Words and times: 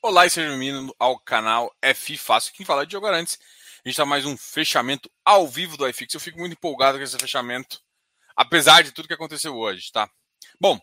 Olá 0.00 0.24
e 0.24 0.30
seja 0.30 0.48
bem-vindo 0.50 0.94
ao 0.96 1.18
canal 1.18 1.74
F 1.82 2.16
Fácil. 2.16 2.52
Quem 2.54 2.64
fala 2.64 2.84
é 2.84 2.86
Diogo 2.86 3.04
Arantes. 3.04 3.36
A 3.84 3.88
gente 3.88 3.94
está 3.94 4.06
mais 4.06 4.24
um 4.24 4.36
fechamento 4.36 5.10
ao 5.24 5.48
vivo 5.48 5.76
do 5.76 5.88
iFix. 5.88 6.14
Eu 6.14 6.20
fico 6.20 6.38
muito 6.38 6.52
empolgado 6.52 6.96
com 6.96 7.02
esse 7.02 7.18
fechamento, 7.18 7.80
apesar 8.36 8.84
de 8.84 8.92
tudo 8.92 9.08
que 9.08 9.14
aconteceu 9.14 9.56
hoje, 9.56 9.90
tá? 9.90 10.08
Bom, 10.60 10.78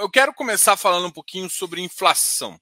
eu 0.00 0.08
quero 0.08 0.32
começar 0.32 0.76
falando 0.76 1.08
um 1.08 1.10
pouquinho 1.10 1.50
sobre 1.50 1.80
inflação. 1.80 2.56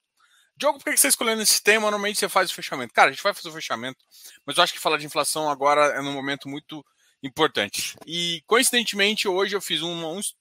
Diogo, 0.56 0.78
por 0.78 0.84
que 0.84 0.90
você 0.92 0.94
está 0.94 1.08
escolhendo 1.08 1.42
esse 1.42 1.62
tema? 1.62 1.82
Normalmente 1.82 2.18
você 2.18 2.30
faz 2.30 2.50
o 2.50 2.54
fechamento. 2.54 2.94
Cara, 2.94 3.10
a 3.10 3.12
gente 3.12 3.22
vai 3.22 3.34
fazer 3.34 3.50
o 3.50 3.52
fechamento, 3.52 4.02
mas 4.46 4.56
eu 4.56 4.64
acho 4.64 4.72
que 4.72 4.80
falar 4.80 4.96
de 4.96 5.04
inflação 5.04 5.50
agora 5.50 5.98
é 5.98 6.00
num 6.00 6.14
momento 6.14 6.48
muito 6.48 6.82
importante. 7.22 7.94
E, 8.06 8.42
coincidentemente, 8.46 9.28
hoje 9.28 9.54
eu 9.54 9.60
fiz 9.60 9.82
um, 9.82 10.16
uns, 10.16 10.34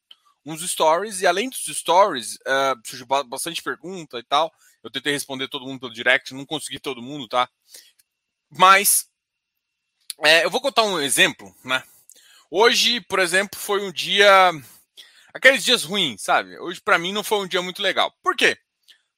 uns 0.46 0.62
stories, 0.70 1.21
e 1.21 1.28
além 1.28 1.50
dos 1.50 1.66
stories, 1.66 2.36
uh, 2.36 2.80
surgiu 2.86 3.05
bastante 3.26 3.62
pergunta 3.62 4.20
e 4.20 4.23
tal. 4.23 4.52
Eu 4.84 4.91
tentei 4.91 5.13
responder 5.13 5.48
todo 5.48 5.66
mundo 5.66 5.80
pelo 5.80 5.94
direct, 5.94 6.34
não 6.34 6.45
consegui 6.45 6.80
todo 6.80 7.02
mundo, 7.02 7.27
tá? 7.27 7.50
Mas 8.50 9.08
é, 10.23 10.44
eu 10.45 10.50
vou 10.50 10.62
contar 10.62 10.84
um 10.84 11.00
exemplo, 11.00 11.53
né? 11.64 11.84
Hoje, 12.50 13.02
por 13.02 13.20
exemplo, 13.20 13.59
foi 13.59 13.81
um 13.81 13.91
dia. 13.91 14.52
Aqueles 15.34 15.64
dias 15.64 15.84
ruins, 15.84 16.22
sabe? 16.22 16.58
Hoje, 16.59 16.80
para 16.80 17.00
mim, 17.00 17.12
não 17.12 17.23
foi 17.23 17.39
um 17.39 17.48
dia 17.48 17.62
muito 17.62 17.81
legal. 17.81 18.14
Por 18.22 18.36
quê? 18.36 18.58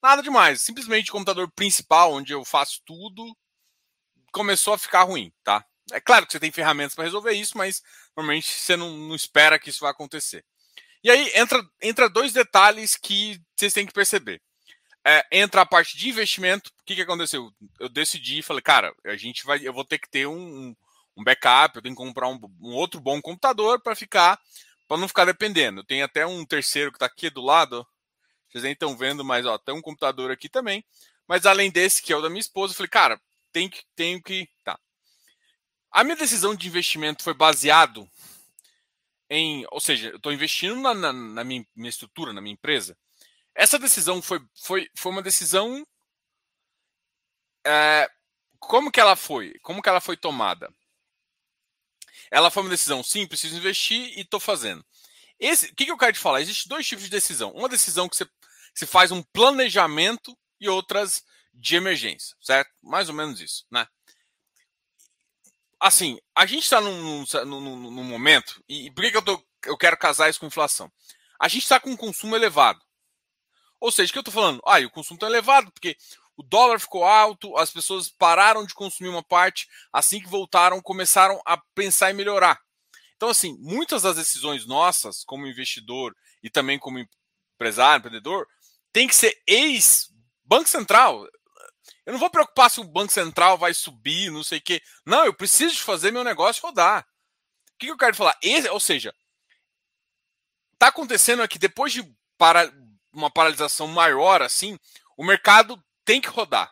Nada 0.01 0.21
demais. 0.21 0.61
Simplesmente 0.61 1.09
o 1.09 1.13
computador 1.13 1.51
principal, 1.51 2.13
onde 2.13 2.31
eu 2.31 2.45
faço 2.45 2.81
tudo, 2.85 3.35
começou 4.31 4.73
a 4.73 4.77
ficar 4.77 5.03
ruim, 5.03 5.33
tá? 5.43 5.65
É 5.91 5.99
claro 5.99 6.25
que 6.25 6.31
você 6.31 6.39
tem 6.39 6.51
ferramentas 6.51 6.95
para 6.95 7.03
resolver 7.03 7.33
isso, 7.33 7.57
mas 7.57 7.83
normalmente 8.15 8.49
você 8.49 8.77
não, 8.77 8.95
não 8.97 9.15
espera 9.15 9.59
que 9.59 9.69
isso 9.69 9.81
vá 9.81 9.89
acontecer. 9.89 10.45
E 11.05 11.09
aí 11.09 11.31
entra, 11.35 11.63
entra 11.81 12.09
dois 12.09 12.33
detalhes 12.33 12.97
que 12.97 13.39
vocês 13.55 13.71
têm 13.71 13.85
que 13.85 13.93
perceber 13.93 14.41
é, 15.05 15.23
entra 15.31 15.61
a 15.61 15.65
parte 15.65 15.95
de 15.95 16.09
investimento. 16.09 16.71
O 16.71 16.83
que, 16.83 16.95
que 16.95 17.01
aconteceu? 17.03 17.51
Eu 17.79 17.87
decidi, 17.87 18.41
falei, 18.41 18.61
cara, 18.61 18.91
a 19.05 19.15
gente 19.15 19.45
vai, 19.45 19.59
eu 19.65 19.71
vou 19.71 19.85
ter 19.85 19.99
que 19.99 20.09
ter 20.09 20.25
um, 20.25 20.75
um 21.15 21.23
backup, 21.23 21.75
eu 21.75 21.81
tenho 21.83 21.95
que 21.95 22.01
comprar 22.01 22.27
um, 22.27 22.39
um 22.59 22.73
outro 22.73 22.99
bom 22.99 23.21
computador 23.21 23.79
para 23.79 23.95
ficar, 23.95 24.39
para 24.87 24.97
não 24.97 25.07
ficar 25.07 25.25
dependendo. 25.25 25.83
Tenho 25.83 26.03
até 26.03 26.25
um 26.25 26.43
terceiro 26.43 26.91
que 26.91 26.95
está 26.95 27.05
aqui 27.05 27.29
do 27.29 27.41
lado. 27.41 27.85
Vocês 28.49 28.63
nem 28.63 28.73
estão 28.73 28.97
vendo, 28.97 29.23
mas 29.23 29.45
ó, 29.45 29.59
tem 29.59 29.75
um 29.75 29.81
computador 29.81 30.31
aqui 30.31 30.49
também. 30.49 30.83
Mas 31.27 31.45
além 31.45 31.69
desse, 31.69 32.01
que 32.01 32.11
é 32.11 32.17
o 32.17 32.21
da 32.21 32.29
minha 32.29 32.41
esposa, 32.41 32.73
eu 32.73 32.77
falei, 32.77 32.89
cara, 32.89 33.21
tem 33.51 33.69
que, 33.69 33.83
tenho 33.95 34.21
que. 34.21 34.47
Tá. 34.63 34.79
A 35.91 36.03
minha 36.03 36.15
decisão 36.15 36.55
de 36.55 36.67
investimento 36.67 37.23
foi 37.23 37.33
baseado 37.33 38.09
em. 39.29 39.65
Ou 39.71 39.79
seja, 39.79 40.09
eu 40.09 40.17
estou 40.17 40.33
investindo 40.33 40.75
na, 40.75 40.93
na, 40.93 41.13
na 41.13 41.43
minha, 41.43 41.65
minha 41.75 41.89
estrutura, 41.89 42.33
na 42.33 42.41
minha 42.41 42.53
empresa 42.53 42.97
essa 43.55 43.79
decisão 43.79 44.21
foi, 44.21 44.45
foi, 44.53 44.89
foi 44.93 45.11
uma 45.13 45.21
decisão. 45.21 45.87
É, 47.65 48.09
como 48.59 48.91
que 48.91 48.99
ela 48.99 49.15
foi? 49.15 49.57
Como 49.61 49.81
que 49.81 49.87
ela 49.87 50.01
foi 50.01 50.17
tomada? 50.17 50.69
Ela 52.29 52.51
foi 52.51 52.63
uma 52.63 52.69
decisão, 52.69 53.01
sim, 53.01 53.25
preciso 53.25 53.55
investir 53.55 54.17
e 54.17 54.21
estou 54.21 54.39
fazendo. 54.39 54.85
Esse, 55.39 55.67
o 55.67 55.75
que, 55.75 55.85
que 55.85 55.91
eu 55.91 55.97
quero 55.97 56.13
te 56.13 56.19
falar? 56.19 56.41
Existem 56.41 56.69
dois 56.69 56.85
tipos 56.85 57.05
de 57.05 57.09
decisão. 57.09 57.51
Uma 57.51 57.69
decisão 57.69 58.09
que 58.09 58.17
você, 58.17 58.27
você 58.73 58.85
faz 58.85 59.11
um 59.11 59.23
planejamento 59.23 60.37
e 60.59 60.67
outras 60.67 61.23
de 61.53 61.75
emergência, 61.75 62.35
certo? 62.41 62.69
Mais 62.83 63.07
ou 63.07 63.15
menos 63.15 63.39
isso, 63.39 63.65
né? 63.71 63.87
Assim, 65.79 66.17
a 66.35 66.45
gente 66.45 66.63
está 66.63 66.79
num, 66.79 67.25
num, 67.45 67.91
num, 67.91 68.03
momento, 68.03 68.63
e, 68.67 68.89
por 68.91 69.03
que, 69.03 69.11
que 69.11 69.17
eu, 69.17 69.21
tô, 69.21 69.43
eu 69.65 69.77
quero 69.77 69.97
casar 69.97 70.29
isso 70.29 70.39
com 70.39 70.47
inflação? 70.47 70.91
A 71.39 71.47
gente 71.47 71.63
está 71.63 71.79
com 71.79 71.89
um 71.89 71.97
consumo 71.97 72.35
elevado. 72.35 72.79
Ou 73.79 73.91
seja, 73.91 74.09
o 74.09 74.13
que 74.13 74.17
eu 74.17 74.21
estou 74.21 74.33
falando? 74.33 74.61
Ah, 74.65 74.79
o 74.79 74.89
consumo 74.89 75.17
está 75.17 75.27
elevado, 75.27 75.71
porque 75.71 75.97
o 76.37 76.43
dólar 76.43 76.79
ficou 76.79 77.03
alto, 77.03 77.57
as 77.57 77.71
pessoas 77.71 78.09
pararam 78.09 78.65
de 78.65 78.73
consumir 78.73 79.09
uma 79.09 79.23
parte, 79.23 79.67
assim 79.91 80.19
que 80.19 80.27
voltaram, 80.27 80.81
começaram 80.81 81.39
a 81.45 81.57
pensar 81.73 82.11
em 82.11 82.13
melhorar. 82.13 82.59
Então, 83.15 83.29
assim, 83.29 83.57
muitas 83.59 84.01
das 84.01 84.17
decisões 84.17 84.65
nossas, 84.65 85.23
como 85.23 85.47
investidor 85.47 86.15
e 86.43 86.49
também 86.49 86.77
como 86.77 86.99
empresário, 87.55 87.99
empreendedor, 87.99 88.47
tem 88.91 89.07
que 89.07 89.15
ser 89.15 89.37
ex-Banco 89.47 90.67
Central. 90.67 91.25
Eu 92.05 92.13
não 92.13 92.19
vou 92.19 92.29
preocupar 92.29 92.69
se 92.69 92.79
o 92.79 92.83
Banco 92.83 93.11
Central 93.11 93.57
vai 93.57 93.73
subir, 93.73 94.31
não 94.31 94.43
sei 94.43 94.59
o 94.59 94.61
quê. 94.61 94.81
Não, 95.05 95.25
eu 95.25 95.33
preciso 95.33 95.75
de 95.75 95.81
fazer 95.81 96.11
meu 96.11 96.23
negócio 96.23 96.61
rodar. 96.61 97.05
O 97.73 97.77
que 97.77 97.87
eu 97.87 97.97
quero 97.97 98.15
falar? 98.15 98.37
Esse, 98.41 98.69
ou 98.69 98.79
seja, 98.79 99.13
está 100.73 100.87
acontecendo 100.87 101.41
aqui, 101.41 101.57
depois 101.57 101.91
de 101.91 102.03
para, 102.37 102.71
uma 103.11 103.31
paralisação 103.31 103.87
maior 103.87 104.41
assim, 104.41 104.77
o 105.17 105.23
mercado 105.23 105.81
tem 106.03 106.21
que 106.21 106.27
rodar. 106.27 106.71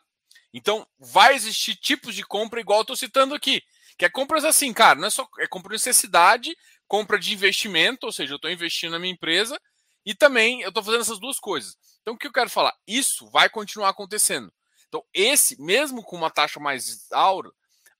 Então, 0.53 0.87
vai 0.99 1.33
existir 1.33 1.75
tipos 1.75 2.13
de 2.13 2.23
compra 2.23 2.61
igual 2.61 2.79
eu 2.79 2.83
estou 2.83 2.95
citando 2.95 3.33
aqui. 3.33 3.61
Que 3.97 4.05
é 4.05 4.09
compras 4.09 4.43
assim, 4.43 4.71
cara, 4.73 4.99
não 4.99 5.07
é 5.07 5.09
só 5.09 5.27
é 5.39 5.47
compra 5.47 5.69
de 5.69 5.75
necessidade, 5.75 6.55
compra 6.87 7.17
de 7.17 7.33
investimento, 7.33 8.05
ou 8.05 8.11
seja, 8.11 8.33
eu 8.33 8.35
estou 8.35 8.51
investindo 8.51 8.91
na 8.91 8.99
minha 8.99 9.13
empresa 9.13 9.59
e 10.05 10.13
também 10.13 10.61
eu 10.61 10.69
estou 10.69 10.83
fazendo 10.83 11.01
essas 11.01 11.19
duas 11.19 11.39
coisas. 11.39 11.75
Então, 12.01 12.13
o 12.13 12.17
que 12.17 12.27
eu 12.27 12.31
quero 12.31 12.49
falar? 12.49 12.73
Isso 12.87 13.29
vai 13.31 13.49
continuar 13.49 13.89
acontecendo. 13.89 14.51
Então, 14.93 15.05
esse, 15.13 15.59
mesmo 15.59 16.03
com 16.03 16.15
uma 16.15 16.29
taxa 16.29 16.59
mais 16.59 17.07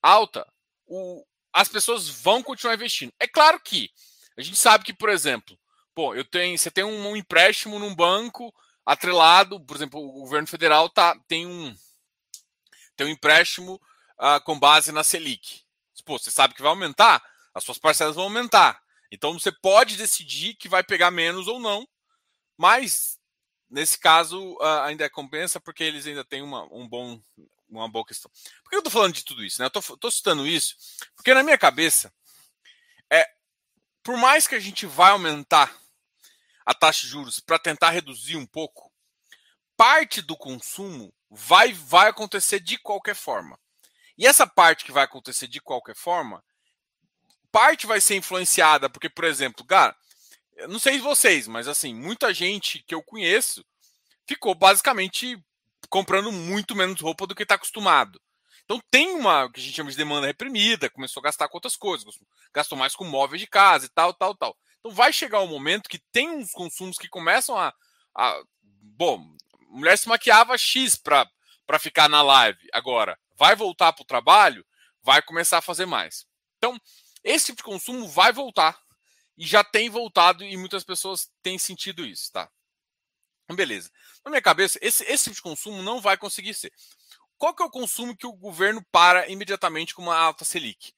alta, 0.02 0.46
o, 0.86 1.26
as 1.52 1.68
pessoas 1.68 2.08
vão 2.08 2.44
continuar 2.44 2.76
investindo. 2.76 3.12
É 3.20 3.28
claro 3.28 3.60
que 3.60 3.90
a 4.38 4.42
gente 4.42 4.58
sabe 4.58 4.84
que, 4.84 4.94
por 4.94 5.10
exemplo, 5.10 5.58
Pô, 5.96 6.16
eu 6.16 6.26
tenho, 6.26 6.58
você 6.58 6.72
tem 6.72 6.84
um, 6.84 7.10
um 7.10 7.16
empréstimo 7.16 7.78
num 7.78 7.94
banco 7.94 8.54
atrelado, 8.86 9.60
por 9.60 9.76
exemplo, 9.78 10.00
o 10.00 10.22
governo 10.22 10.48
federal 10.48 10.90
tá, 10.90 11.16
tem 11.28 11.46
um 11.46 11.76
tem 12.96 13.08
um 13.08 13.10
empréstimo 13.10 13.76
uh, 14.20 14.44
com 14.44 14.60
base 14.60 14.92
na 14.92 15.04
Selic. 15.04 15.62
Pô, 16.06 16.18
você 16.20 16.30
sabe 16.30 16.54
que 16.54 16.62
vai 16.62 16.70
aumentar, 16.70 17.24
as 17.54 17.64
suas 17.64 17.78
parcelas 17.78 18.16
vão 18.16 18.26
aumentar. 18.26 18.82
Então 19.12 19.34
você 19.34 19.52
pode 19.52 19.96
decidir 19.96 20.56
que 20.56 20.68
vai 20.68 20.84
pegar 20.84 21.12
menos 21.12 21.48
ou 21.48 21.60
não, 21.60 21.88
mas 22.58 23.20
nesse 23.74 23.98
caso 23.98 24.58
ainda 24.84 25.10
compensa 25.10 25.60
porque 25.60 25.84
eles 25.84 26.06
ainda 26.06 26.24
têm 26.24 26.44
uma, 26.44 26.64
um 26.72 26.88
bom, 26.88 27.20
uma 27.68 27.90
boa 27.90 28.06
questão. 28.06 28.32
Por 28.64 28.70
que 28.70 28.76
eu 28.76 28.80
estou 28.80 28.92
falando 28.92 29.14
de 29.14 29.26
tudo 29.26 29.44
isso? 29.44 29.60
Né? 29.60 29.68
Eu 29.74 29.80
estou 29.80 30.12
citando 30.12 30.48
isso 30.48 30.76
porque 31.16 31.34
na 31.34 31.42
minha 31.42 31.58
cabeça 31.58 32.14
é 33.12 33.28
por 34.04 34.16
mais 34.16 34.48
que 34.48 34.54
a 34.54 34.60
gente 34.60 34.86
vai 34.86 35.12
aumentar 35.12 35.76
a 36.66 36.74
taxa 36.74 37.02
de 37.02 37.08
juros 37.08 37.40
para 37.40 37.58
tentar 37.58 37.90
reduzir 37.90 38.38
um 38.38 38.46
pouco, 38.46 38.92
parte 39.76 40.22
do 40.22 40.38
consumo 40.38 41.14
vai, 41.30 41.74
vai 41.74 42.10
acontecer 42.10 42.60
de 42.60 42.78
qualquer 42.78 43.16
forma. 43.16 43.60
E 44.18 44.28
essa 44.28 44.46
parte 44.46 44.86
que 44.86 44.92
vai 44.92 45.04
acontecer 45.04 45.48
de 45.48 45.60
qualquer 45.60 45.96
forma, 45.96 46.44
parte 47.52 47.88
vai 47.88 48.00
ser 48.00 48.16
influenciada, 48.16 48.90
porque, 48.90 49.10
por 49.10 49.26
exemplo, 49.26 49.66
cara, 49.66 49.96
eu 50.58 50.68
não 50.68 50.80
sei 50.80 51.00
vocês, 51.00 51.48
mas 51.48 51.68
assim, 51.68 51.94
muita 51.94 52.34
gente 52.34 52.84
que 52.84 52.96
eu 52.96 53.04
conheço 53.04 53.66
ficou 54.28 54.56
basicamente 54.56 55.38
comprando 55.90 56.32
muito 56.32 56.76
menos 56.76 57.02
roupa 57.02 57.28
do 57.28 57.36
que 57.36 57.44
está 57.44 57.56
acostumado. 57.56 58.20
Então 58.66 58.82
tem 58.90 59.14
uma 59.14 59.52
que 59.52 59.60
a 59.60 59.64
gente 59.64 59.76
chama 59.76 59.92
de 59.92 59.98
demanda 59.98 60.28
reprimida, 60.28 60.90
começou 60.90 61.22
a 61.22 61.26
gastar 61.26 61.48
com 61.50 61.58
outras 61.58 61.76
coisas, 61.76 62.06
gastou 62.54 62.78
mais 62.78 62.96
com 62.96 63.04
móveis 63.04 63.42
de 63.42 63.48
casa 63.48 63.86
e 63.86 63.90
tal, 63.90 64.14
tal, 64.14 64.36
tal. 64.36 64.58
Então 64.80 64.92
vai 64.92 65.12
chegar 65.12 65.42
um 65.42 65.48
momento 65.48 65.90
que 65.90 66.00
tem 66.12 66.30
uns 66.30 66.52
consumos 66.52 66.98
que 66.98 67.08
começam 67.08 67.58
a. 67.58 67.74
a 68.16 68.42
bom, 68.82 69.36
mulher 69.70 69.98
se 69.98 70.08
maquiava 70.08 70.58
X 70.58 70.98
para 70.98 71.80
ficar 71.80 72.08
na 72.08 72.22
live. 72.22 72.60
Agora, 72.72 73.18
vai 73.36 73.56
voltar 73.56 73.92
para 73.94 74.04
o 74.04 74.08
trabalho, 74.08 74.66
vai 75.02 75.22
começar 75.22 75.58
a 75.58 75.62
fazer 75.62 75.86
mais. 75.86 76.26
Então, 76.58 76.80
esse 77.24 77.48
tipo 77.48 77.58
de 77.58 77.64
consumo 77.64 78.08
vai 78.08 78.32
voltar. 78.32 78.80
E 79.38 79.46
já 79.46 79.64
tem 79.64 79.90
voltado 79.90 80.44
e 80.44 80.56
muitas 80.58 80.84
pessoas 80.84 81.30
têm 81.42 81.58
sentido 81.58 82.06
isso, 82.06 82.32
tá? 82.32 82.50
Então, 83.44 83.56
beleza. 83.56 83.90
Na 84.24 84.32
minha 84.32 84.42
cabeça, 84.42 84.80
esse, 84.82 85.04
esse 85.06 85.26
tipo 85.26 85.36
de 85.36 85.42
consumo 85.42 85.82
não 85.82 86.00
vai 86.00 86.18
conseguir 86.18 86.54
ser. 86.54 86.72
Qual 87.38 87.54
que 87.54 87.62
é 87.62 87.66
o 87.66 87.72
consumo 87.72 88.16
que 88.16 88.28
o 88.28 88.34
governo 88.34 88.84
para 88.92 89.28
imediatamente 89.30 89.94
com 89.94 90.02
uma 90.02 90.18
alta 90.18 90.46
Selic? 90.46 90.94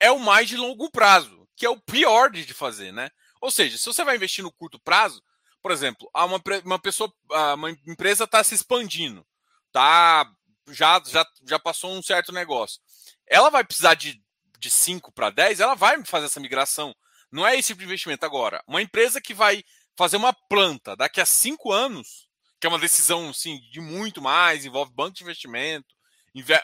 É 0.00 0.10
o 0.10 0.18
mais 0.18 0.48
de 0.48 0.56
longo 0.56 0.90
prazo, 0.90 1.48
que 1.56 1.64
é 1.64 1.70
o 1.70 1.80
pior 1.80 2.30
de 2.30 2.52
fazer, 2.52 2.92
né? 2.92 3.10
Ou 3.40 3.50
seja, 3.50 3.78
se 3.78 3.84
você 3.84 4.02
vai 4.02 4.16
investir 4.16 4.42
no 4.42 4.52
curto 4.52 4.78
prazo, 4.80 5.22
por 5.62 5.70
exemplo, 5.70 6.10
uma, 6.14 6.42
uma 6.64 6.78
pessoa, 6.78 7.12
uma 7.54 7.70
empresa 7.86 8.24
está 8.24 8.42
se 8.42 8.54
expandindo, 8.54 9.26
tá? 9.72 10.30
Já, 10.68 11.00
já, 11.06 11.26
já 11.46 11.58
passou 11.58 11.92
um 11.92 12.02
certo 12.02 12.32
negócio. 12.32 12.80
Ela 13.26 13.50
vai 13.50 13.64
precisar 13.64 13.94
de, 13.94 14.22
de 14.58 14.70
5 14.70 15.12
para 15.12 15.30
10, 15.30 15.60
ela 15.60 15.74
vai 15.74 16.04
fazer 16.04 16.26
essa 16.26 16.40
migração. 16.40 16.94
Não 17.34 17.44
é 17.44 17.56
esse 17.56 17.68
tipo 17.68 17.80
de 17.80 17.86
investimento 17.86 18.24
agora. 18.24 18.62
Uma 18.64 18.80
empresa 18.80 19.20
que 19.20 19.34
vai 19.34 19.64
fazer 19.96 20.16
uma 20.16 20.32
planta 20.32 20.94
daqui 20.94 21.20
a 21.20 21.26
5 21.26 21.72
anos, 21.72 22.28
que 22.60 22.66
é 22.66 22.70
uma 22.70 22.78
decisão 22.78 23.30
assim, 23.30 23.58
de 23.72 23.80
muito 23.80 24.22
mais, 24.22 24.64
envolve 24.64 24.92
banco 24.94 25.16
de 25.16 25.24
investimento, 25.24 25.92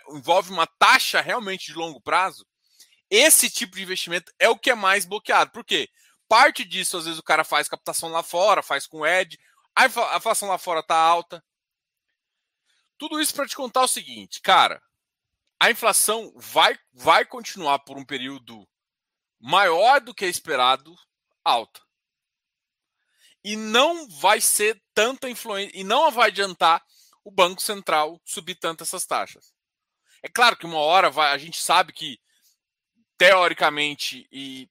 envolve 0.08 0.52
uma 0.52 0.68
taxa 0.68 1.20
realmente 1.20 1.66
de 1.66 1.74
longo 1.74 2.00
prazo, 2.00 2.46
esse 3.10 3.50
tipo 3.50 3.74
de 3.74 3.82
investimento 3.82 4.32
é 4.38 4.48
o 4.48 4.56
que 4.56 4.70
é 4.70 4.74
mais 4.76 5.04
bloqueado. 5.04 5.50
Por 5.50 5.64
quê? 5.64 5.88
Parte 6.28 6.64
disso, 6.64 6.96
às 6.96 7.04
vezes, 7.04 7.18
o 7.18 7.24
cara 7.24 7.42
faz 7.42 7.68
captação 7.68 8.08
lá 8.08 8.22
fora, 8.22 8.62
faz 8.62 8.86
com 8.86 9.04
Ed, 9.04 9.36
a 9.74 9.86
inflação 9.86 10.48
lá 10.48 10.56
fora 10.56 10.84
tá 10.84 10.94
alta. 10.94 11.42
Tudo 12.96 13.20
isso 13.20 13.34
para 13.34 13.48
te 13.48 13.56
contar 13.56 13.82
o 13.82 13.88
seguinte, 13.88 14.40
cara, 14.40 14.80
a 15.58 15.68
inflação 15.68 16.32
vai, 16.36 16.78
vai 16.92 17.24
continuar 17.24 17.80
por 17.80 17.98
um 17.98 18.04
período 18.04 18.68
maior 19.40 20.00
do 20.00 20.14
que 20.14 20.26
esperado 20.26 20.94
alta. 21.44 21.80
E 23.42 23.56
não 23.56 24.08
vai 24.08 24.40
ser 24.40 24.80
tanta 24.94 25.30
influência, 25.30 25.72
e 25.74 25.82
não 25.82 26.10
vai 26.10 26.28
adiantar 26.28 26.84
o 27.24 27.30
Banco 27.30 27.62
Central 27.62 28.20
subir 28.24 28.56
tanto 28.56 28.82
essas 28.82 29.06
taxas. 29.06 29.54
É 30.22 30.28
claro 30.28 30.56
que 30.56 30.66
uma 30.66 30.78
hora 30.78 31.10
vai, 31.10 31.32
a 31.32 31.38
gente 31.38 31.62
sabe 31.62 31.92
que, 31.92 32.20
teoricamente, 33.16 34.28
e 34.30 34.68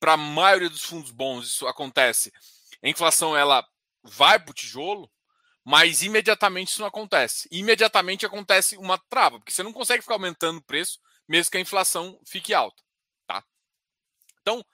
para 0.00 0.14
a 0.14 0.16
maioria 0.16 0.70
dos 0.70 0.84
fundos 0.84 1.10
bons 1.10 1.46
isso 1.46 1.66
acontece, 1.66 2.32
a 2.82 2.88
inflação 2.88 3.36
ela 3.36 3.66
vai 4.02 4.38
para 4.38 4.50
o 4.50 4.54
tijolo, 4.54 5.10
mas 5.64 6.02
imediatamente 6.02 6.68
isso 6.68 6.80
não 6.80 6.88
acontece. 6.88 7.48
Imediatamente 7.50 8.24
acontece 8.24 8.76
uma 8.76 8.96
trava, 9.10 9.38
porque 9.38 9.52
você 9.52 9.62
não 9.62 9.72
consegue 9.72 10.02
ficar 10.02 10.14
aumentando 10.14 10.58
o 10.58 10.64
preço 10.64 10.98
mesmo 11.28 11.50
que 11.50 11.58
a 11.58 11.60
inflação 11.60 12.18
fique 12.24 12.54
alta. 12.54 12.85
Então, 14.46 14.64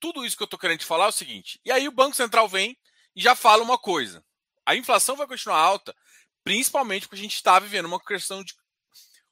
tudo 0.00 0.26
isso 0.26 0.36
que 0.36 0.42
eu 0.42 0.46
estou 0.46 0.58
querendo 0.58 0.80
te 0.80 0.84
falar 0.84 1.04
é 1.04 1.08
o 1.08 1.12
seguinte: 1.12 1.60
e 1.64 1.70
aí 1.70 1.86
o 1.86 1.92
Banco 1.92 2.16
Central 2.16 2.48
vem 2.48 2.76
e 3.14 3.22
já 3.22 3.36
fala 3.36 3.62
uma 3.62 3.78
coisa. 3.78 4.24
A 4.66 4.74
inflação 4.74 5.14
vai 5.14 5.26
continuar 5.26 5.58
alta, 5.58 5.94
principalmente 6.42 7.06
porque 7.06 7.20
a 7.20 7.22
gente 7.22 7.36
está 7.36 7.58
vivendo 7.60 7.86
uma 7.86 8.00
questão 8.00 8.42
de 8.42 8.54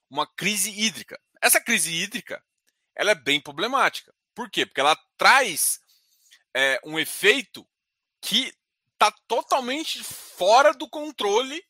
uma 0.09 0.25
crise 0.25 0.71
hídrica. 0.71 1.19
Essa 1.41 1.59
crise 1.59 1.93
hídrica 1.93 2.41
ela 2.95 3.11
é 3.11 3.15
bem 3.15 3.41
problemática. 3.41 4.13
Por 4.33 4.49
quê? 4.49 4.65
Porque 4.65 4.79
ela 4.79 4.97
traz 5.17 5.81
é, 6.55 6.79
um 6.85 6.97
efeito 6.97 7.67
que 8.21 8.53
está 8.93 9.11
totalmente 9.27 10.03
fora 10.03 10.73
do 10.73 10.89
controle 10.89 11.63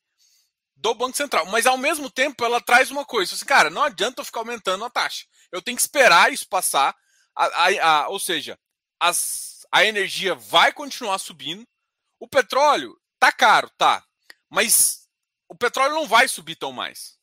do 0.75 0.93
Banco 0.93 1.17
Central. 1.17 1.45
Mas 1.47 1.65
ao 1.65 1.77
mesmo 1.77 2.09
tempo 2.09 2.43
ela 2.45 2.61
traz 2.61 2.89
uma 2.89 3.05
coisa, 3.05 3.35
assim, 3.35 3.45
cara, 3.45 3.69
não 3.69 3.83
adianta 3.83 4.21
eu 4.21 4.25
ficar 4.25 4.39
aumentando 4.39 4.85
a 4.85 4.89
taxa. 4.89 5.25
Eu 5.51 5.61
tenho 5.61 5.77
que 5.77 5.81
esperar 5.81 6.31
isso 6.31 6.47
passar. 6.47 6.95
A, 7.35 7.45
a, 7.45 7.83
a, 8.03 8.09
ou 8.09 8.19
seja, 8.19 8.57
as, 8.99 9.65
a 9.71 9.85
energia 9.85 10.35
vai 10.35 10.73
continuar 10.73 11.17
subindo. 11.19 11.67
O 12.19 12.27
petróleo 12.27 12.99
tá 13.19 13.31
caro, 13.31 13.69
tá. 13.77 14.03
Mas 14.49 15.07
o 15.47 15.55
petróleo 15.55 15.95
não 15.95 16.07
vai 16.07 16.27
subir 16.27 16.55
tão 16.55 16.71
mais. 16.71 17.17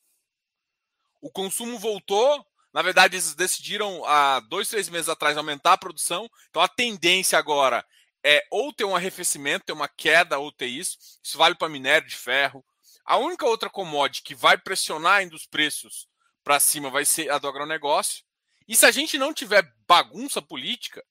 O 1.21 1.31
consumo 1.31 1.79
voltou. 1.79 2.45
Na 2.73 2.83
verdade, 2.83 3.17
eles 3.17 3.35
decidiram 3.35 4.05
há 4.05 4.41
dois, 4.41 4.69
três 4.69 4.89
meses 4.89 5.09
atrás 5.09 5.37
aumentar 5.37 5.75
a 5.75 5.79
produção. 5.79 6.29
Então 6.51 6.61
a 6.61 6.69
tendência 6.69 7.39
agora 7.39 7.85
é 8.25 8.45
ou 8.51 8.73
ter 8.73 8.85
um 8.85 8.97
arrefecimento, 8.97 9.67
ter 9.67 9.73
uma 9.73 9.89
queda 9.89 10.39
ou 10.39 10.51
ter 10.51 10.67
isso. 10.67 10.99
Isso 11.23 11.39
vale 11.39 11.55
para 11.55 11.69
minério 11.69 12.09
de 12.09 12.17
ferro. 12.17 12.65
A 13.05 13.17
única 13.17 13.47
outra 13.47 13.71
commodity 13.71 14.23
que 14.23 14.35
vai 14.35 14.59
pressionar 14.59 15.19
ainda 15.19 15.37
os 15.37 15.47
preços 15.47 16.09
para 16.43 16.59
cima 16.59 16.91
vai 16.91 17.05
ser 17.05 17.31
a 17.31 17.39
do 17.39 17.47
agronegócio. 17.47 18.26
E 18.69 18.75
se 18.75 18.85
a 18.87 18.91
gente 18.91 19.19
não 19.19 19.33
tiver 19.33 19.63
bagunça 19.87 20.43
política 20.43 21.05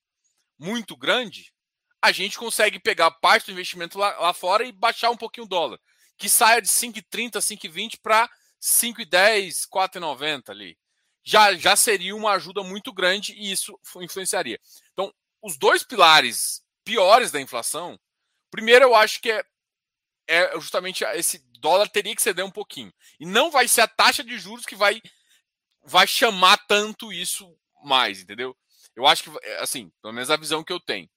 muito 0.58 0.96
grande, 0.96 1.52
a 2.02 2.12
gente 2.12 2.38
consegue 2.38 2.78
pegar 2.78 3.10
parte 3.10 3.46
do 3.46 3.52
investimento 3.52 3.98
lá, 3.98 4.18
lá 4.18 4.32
fora 4.32 4.64
e 4.64 4.72
baixar 4.72 5.10
um 5.10 5.16
pouquinho 5.16 5.46
o 5.46 5.48
dólar. 5.48 5.78
Que 6.16 6.28
saia 6.28 6.62
de 6.62 6.68
5,30, 6.68 7.38
5,20 7.38 8.00
para 8.02 8.28
5,10, 8.60 9.68
4,90 9.68 10.50
ali. 10.50 10.78
Já, 11.24 11.54
já 11.54 11.74
seria 11.74 12.14
uma 12.14 12.32
ajuda 12.32 12.62
muito 12.62 12.92
grande 12.92 13.32
e 13.32 13.50
isso 13.50 13.78
influenciaria. 13.96 14.60
Então, 14.92 15.12
os 15.42 15.58
dois 15.58 15.82
pilares 15.82 16.62
piores 16.84 17.32
da 17.32 17.40
inflação, 17.40 17.98
primeiro 18.50 18.84
eu 18.84 18.94
acho 18.94 19.20
que 19.20 19.32
é, 19.32 19.44
é 20.28 20.60
justamente 20.60 21.04
esse 21.04 21.38
dólar 21.58 21.88
teria 21.88 22.14
que 22.14 22.22
ceder 22.22 22.44
um 22.44 22.50
pouquinho. 22.50 22.92
E 23.18 23.26
não 23.26 23.50
vai 23.50 23.66
ser 23.66 23.80
a 23.80 23.88
taxa 23.88 24.22
de 24.22 24.38
juros 24.38 24.64
que 24.64 24.76
vai, 24.76 25.02
vai 25.86 26.06
chamar 26.06 26.58
tanto 26.66 27.12
isso 27.12 27.56
mais, 27.84 28.20
entendeu? 28.20 28.56
Eu 28.94 29.06
acho 29.06 29.22
que, 29.22 29.38
é, 29.42 29.62
assim, 29.62 29.90
pelo 30.02 30.12
menos 30.12 30.30
a 30.30 30.36
visão 30.36 30.64
que 30.64 30.72
eu 30.72 30.80
tenho. 30.80 31.08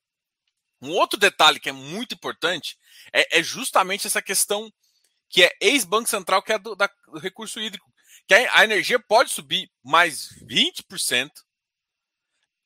Um 0.82 0.92
outro 0.92 1.20
detalhe 1.20 1.60
que 1.60 1.70
é 1.70 1.74
muito 1.74 2.16
importante 2.16 2.78
é, 3.12 3.40
é 3.40 3.44
justamente 3.44 4.08
essa 4.08 4.22
questão 4.22 4.72
que 5.28 5.44
é 5.44 5.52
ex-Banco 5.60 6.10
Central, 6.10 6.42
que 6.42 6.54
é 6.54 6.60
do, 6.60 6.76
da, 6.76 6.90
do 7.08 7.20
recurso 7.20 7.60
hídrico. 7.60 7.92
Que 8.28 8.34
a, 8.34 8.60
a 8.60 8.64
energia 8.64 9.00
pode 9.00 9.32
subir 9.32 9.70
mais 9.84 10.30
20%. 10.48 11.30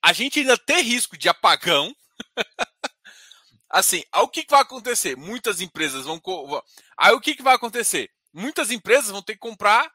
A 0.01 0.13
gente 0.13 0.39
ainda 0.39 0.57
tem 0.57 0.83
risco 0.83 1.17
de 1.17 1.29
apagão. 1.29 1.95
assim, 3.69 4.03
o 4.15 4.27
que, 4.27 4.43
que 4.43 4.51
vai 4.51 4.61
acontecer? 4.61 5.15
Muitas 5.15 5.61
empresas 5.61 6.05
vão. 6.05 6.21
Aí 6.97 7.13
o 7.13 7.21
que, 7.21 7.35
que 7.35 7.43
vai 7.43 7.55
acontecer? 7.55 8.11
Muitas 8.33 8.71
empresas 8.71 9.09
vão 9.09 9.21
ter 9.21 9.33
que 9.33 9.39
comprar 9.39 9.91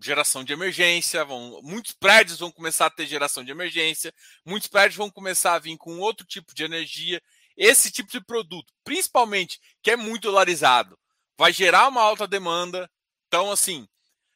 geração 0.00 0.44
de 0.44 0.52
emergência, 0.52 1.24
vão, 1.24 1.60
muitos 1.62 1.92
prédios 1.92 2.38
vão 2.38 2.50
começar 2.50 2.86
a 2.86 2.90
ter 2.90 3.06
geração 3.06 3.44
de 3.44 3.50
emergência, 3.50 4.12
muitos 4.44 4.68
prédios 4.68 4.96
vão 4.96 5.10
começar 5.10 5.54
a 5.54 5.58
vir 5.58 5.76
com 5.76 5.98
outro 5.98 6.26
tipo 6.26 6.54
de 6.54 6.64
energia. 6.64 7.20
Esse 7.56 7.90
tipo 7.90 8.10
de 8.10 8.20
produto, 8.20 8.72
principalmente 8.82 9.60
que 9.82 9.90
é 9.90 9.96
muito 9.96 10.22
dolarizado, 10.22 10.98
vai 11.38 11.52
gerar 11.52 11.88
uma 11.88 12.02
alta 12.02 12.26
demanda. 12.26 12.90
Então, 13.28 13.50
assim, 13.50 13.86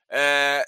é, 0.09 0.65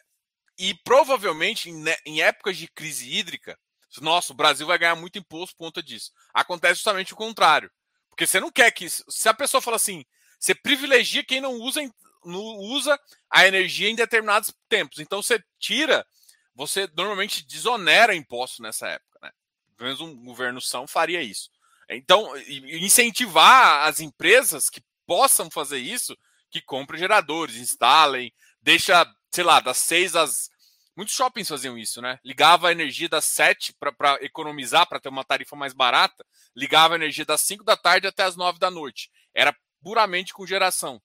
e 0.59 0.75
provavelmente 0.85 1.71
em, 1.71 1.85
em 2.05 2.23
épocas 2.23 2.57
de 2.57 2.69
crise 2.69 3.11
hídrica, 3.11 3.59
nossa, 4.01 4.33
o 4.33 4.37
Brasil 4.37 4.67
vai 4.67 4.79
ganhar 4.79 4.95
muito 4.95 5.19
imposto 5.19 5.57
por 5.57 5.65
conta 5.65 5.83
disso. 5.83 6.13
Acontece 6.33 6.75
justamente 6.75 7.13
o 7.13 7.17
contrário. 7.17 7.71
Porque 8.09 8.27
você 8.27 8.39
não 8.39 8.53
quer 8.53 8.71
que. 8.71 8.89
Se 8.89 9.29
a 9.29 9.35
pessoa 9.35 9.61
fala 9.61 9.77
assim, 9.77 10.05
você 10.39 10.55
privilegia 10.55 11.25
quem 11.25 11.41
não 11.41 11.55
usa, 11.55 11.81
não 12.25 12.41
usa 12.41 12.99
a 13.31 13.47
energia 13.47 13.89
em 13.89 13.95
determinados 13.95 14.53
tempos. 14.69 14.99
Então 14.99 15.23
você 15.23 15.43
tira, 15.59 16.07
você 16.55 16.89
normalmente 16.97 17.45
desonera 17.47 18.15
imposto 18.15 18.63
nessa 18.63 18.89
época. 18.89 19.19
Né? 19.23 19.31
Pelo 19.77 19.87
menos 19.89 20.01
um 20.01 20.25
governo 20.25 20.61
são 20.61 20.87
faria 20.87 21.23
isso. 21.23 21.51
Então, 21.89 22.33
incentivar 22.39 23.89
as 23.89 23.99
empresas 23.99 24.71
que 24.71 24.81
possam 25.05 25.51
fazer 25.51 25.79
isso, 25.79 26.17
que 26.49 26.61
comprem 26.61 27.01
geradores, 27.01 27.57
instalem, 27.57 28.33
deixa, 28.63 29.05
sei 29.33 29.43
lá, 29.43 29.59
das 29.59 29.79
seis 29.79 30.15
às 30.15 30.51
Muitos 30.97 31.15
shoppings 31.15 31.49
faziam 31.49 31.79
isso, 31.79 32.03
né? 32.03 32.19
Ligava 32.23 32.69
a 32.69 32.73
energia 32.73 33.09
das 33.09 33.25
7 33.25 33.73
para 33.73 34.23
economizar, 34.23 34.87
para 34.87 35.01
ter 35.01 35.09
uma 35.09 35.25
tarifa 35.25 35.57
mais 35.57 35.73
barata, 35.73 36.27
ligava 36.55 36.95
a 36.95 36.97
energia 36.97 37.25
das 37.25 37.41
5 37.41 37.65
da 37.65 37.75
tarde 37.75 38.07
até 38.07 38.25
as 38.25 38.37
9 38.37 38.59
da 38.59 38.71
noite. 38.71 39.11
Era 39.33 39.57
puramente 39.81 40.35
com 40.35 40.47
geração? 40.47 41.01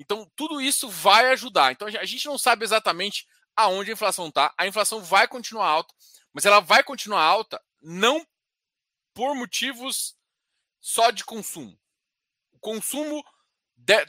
Então, 0.00 0.26
tudo 0.34 0.62
isso 0.62 0.88
vai 0.88 1.30
ajudar. 1.32 1.72
Então, 1.72 1.86
a 1.86 2.06
gente 2.06 2.24
não 2.24 2.38
sabe 2.38 2.64
exatamente 2.64 3.28
aonde 3.54 3.90
a 3.90 3.92
inflação 3.92 4.28
está. 4.28 4.52
A 4.56 4.66
inflação 4.66 5.02
vai 5.02 5.28
continuar 5.28 5.68
alta, 5.68 5.94
mas 6.32 6.46
ela 6.46 6.58
vai 6.58 6.82
continuar 6.82 7.22
alta 7.22 7.62
não 7.82 8.26
por 9.12 9.34
motivos 9.34 10.16
só 10.80 11.10
de 11.10 11.22
consumo. 11.22 11.78
O 12.50 12.58
consumo, 12.58 13.22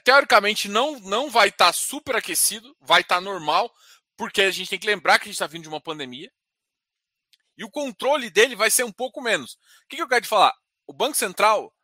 teoricamente, 0.05 0.69
não, 0.69 0.97
não 1.01 1.29
vai 1.29 1.49
estar 1.49 1.67
tá 1.67 1.73
super 1.73 2.15
aquecido, 2.15 2.73
vai 2.79 3.01
estar 3.01 3.15
tá 3.15 3.21
normal, 3.21 3.69
porque 4.15 4.43
a 4.43 4.51
gente 4.51 4.69
tem 4.69 4.79
que 4.79 4.87
lembrar 4.87 5.19
que 5.19 5.23
a 5.23 5.25
gente 5.25 5.35
está 5.35 5.47
vindo 5.47 5.63
de 5.63 5.69
uma 5.69 5.81
pandemia. 5.81 6.31
E 7.57 7.65
o 7.65 7.69
controle 7.69 8.29
dele 8.29 8.55
vai 8.55 8.71
ser 8.71 8.85
um 8.85 8.93
pouco 8.93 9.21
menos. 9.21 9.55
O 9.83 9.87
que, 9.89 9.97
que 9.97 10.01
eu 10.01 10.07
quero 10.07 10.21
te 10.21 10.29
falar? 10.29 10.55
O 10.87 10.93
Banco 10.93 11.17
Central, 11.17 11.75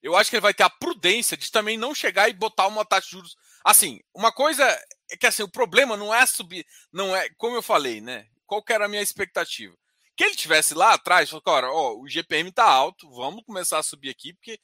eu 0.00 0.16
acho 0.16 0.30
que 0.30 0.36
ele 0.36 0.40
vai 0.40 0.54
ter 0.54 0.62
a 0.62 0.70
prudência 0.70 1.36
de 1.36 1.50
também 1.50 1.76
não 1.76 1.92
chegar 1.92 2.28
e 2.28 2.32
botar 2.32 2.68
uma 2.68 2.84
taxa 2.84 3.06
de 3.06 3.10
juros. 3.10 3.36
Assim, 3.66 3.98
uma 4.14 4.30
coisa 4.30 4.64
é 5.10 5.16
que 5.16 5.26
assim, 5.26 5.42
o 5.42 5.50
problema 5.50 5.96
não 5.96 6.14
é 6.14 6.24
subir, 6.24 6.64
não 6.92 7.16
é, 7.16 7.28
como 7.30 7.56
eu 7.56 7.62
falei, 7.62 8.00
né? 8.00 8.28
Qual 8.46 8.62
que 8.62 8.72
era 8.72 8.84
a 8.84 8.88
minha 8.88 9.02
expectativa? 9.02 9.76
Que 10.16 10.22
ele 10.22 10.36
tivesse 10.36 10.72
lá 10.72 10.94
atrás, 10.94 11.28
falou, 11.28 11.42
cara, 11.42 11.68
ó, 11.72 11.96
o 11.96 12.08
GPM 12.08 12.52
tá 12.52 12.62
alto, 12.62 13.10
vamos 13.10 13.42
começar 13.44 13.80
a 13.80 13.82
subir 13.82 14.08
aqui, 14.08 14.34
porque 14.34 14.60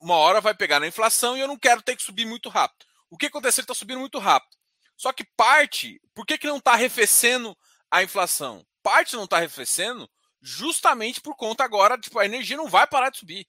uma 0.00 0.16
hora 0.16 0.40
vai 0.40 0.52
pegar 0.52 0.80
na 0.80 0.88
inflação 0.88 1.36
e 1.36 1.40
eu 1.40 1.46
não 1.46 1.56
quero 1.56 1.80
ter 1.80 1.94
que 1.94 2.02
subir 2.02 2.24
muito 2.24 2.48
rápido. 2.48 2.84
O 3.08 3.16
que 3.16 3.26
aconteceu? 3.26 3.60
Ele 3.60 3.66
está 3.66 3.74
subindo 3.74 4.00
muito 4.00 4.18
rápido. 4.18 4.56
Só 4.96 5.12
que 5.12 5.24
parte, 5.36 6.02
por 6.12 6.26
que, 6.26 6.36
que 6.36 6.48
não 6.48 6.56
está 6.56 6.72
arrefecendo 6.72 7.56
a 7.88 8.02
inflação? 8.02 8.66
Parte 8.82 9.14
não 9.14 9.24
está 9.26 9.36
arrefecendo 9.36 10.10
justamente 10.42 11.20
por 11.20 11.36
conta 11.36 11.62
agora, 11.62 11.96
tipo, 11.96 12.18
a 12.18 12.24
energia 12.24 12.56
não 12.56 12.68
vai 12.68 12.84
parar 12.88 13.10
de 13.10 13.18
subir. 13.18 13.46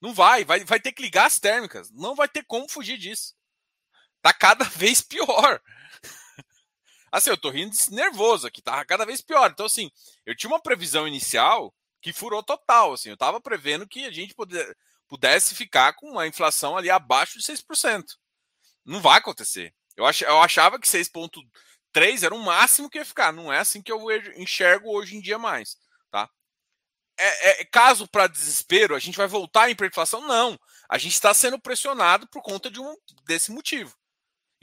Não 0.00 0.14
vai, 0.14 0.44
vai, 0.44 0.64
vai 0.64 0.78
ter 0.78 0.92
que 0.92 1.02
ligar 1.02 1.26
as 1.26 1.40
térmicas. 1.40 1.90
Não 1.90 2.14
vai 2.14 2.28
ter 2.28 2.44
como 2.44 2.68
fugir 2.68 2.96
disso. 2.96 3.34
Tá 4.26 4.32
cada 4.32 4.64
vez 4.74 5.00
pior. 5.00 5.62
assim, 7.12 7.30
eu 7.30 7.36
tô 7.36 7.48
rindo 7.48 7.76
nervoso 7.92 8.44
aqui, 8.44 8.60
tá 8.60 8.84
cada 8.84 9.06
vez 9.06 9.20
pior. 9.20 9.48
Então, 9.52 9.66
assim, 9.66 9.88
eu 10.24 10.34
tinha 10.34 10.50
uma 10.50 10.60
previsão 10.60 11.06
inicial 11.06 11.72
que 12.02 12.12
furou 12.12 12.42
total. 12.42 12.94
Assim, 12.94 13.08
eu 13.08 13.16
tava 13.16 13.40
prevendo 13.40 13.86
que 13.86 14.04
a 14.04 14.10
gente 14.10 14.34
pudesse 15.06 15.54
ficar 15.54 15.92
com 15.92 16.10
uma 16.10 16.26
inflação 16.26 16.76
ali 16.76 16.90
abaixo 16.90 17.38
de 17.38 17.44
6%. 17.44 18.02
Não 18.84 19.00
vai 19.00 19.18
acontecer. 19.18 19.72
Eu, 19.96 20.04
ach, 20.04 20.22
eu 20.22 20.42
achava 20.42 20.80
que 20.80 20.88
6,3 20.88 22.24
era 22.24 22.34
o 22.34 22.42
máximo 22.42 22.90
que 22.90 22.98
ia 22.98 23.04
ficar. 23.04 23.32
Não 23.32 23.52
é 23.52 23.60
assim 23.60 23.80
que 23.80 23.92
eu 23.92 24.10
enxergo 24.36 24.90
hoje 24.90 25.16
em 25.16 25.20
dia 25.20 25.38
mais. 25.38 25.76
Tá? 26.10 26.28
É, 27.16 27.60
é 27.60 27.64
caso 27.64 28.08
para 28.08 28.26
desespero, 28.26 28.96
a 28.96 28.98
gente 28.98 29.16
vai 29.16 29.28
voltar 29.28 29.62
à 29.62 29.70
hiperinflação? 29.70 30.26
Não. 30.26 30.58
A 30.88 30.98
gente 30.98 31.14
está 31.14 31.32
sendo 31.32 31.60
pressionado 31.60 32.26
por 32.26 32.42
conta 32.42 32.68
de 32.68 32.80
um, 32.80 32.96
desse 33.24 33.52
motivo. 33.52 33.96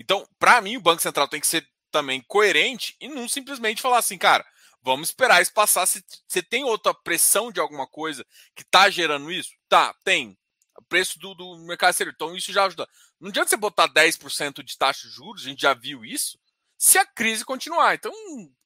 Então, 0.04 0.28
para 0.38 0.60
mim, 0.60 0.76
o 0.76 0.82
Banco 0.82 1.02
Central 1.02 1.30
tem 1.30 1.40
que 1.40 1.48
ser 1.48 1.66
também 1.90 2.22
coerente 2.28 2.94
e 3.00 3.08
não 3.08 3.30
simplesmente 3.30 3.82
falar 3.82 4.00
assim, 4.00 4.18
cara, 4.18 4.46
vamos 4.82 5.08
esperar 5.08 5.42
isso 5.42 5.54
passar. 5.54 5.86
Se 5.86 6.04
você 6.28 6.44
tem 6.44 6.66
outra 6.66 6.94
pressão 6.94 7.54
de 7.54 7.62
alguma 7.62 7.88
coisa 7.88 8.26
que 8.54 8.64
está 8.64 8.90
gerando 8.90 9.32
isso? 9.32 9.52
Tá, 9.70 9.96
tem. 10.04 10.38
O 10.78 10.84
preço 10.84 11.18
do, 11.20 11.34
do 11.34 11.58
mercado 11.60 11.92
exterior. 11.92 12.14
Então, 12.14 12.36
isso 12.36 12.52
já 12.52 12.66
ajuda. 12.66 12.86
Não 13.18 13.30
adianta 13.30 13.50
você 13.50 13.56
botar 13.56 13.88
10% 13.88 14.62
de 14.62 14.78
taxa 14.78 15.08
de 15.08 15.14
juros, 15.14 15.46
a 15.46 15.50
gente 15.50 15.62
já 15.62 15.74
viu 15.74 16.04
isso, 16.04 16.38
se 16.78 16.98
a 16.98 17.06
crise 17.06 17.46
continuar. 17.46 17.96
Então, 17.96 18.12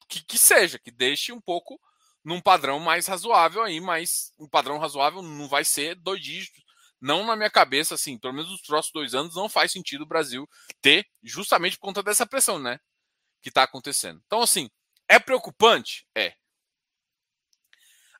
que, 0.09 0.23
que 0.23 0.39
seja, 0.39 0.79
que 0.79 0.89
deixe 0.89 1.31
um 1.31 1.39
pouco 1.39 1.79
num 2.23 2.41
padrão 2.41 2.79
mais 2.79 3.05
razoável 3.05 3.61
aí, 3.61 3.79
mas 3.79 4.33
um 4.39 4.47
padrão 4.47 4.79
razoável 4.79 5.21
não 5.21 5.47
vai 5.47 5.63
ser 5.63 5.93
dois 5.93 6.19
dígitos. 6.19 6.63
Não 6.99 7.25
na 7.25 7.35
minha 7.35 7.49
cabeça, 7.49 7.95
assim, 7.95 8.17
pelo 8.17 8.33
menos 8.33 8.49
nos 8.49 8.61
próximos 8.61 8.93
dois 8.93 9.15
anos, 9.15 9.35
não 9.35 9.47
faz 9.47 9.71
sentido 9.71 10.01
o 10.01 10.07
Brasil 10.07 10.49
ter, 10.81 11.07
justamente 11.23 11.77
por 11.77 11.87
conta 11.87 12.01
dessa 12.01 12.25
pressão, 12.25 12.59
né? 12.59 12.79
Que 13.41 13.49
está 13.49 13.63
acontecendo. 13.63 14.21
Então, 14.25 14.41
assim, 14.41 14.69
é 15.07 15.19
preocupante? 15.19 16.07
É. 16.15 16.33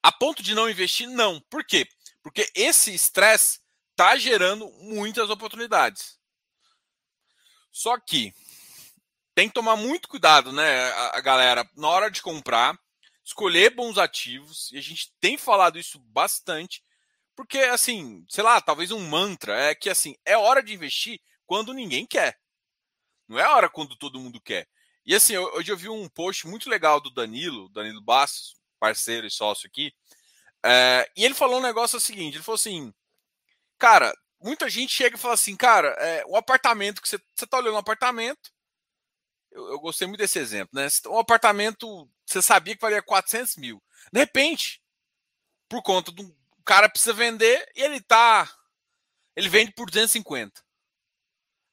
A 0.01 0.11
ponto 0.11 0.43
de 0.43 0.53
não 0.53 0.69
investir? 0.69 1.07
Não. 1.07 1.41
Por 1.49 1.65
quê? 1.65 1.87
Porque 2.21 2.49
esse 2.55 2.93
estresse 2.93 3.59
está 3.91 4.15
gerando 4.15 4.69
muitas 4.79 5.29
oportunidades. 5.29 6.19
Só 7.71 7.99
que 7.99 8.33
tem 9.33 9.47
que 9.47 9.53
tomar 9.53 9.75
muito 9.75 10.07
cuidado, 10.07 10.51
né, 10.51 10.89
a, 11.13 11.21
galera, 11.21 11.69
na 11.75 11.87
hora 11.87 12.09
de 12.09 12.23
comprar, 12.23 12.75
escolher 13.23 13.69
bons 13.69 13.99
ativos, 13.99 14.71
e 14.71 14.79
a 14.79 14.81
gente 14.81 15.13
tem 15.19 15.37
falado 15.37 15.77
isso 15.77 15.99
bastante, 15.99 16.83
porque, 17.37 17.59
assim, 17.59 18.25
sei 18.27 18.43
lá, 18.43 18.59
talvez 18.59 18.91
um 18.91 18.99
mantra 19.07 19.55
é 19.55 19.75
que, 19.75 19.91
assim, 19.91 20.15
é 20.25 20.35
hora 20.35 20.63
de 20.63 20.73
investir 20.73 21.21
quando 21.45 21.71
ninguém 21.71 22.03
quer. 22.03 22.35
Não 23.27 23.37
é 23.37 23.47
hora 23.47 23.69
quando 23.69 23.95
todo 23.95 24.19
mundo 24.19 24.41
quer. 24.41 24.67
E, 25.05 25.13
assim, 25.13 25.37
hoje 25.37 25.71
eu 25.71 25.77
vi 25.77 25.87
um 25.87 26.09
post 26.09 26.47
muito 26.47 26.67
legal 26.67 26.99
do 26.99 27.11
Danilo, 27.11 27.69
Danilo 27.69 28.01
Bastos, 28.01 28.55
parceiro 28.79 29.27
e 29.27 29.31
sócio 29.31 29.67
aqui, 29.67 29.93
é, 30.65 31.09
e 31.15 31.23
ele 31.23 31.35
falou 31.35 31.59
um 31.59 31.61
negócio 31.61 31.99
seguinte, 31.99 32.35
ele 32.35 32.43
falou 32.43 32.55
assim, 32.55 32.91
cara, 33.77 34.11
muita 34.41 34.67
gente 34.67 34.91
chega 34.91 35.15
e 35.15 35.19
fala 35.19 35.35
assim, 35.35 35.55
cara, 35.55 35.89
é, 35.99 36.23
o 36.25 36.35
apartamento 36.35 37.01
que 37.01 37.07
você, 37.07 37.19
você 37.35 37.45
tá 37.45 37.57
olhando 37.57 37.75
um 37.75 37.79
apartamento, 37.79 38.51
eu, 39.51 39.73
eu, 39.73 39.79
gostei 39.79 40.07
muito 40.07 40.19
desse 40.19 40.39
exemplo, 40.39 40.71
né? 40.73 40.87
Um 41.05 41.19
apartamento, 41.19 42.09
você 42.25 42.41
sabia 42.41 42.75
que 42.75 42.81
valia 42.81 43.01
400 43.01 43.57
mil. 43.57 43.81
De 44.11 44.19
repente, 44.19 44.81
por 45.69 45.83
conta 45.83 46.11
do 46.11 46.36
cara 46.67 46.89
precisa 46.89 47.13
vender 47.13 47.71
e 47.75 47.81
ele 47.81 48.01
tá. 48.01 48.51
Ele 49.35 49.47
vende 49.47 49.71
por 49.71 49.89
250. 49.89 50.61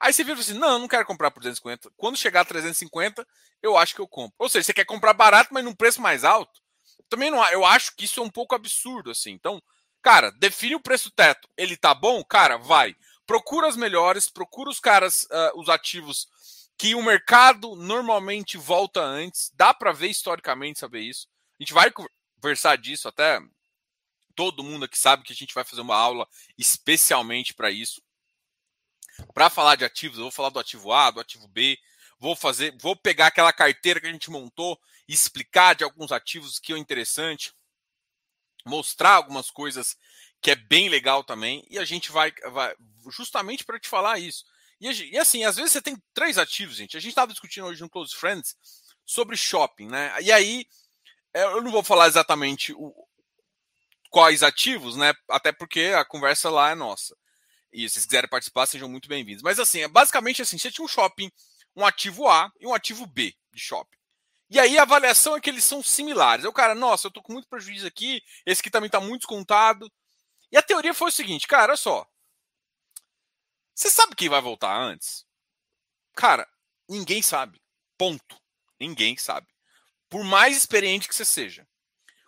Aí 0.00 0.12
você 0.12 0.22
vira 0.22 0.38
assim: 0.38 0.54
não, 0.54 0.78
não 0.78 0.88
quero 0.88 1.04
comprar 1.04 1.32
por 1.32 1.40
250. 1.40 1.90
Quando 1.96 2.16
chegar 2.16 2.42
a 2.42 2.44
350, 2.44 3.26
eu 3.60 3.76
acho 3.76 3.94
que 3.94 4.00
eu 4.00 4.06
compro. 4.06 4.34
Ou 4.38 4.48
seja, 4.48 4.64
você 4.64 4.72
quer 4.72 4.84
comprar 4.84 5.12
barato, 5.12 5.52
mas 5.52 5.64
num 5.64 5.74
preço 5.74 6.00
mais 6.00 6.22
alto. 6.22 6.62
Também 7.08 7.30
não, 7.30 7.44
eu 7.48 7.64
acho 7.64 7.94
que 7.96 8.04
isso 8.04 8.20
é 8.20 8.22
um 8.22 8.30
pouco 8.30 8.54
absurdo, 8.54 9.10
assim. 9.10 9.32
Então, 9.32 9.60
cara, 10.00 10.30
define 10.30 10.76
o 10.76 10.80
preço 10.80 11.10
teto. 11.10 11.48
Ele 11.56 11.76
tá 11.76 11.92
bom? 11.92 12.22
Cara, 12.24 12.56
vai. 12.56 12.94
Procura 13.26 13.66
as 13.66 13.76
melhores, 13.76 14.30
procura 14.30 14.70
os 14.70 14.78
caras, 14.78 15.24
uh, 15.24 15.58
os 15.58 15.68
ativos 15.68 16.28
que 16.78 16.94
o 16.94 17.02
mercado 17.02 17.74
normalmente 17.74 18.56
volta 18.56 19.00
antes. 19.00 19.50
Dá 19.54 19.74
para 19.74 19.92
ver 19.92 20.08
historicamente 20.08 20.78
saber 20.78 21.00
isso. 21.00 21.26
A 21.58 21.62
gente 21.62 21.72
vai 21.72 21.90
conversar 22.40 22.76
disso 22.76 23.08
até 23.08 23.40
todo 24.35 24.64
mundo 24.64 24.85
aqui 24.85 24.99
sabe 24.99 25.23
que 25.23 25.33
a 25.33 25.37
gente 25.37 25.55
vai 25.55 25.64
fazer 25.64 25.81
uma 25.81 25.97
aula 25.97 26.29
especialmente 26.59 27.55
para 27.55 27.71
isso. 27.71 28.03
Para 29.33 29.49
falar 29.49 29.76
de 29.76 29.85
ativos, 29.85 30.19
eu 30.19 30.25
vou 30.25 30.33
falar 30.33 30.50
do 30.50 30.59
ativo 30.59 30.93
A, 30.93 31.11
do 31.11 31.21
ativo 31.21 31.47
B, 31.49 31.79
vou 32.19 32.35
fazer, 32.35 32.76
vou 32.81 32.97
pegar 32.97 33.29
aquela 33.29 33.53
carteira 33.53 34.00
que 34.00 34.07
a 34.07 34.12
gente 34.12 34.31
montou 34.31 34.79
e 35.09 35.12
explicar 35.12 35.75
de 35.75 35.85
alguns 35.85 36.11
ativos 36.11 36.59
que 36.59 36.73
é 36.73 36.79
interessante, 36.79 37.53
mostrar 38.64 39.12
algumas 39.12 39.50
coisas 39.50 39.97
que 40.41 40.50
é 40.50 40.55
bem 40.55 40.88
legal 40.88 41.23
também, 41.23 41.64
e 41.71 41.79
a 41.79 41.85
gente 41.85 42.11
vai, 42.11 42.33
vai 42.50 42.75
justamente 43.11 43.64
para 43.64 43.79
te 43.79 43.88
falar 43.88 44.19
isso. 44.19 44.45
E, 44.81 44.88
e, 45.12 45.19
assim, 45.19 45.45
às 45.45 45.57
vezes 45.57 45.73
você 45.73 45.81
tem 45.81 45.97
três 46.12 46.37
ativos, 46.37 46.76
gente. 46.76 46.97
A 46.97 47.00
gente 47.00 47.11
estava 47.11 47.33
discutindo 47.33 47.67
hoje 47.67 47.81
no 47.81 47.88
Close 47.88 48.14
Friends 48.14 48.57
sobre 49.05 49.37
shopping, 49.37 49.87
né? 49.87 50.14
E 50.21 50.33
aí, 50.33 50.67
é, 51.33 51.45
eu 51.45 51.62
não 51.62 51.71
vou 51.71 51.83
falar 51.83 52.09
exatamente 52.09 52.73
o, 52.75 52.93
quais 54.14 54.44
ativos, 54.44 54.94
né? 54.97 55.12
Até 55.28 55.50
porque 55.50 55.92
a 55.97 56.04
conversa 56.04 56.49
lá 56.49 56.71
é 56.71 56.75
nossa. 56.76 57.16
E 57.73 57.88
se 57.88 57.94
vocês 57.94 58.06
quiserem 58.06 58.30
participar, 58.30 58.64
sejam 58.64 58.88
muito 58.88 59.09
bem-vindos. 59.09 59.42
Mas 59.42 59.59
assim, 59.59 59.80
é 59.80 59.88
basicamente 59.88 60.40
assim: 60.40 60.56
você 60.56 60.71
tinha 60.71 60.85
um 60.85 60.88
shopping, 60.88 61.33
um 61.75 61.85
ativo 61.85 62.28
A 62.28 62.49
e 62.61 62.64
um 62.64 62.73
ativo 62.73 63.09
B 63.09 63.35
de 63.52 63.61
shopping. 63.61 63.97
E 64.49 64.61
aí 64.61 64.78
a 64.78 64.83
avaliação 64.83 65.35
é 65.35 65.40
que 65.40 65.50
eles 65.50 65.64
são 65.64 65.83
similares. 65.83 66.44
Aí 66.44 66.49
o 66.49 66.52
cara, 66.52 66.76
nossa, 66.76 67.09
eu 67.09 67.11
tô 67.11 67.21
com 67.21 67.33
muito 67.33 67.49
prejuízo 67.49 67.88
aqui, 67.88 68.23
esse 68.47 68.61
aqui 68.61 68.71
também 68.71 68.88
tá 68.88 69.00
muito 69.00 69.23
descontado. 69.23 69.90
E 70.52 70.56
a 70.56 70.62
teoria 70.62 70.94
foi 70.94 71.09
o 71.09 71.12
seguinte, 71.12 71.49
cara, 71.49 71.73
olha 71.73 71.76
só. 71.76 72.06
Você 73.75 73.90
sabe 73.90 74.14
quem 74.14 74.28
vai 74.28 74.40
voltar 74.40 74.80
antes? 74.80 75.26
Cara, 76.14 76.49
ninguém 76.88 77.21
sabe. 77.21 77.61
Ponto. 77.99 78.40
Ninguém 78.78 79.16
sabe. 79.16 79.49
Por 80.09 80.23
mais 80.23 80.56
experiente 80.56 81.09
que 81.09 81.16
você 81.16 81.25
seja. 81.25 81.66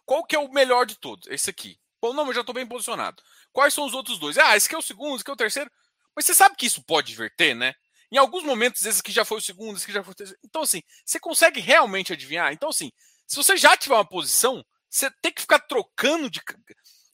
Qual 0.06 0.24
que 0.24 0.34
é 0.34 0.38
o 0.38 0.50
melhor 0.50 0.86
de 0.86 0.98
todos? 0.98 1.28
Esse 1.28 1.50
aqui. 1.50 1.78
Pô, 2.00 2.14
não, 2.14 2.24
mas 2.24 2.34
já 2.34 2.40
estou 2.40 2.54
bem 2.54 2.66
posicionado. 2.66 3.22
Quais 3.52 3.74
são 3.74 3.84
os 3.84 3.92
outros 3.92 4.18
dois? 4.18 4.38
Ah, 4.38 4.56
esse 4.56 4.66
aqui 4.66 4.76
é 4.76 4.78
o 4.78 4.82
segundo, 4.82 5.16
esse 5.16 5.22
aqui 5.22 5.30
é 5.30 5.34
o 5.34 5.36
terceiro. 5.36 5.70
Mas 6.14 6.24
você 6.24 6.34
sabe 6.34 6.56
que 6.56 6.66
isso 6.66 6.82
pode 6.84 7.12
inverter, 7.12 7.54
né? 7.54 7.74
Em 8.10 8.16
alguns 8.16 8.44
momentos, 8.44 8.84
esse 8.86 9.00
aqui 9.00 9.10
já 9.10 9.24
foi 9.24 9.38
o 9.38 9.42
segundo, 9.42 9.76
esse 9.76 9.84
aqui 9.84 9.92
já 9.92 10.04
foi 10.04 10.12
o 10.12 10.16
terceiro. 10.16 10.40
Então, 10.44 10.62
assim, 10.62 10.80
você 11.04 11.18
consegue 11.18 11.60
realmente 11.60 12.12
adivinhar? 12.12 12.52
Então, 12.52 12.68
assim, 12.68 12.92
se 13.26 13.36
você 13.36 13.56
já 13.56 13.76
tiver 13.76 13.96
uma 13.96 14.08
posição, 14.08 14.64
você 14.88 15.10
tem 15.20 15.32
que 15.32 15.40
ficar 15.40 15.58
trocando 15.58 16.30
de. 16.30 16.40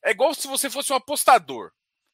É 0.04 0.10
igual 0.10 0.34
se 0.34 0.46
você 0.46 0.68
fosse 0.68 0.92
um 0.92 0.96
apostador. 0.96 1.72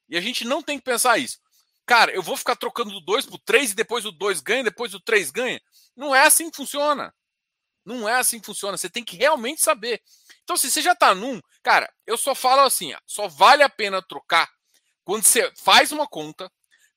E 0.08 0.16
a 0.16 0.20
gente 0.20 0.44
não 0.44 0.62
tem 0.62 0.78
que 0.78 0.84
pensar 0.84 1.18
isso. 1.18 1.38
Cara, 1.84 2.12
eu 2.12 2.22
vou 2.22 2.36
ficar 2.36 2.54
trocando 2.54 2.90
do 2.90 3.00
2 3.00 3.26
pro 3.26 3.38
3 3.38 3.72
e 3.72 3.74
depois 3.74 4.04
o 4.04 4.12
2 4.12 4.40
ganha, 4.40 4.62
depois 4.62 4.94
o 4.94 5.00
3 5.00 5.30
ganha. 5.30 5.60
Não 5.96 6.14
é 6.14 6.26
assim 6.26 6.50
que 6.50 6.56
funciona. 6.56 7.12
Não 7.84 8.08
é 8.08 8.14
assim 8.14 8.38
que 8.38 8.46
funciona. 8.46 8.76
Você 8.76 8.90
tem 8.90 9.02
que 9.02 9.16
realmente 9.16 9.62
saber. 9.62 10.02
Então, 10.48 10.56
se 10.56 10.70
você 10.70 10.80
já 10.80 10.94
tá 10.94 11.14
num, 11.14 11.42
cara, 11.62 11.92
eu 12.06 12.16
só 12.16 12.34
falo 12.34 12.62
assim, 12.62 12.94
só 13.06 13.28
vale 13.28 13.62
a 13.62 13.68
pena 13.68 14.00
trocar 14.00 14.50
quando 15.04 15.22
você 15.22 15.52
faz 15.54 15.92
uma 15.92 16.08
conta, 16.08 16.50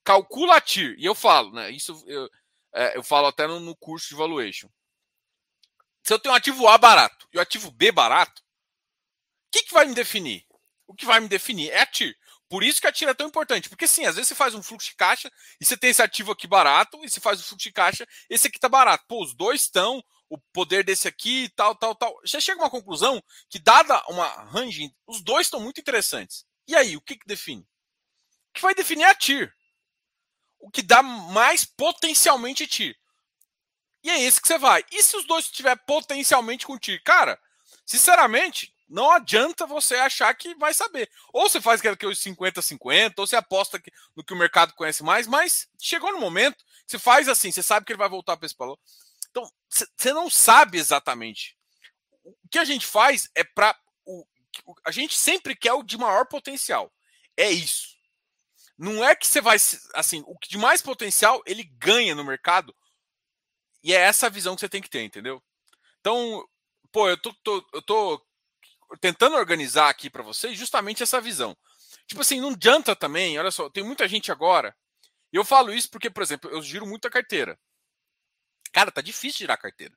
calcula 0.05 0.55
a 0.55 0.61
TIR, 0.61 0.95
e 0.97 1.03
eu 1.03 1.13
falo, 1.13 1.51
né? 1.51 1.69
Isso 1.69 2.01
eu, 2.07 2.29
é, 2.73 2.95
eu 2.95 3.03
falo 3.03 3.27
até 3.27 3.45
no, 3.47 3.59
no 3.59 3.75
curso 3.75 4.07
de 4.07 4.15
valuation. 4.15 4.69
Se 6.01 6.13
eu 6.13 6.17
tenho 6.19 6.31
um 6.31 6.37
ativo 6.37 6.65
A 6.65 6.77
barato 6.77 7.27
e 7.33 7.37
o 7.37 7.41
ativo 7.41 7.69
B 7.71 7.91
barato, 7.91 8.41
o 8.41 9.51
que, 9.51 9.63
que 9.63 9.73
vai 9.73 9.85
me 9.85 9.93
definir? 9.93 10.45
O 10.87 10.93
que 10.95 11.05
vai 11.05 11.19
me 11.19 11.27
definir 11.27 11.71
é 11.71 11.81
a 11.81 11.85
TIR. 11.85 12.17
Por 12.47 12.63
isso 12.63 12.79
que 12.79 12.87
a 12.87 12.91
tira 12.91 13.11
é 13.11 13.13
tão 13.13 13.27
importante. 13.27 13.67
Porque 13.67 13.85
sim, 13.85 14.05
às 14.05 14.15
vezes 14.15 14.29
você 14.29 14.35
faz 14.35 14.55
um 14.55 14.63
fluxo 14.63 14.91
de 14.91 14.95
caixa 14.95 15.29
e 15.59 15.65
você 15.65 15.75
tem 15.75 15.89
esse 15.89 16.01
ativo 16.01 16.31
aqui 16.31 16.47
barato, 16.47 17.03
e 17.03 17.09
você 17.09 17.19
faz 17.19 17.41
o 17.41 17.43
fluxo 17.43 17.67
de 17.67 17.73
caixa, 17.73 18.07
esse 18.29 18.47
aqui 18.47 18.57
tá 18.57 18.69
barato. 18.69 19.03
Pô, 19.09 19.21
os 19.21 19.33
dois 19.33 19.63
estão, 19.63 20.01
o 20.31 20.37
poder 20.53 20.81
desse 20.81 21.09
aqui, 21.09 21.49
tal, 21.57 21.75
tal, 21.75 21.93
tal. 21.93 22.17
Você 22.21 22.39
chega 22.39 22.61
a 22.61 22.63
uma 22.63 22.69
conclusão 22.69 23.21
que, 23.49 23.59
dada 23.59 24.01
uma 24.07 24.25
range, 24.45 24.95
os 25.05 25.21
dois 25.21 25.47
estão 25.47 25.59
muito 25.59 25.81
interessantes. 25.81 26.45
E 26.65 26.73
aí, 26.73 26.95
o 26.95 27.01
que, 27.01 27.17
que 27.17 27.27
define? 27.27 27.61
O 28.49 28.53
que 28.53 28.61
vai 28.61 28.73
definir 28.73 29.03
é 29.03 29.09
a 29.09 29.15
TIR. 29.15 29.53
O 30.57 30.71
que 30.71 30.81
dá 30.81 31.03
mais 31.03 31.65
potencialmente 31.65 32.65
TIR. 32.65 32.97
E 34.01 34.09
é 34.09 34.21
esse 34.21 34.39
que 34.41 34.47
você 34.47 34.57
vai. 34.57 34.85
E 34.89 35.03
se 35.03 35.17
os 35.17 35.27
dois 35.27 35.45
estiver 35.45 35.75
potencialmente 35.85 36.65
com 36.65 36.79
TIR? 36.79 37.03
Cara, 37.03 37.37
sinceramente, 37.85 38.73
não 38.87 39.11
adianta 39.11 39.67
você 39.67 39.95
achar 39.95 40.33
que 40.33 40.55
vai 40.55 40.73
saber. 40.73 41.11
Ou 41.33 41.49
você 41.49 41.59
faz 41.59 41.81
aquele 41.81 41.97
que 41.97 42.07
os 42.07 42.19
50-50, 42.23 43.15
ou 43.17 43.27
você 43.27 43.35
aposta 43.35 43.83
no 44.15 44.23
que 44.23 44.33
o 44.33 44.37
mercado 44.37 44.73
conhece 44.75 45.03
mais, 45.03 45.27
mas 45.27 45.67
chegou 45.77 46.13
no 46.13 46.21
momento, 46.21 46.63
você 46.87 46.97
faz 46.97 47.27
assim, 47.27 47.51
você 47.51 47.61
sabe 47.61 47.85
que 47.85 47.91
ele 47.91 47.99
vai 47.99 48.07
voltar 48.07 48.37
para 48.37 48.45
esse 48.45 48.55
valor. 48.57 48.79
Então, 49.31 49.49
você 49.97 50.13
não 50.13 50.29
sabe 50.29 50.77
exatamente. 50.77 51.57
O 52.23 52.35
que 52.49 52.59
a 52.59 52.65
gente 52.65 52.85
faz 52.85 53.29
é 53.33 53.43
para. 53.43 53.75
A 54.85 54.91
gente 54.91 55.17
sempre 55.17 55.55
quer 55.55 55.73
o 55.73 55.83
de 55.83 55.97
maior 55.97 56.27
potencial. 56.27 56.93
É 57.35 57.49
isso. 57.49 57.95
Não 58.77 59.03
é 59.03 59.15
que 59.15 59.27
você 59.27 59.41
vai. 59.41 59.57
Assim, 59.95 60.23
o 60.27 60.35
de 60.47 60.57
mais 60.57 60.81
potencial, 60.81 61.41
ele 61.45 61.63
ganha 61.63 62.13
no 62.13 62.23
mercado. 62.23 62.75
E 63.83 63.93
é 63.93 63.97
essa 63.97 64.27
a 64.27 64.29
visão 64.29 64.55
que 64.55 64.61
você 64.61 64.69
tem 64.69 64.81
que 64.81 64.89
ter, 64.89 65.01
entendeu? 65.03 65.41
Então, 65.99 66.47
pô, 66.91 67.09
eu 67.09 67.17
tô, 67.17 67.33
tô 67.43 67.65
eu 67.73 67.81
tô 67.81 68.25
tentando 68.99 69.35
organizar 69.35 69.89
aqui 69.89 70.09
para 70.09 70.23
vocês 70.23 70.57
justamente 70.57 71.01
essa 71.01 71.21
visão. 71.21 71.57
Tipo 72.07 72.21
assim, 72.21 72.41
não 72.41 72.49
adianta 72.49 72.95
também, 72.95 73.39
olha 73.39 73.51
só, 73.51 73.69
tem 73.69 73.83
muita 73.83 74.07
gente 74.07 74.31
agora. 74.31 74.75
E 75.31 75.37
eu 75.37 75.45
falo 75.45 75.73
isso 75.73 75.89
porque, 75.89 76.09
por 76.09 76.21
exemplo, 76.21 76.51
eu 76.51 76.61
giro 76.61 76.85
muita 76.85 77.09
carteira. 77.09 77.57
Cara, 78.71 78.91
tá 78.91 79.01
difícil 79.01 79.39
girar 79.39 79.59
carteira. 79.59 79.93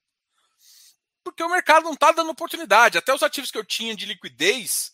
Porque 1.23 1.43
o 1.43 1.49
mercado 1.49 1.85
não 1.85 1.97
tá 1.97 2.12
dando 2.12 2.31
oportunidade. 2.31 2.99
Até 2.99 3.14
os 3.14 3.23
ativos 3.23 3.50
que 3.50 3.59
eu 3.59 3.64
tinha 3.64 3.95
de 3.95 4.04
liquidez, 4.04 4.93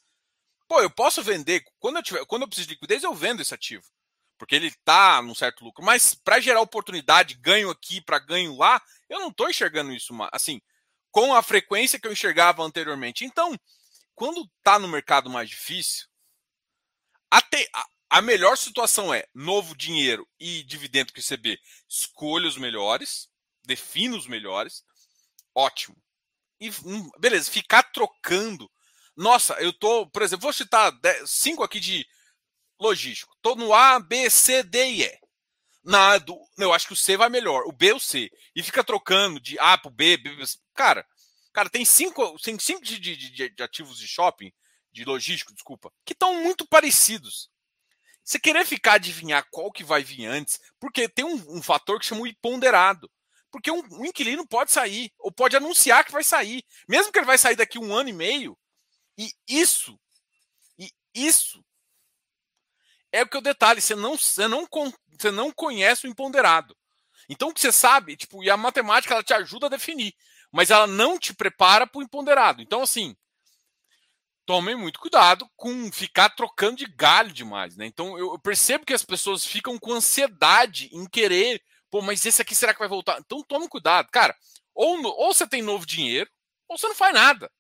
pô, 0.69 0.81
eu 0.81 0.91
posso 0.91 1.23
vender. 1.23 1.65
Quando 1.79 1.97
eu, 1.97 2.03
tiver, 2.03 2.25
quando 2.27 2.43
eu 2.43 2.49
preciso 2.49 2.69
de 2.69 2.75
liquidez, 2.75 3.03
eu 3.03 3.15
vendo 3.15 3.43
esse 3.43 3.55
ativo. 3.55 3.85
porque 4.39 4.55
ele 4.55 4.69
está 4.69 5.21
num 5.21 5.35
certo 5.35 5.63
lucro. 5.65 5.85
Mas 5.85 6.15
para 6.15 6.41
gerar 6.41 6.63
oportunidade, 6.63 7.35
ganho 7.35 7.69
aqui 7.69 8.01
para 8.01 8.19
ganho 8.19 8.57
lá, 8.57 8.81
eu 9.09 9.21
não 9.21 9.29
estou 9.29 9.51
enxergando 9.51 9.93
isso 9.93 10.15
assim 10.33 10.63
com 11.11 11.35
a 11.35 11.43
frequência 11.43 11.99
que 11.99 12.07
eu 12.07 12.13
enxergava 12.13 12.63
anteriormente. 12.63 13.25
Então, 13.25 13.55
quando 14.15 14.49
está 14.59 14.79
no 14.79 14.89
mercado 14.89 15.29
mais 15.29 15.51
difícil, 15.51 16.07
até 17.31 17.69
a, 17.75 17.87
a 18.11 18.23
melhor 18.23 18.57
situação 18.57 19.13
é 19.13 19.27
novo 19.35 19.77
dinheiro 19.77 20.27
e 20.39 20.63
dividendo 20.63 21.13
que 21.13 21.21
receber. 21.21 21.61
Escolha 21.89 22.49
os 22.49 22.57
melhores, 22.57 23.29
defina 23.65 24.17
os 24.17 24.27
melhores. 24.27 24.85
Ótimo. 25.55 25.97
E 26.61 26.71
hum, 26.85 27.11
beleza, 27.19 27.51
ficar 27.51 27.83
trocando. 27.85 28.71
Nossa, 29.17 29.55
eu 29.55 29.73
tô, 29.73 30.07
por 30.07 30.23
exemplo, 30.23 30.43
vou 30.43 30.53
citar 30.53 30.93
cinco 31.27 31.63
aqui 31.63 31.81
de 31.81 32.07
logístico. 32.79 33.37
Tô 33.43 33.55
no 33.55 33.75
A, 33.75 33.99
B, 34.01 34.29
C, 34.31 34.63
D 34.63 34.85
e 34.91 35.05
E. 35.05 35.21
Na 35.83 36.19
do, 36.19 36.39
eu 36.59 36.73
acho 36.73 36.87
que 36.87 36.93
o 36.93 36.97
C 36.97 37.17
vai 37.17 37.31
melhor, 37.31 37.63
o 37.67 37.73
B 37.73 37.93
o 37.93 38.01
C. 38.01 38.31
E 38.55 38.63
fica 38.63 38.85
trocando 38.85 39.41
de 39.41 39.59
A 39.59 39.79
pro 39.79 39.91
B, 39.91 40.19
B 40.19 40.31
cara, 40.75 41.07
cara, 41.53 41.71
tem 41.71 41.85
cinco, 41.85 42.39
tem 42.39 42.59
cinco 42.59 42.85
de, 42.85 42.99
de, 42.99 43.49
de 43.49 43.63
ativos 43.63 43.99
de 43.99 44.07
shopping, 44.07 44.53
de 44.93 45.05
logístico, 45.05 45.55
desculpa, 45.55 45.91
que 46.05 46.13
estão 46.13 46.43
muito 46.43 46.67
parecidos. 46.67 47.51
Você 48.23 48.39
querer 48.39 48.67
ficar 48.67 48.95
adivinhar 48.95 49.47
qual 49.51 49.73
que 49.73 49.83
vai 49.83 50.05
vir 50.05 50.27
antes, 50.27 50.61
porque 50.79 51.09
tem 51.09 51.25
um, 51.25 51.57
um 51.57 51.63
fator 51.63 51.99
que 51.99 52.07
chama 52.07 52.23
o 52.23 52.27
imponderado. 52.27 53.11
Porque 53.51 53.71
um, 53.71 53.83
um, 53.93 54.05
inquilino 54.05 54.47
pode 54.47 54.71
sair, 54.71 55.13
ou 55.19 55.33
pode 55.33 55.57
anunciar 55.57 56.05
que 56.05 56.13
vai 56.13 56.23
sair, 56.23 56.65
mesmo 56.89 57.13
que 57.13 57.19
ele 57.19 57.27
vai 57.27 57.39
sair 57.39 57.57
daqui 57.57 57.79
um 57.79 57.93
ano 57.93 58.09
e 58.09 58.13
meio. 58.13 58.57
E 59.19 59.33
isso, 59.49 59.99
e 60.79 60.91
isso 61.15 61.65
é 63.13 63.23
o 63.23 63.29
que 63.29 63.37
o 63.37 63.43
detalhe, 63.43 63.81
você 63.81 63.95
não, 63.95 64.17
você 64.17 64.47
não, 64.47 64.67
você 65.19 65.31
não 65.31 65.51
conhece 65.51 66.07
o 66.07 66.11
imponderado. 66.11 66.77
Então 67.29 67.49
o 67.49 67.55
que 67.55 67.61
você 67.61 67.73
sabe, 67.73 68.17
tipo, 68.17 68.43
e 68.43 68.51
a 68.51 68.57
matemática 68.57 69.15
ela 69.15 69.23
te 69.23 69.35
ajuda 69.35 69.67
a 69.67 69.71
definir, 69.71 70.15
mas 70.53 70.71
ela 70.71 70.87
não 70.87 71.19
te 71.19 71.35
prepara 71.35 71.87
para 71.87 71.99
o 71.99 72.03
imponderado. 72.03 72.63
Então, 72.63 72.83
assim, 72.83 73.17
tomem 74.45 74.75
muito 74.75 74.99
cuidado 74.99 75.49
com 75.57 75.93
ficar 75.93 76.31
trocando 76.31 76.79
de 76.79 76.87
galho 76.87 77.33
demais, 77.33 77.77
né? 77.77 77.87
Então 77.87 78.19
eu, 78.19 78.37
percebo 78.39 78.85
que 78.85 78.93
as 78.93 79.05
pessoas 79.05 79.45
ficam 79.45 79.79
com 79.79 79.93
ansiedade 79.93 80.91
em 80.93 81.07
querer, 81.07 81.63
pô, 81.91 82.01
mas 82.01 82.25
esse 82.25 82.41
aqui 82.41 82.55
será 82.55 82.73
que 82.73 82.79
vai 82.79 82.89
voltar? 82.89 83.19
Então 83.19 83.43
tome 83.43 83.69
cuidado, 83.69 84.09
cara. 84.11 84.37
Ou, 84.75 85.03
ou 85.03 85.35
você 85.35 85.47
tem 85.47 85.63
novo 85.63 85.85
dinheiro, 85.85 86.31
ou 86.69 86.79
você 86.79 86.87
não 86.89 86.95
faz 86.95 87.13
nada. 87.13 87.51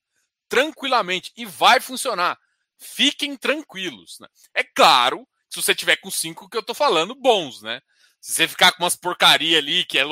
Tranquilamente. 0.48 1.32
E 1.36 1.44
vai 1.44 1.80
funcionar. 1.80 2.38
Fiquem 2.78 3.36
tranquilos. 3.36 4.18
Né? 4.20 4.28
É 4.54 4.64
claro 4.64 5.26
se 5.48 5.60
você 5.60 5.74
tiver 5.74 5.96
com 5.96 6.10
cinco 6.10 6.48
que 6.48 6.56
eu 6.56 6.62
tô 6.62 6.74
falando 6.74 7.14
bons, 7.14 7.60
né? 7.62 7.80
Se 8.20 8.32
você 8.32 8.48
ficar 8.48 8.72
com 8.72 8.84
umas 8.84 8.96
porcaria 8.96 9.58
ali, 9.58 9.84
que 9.84 9.98
é 9.98 10.04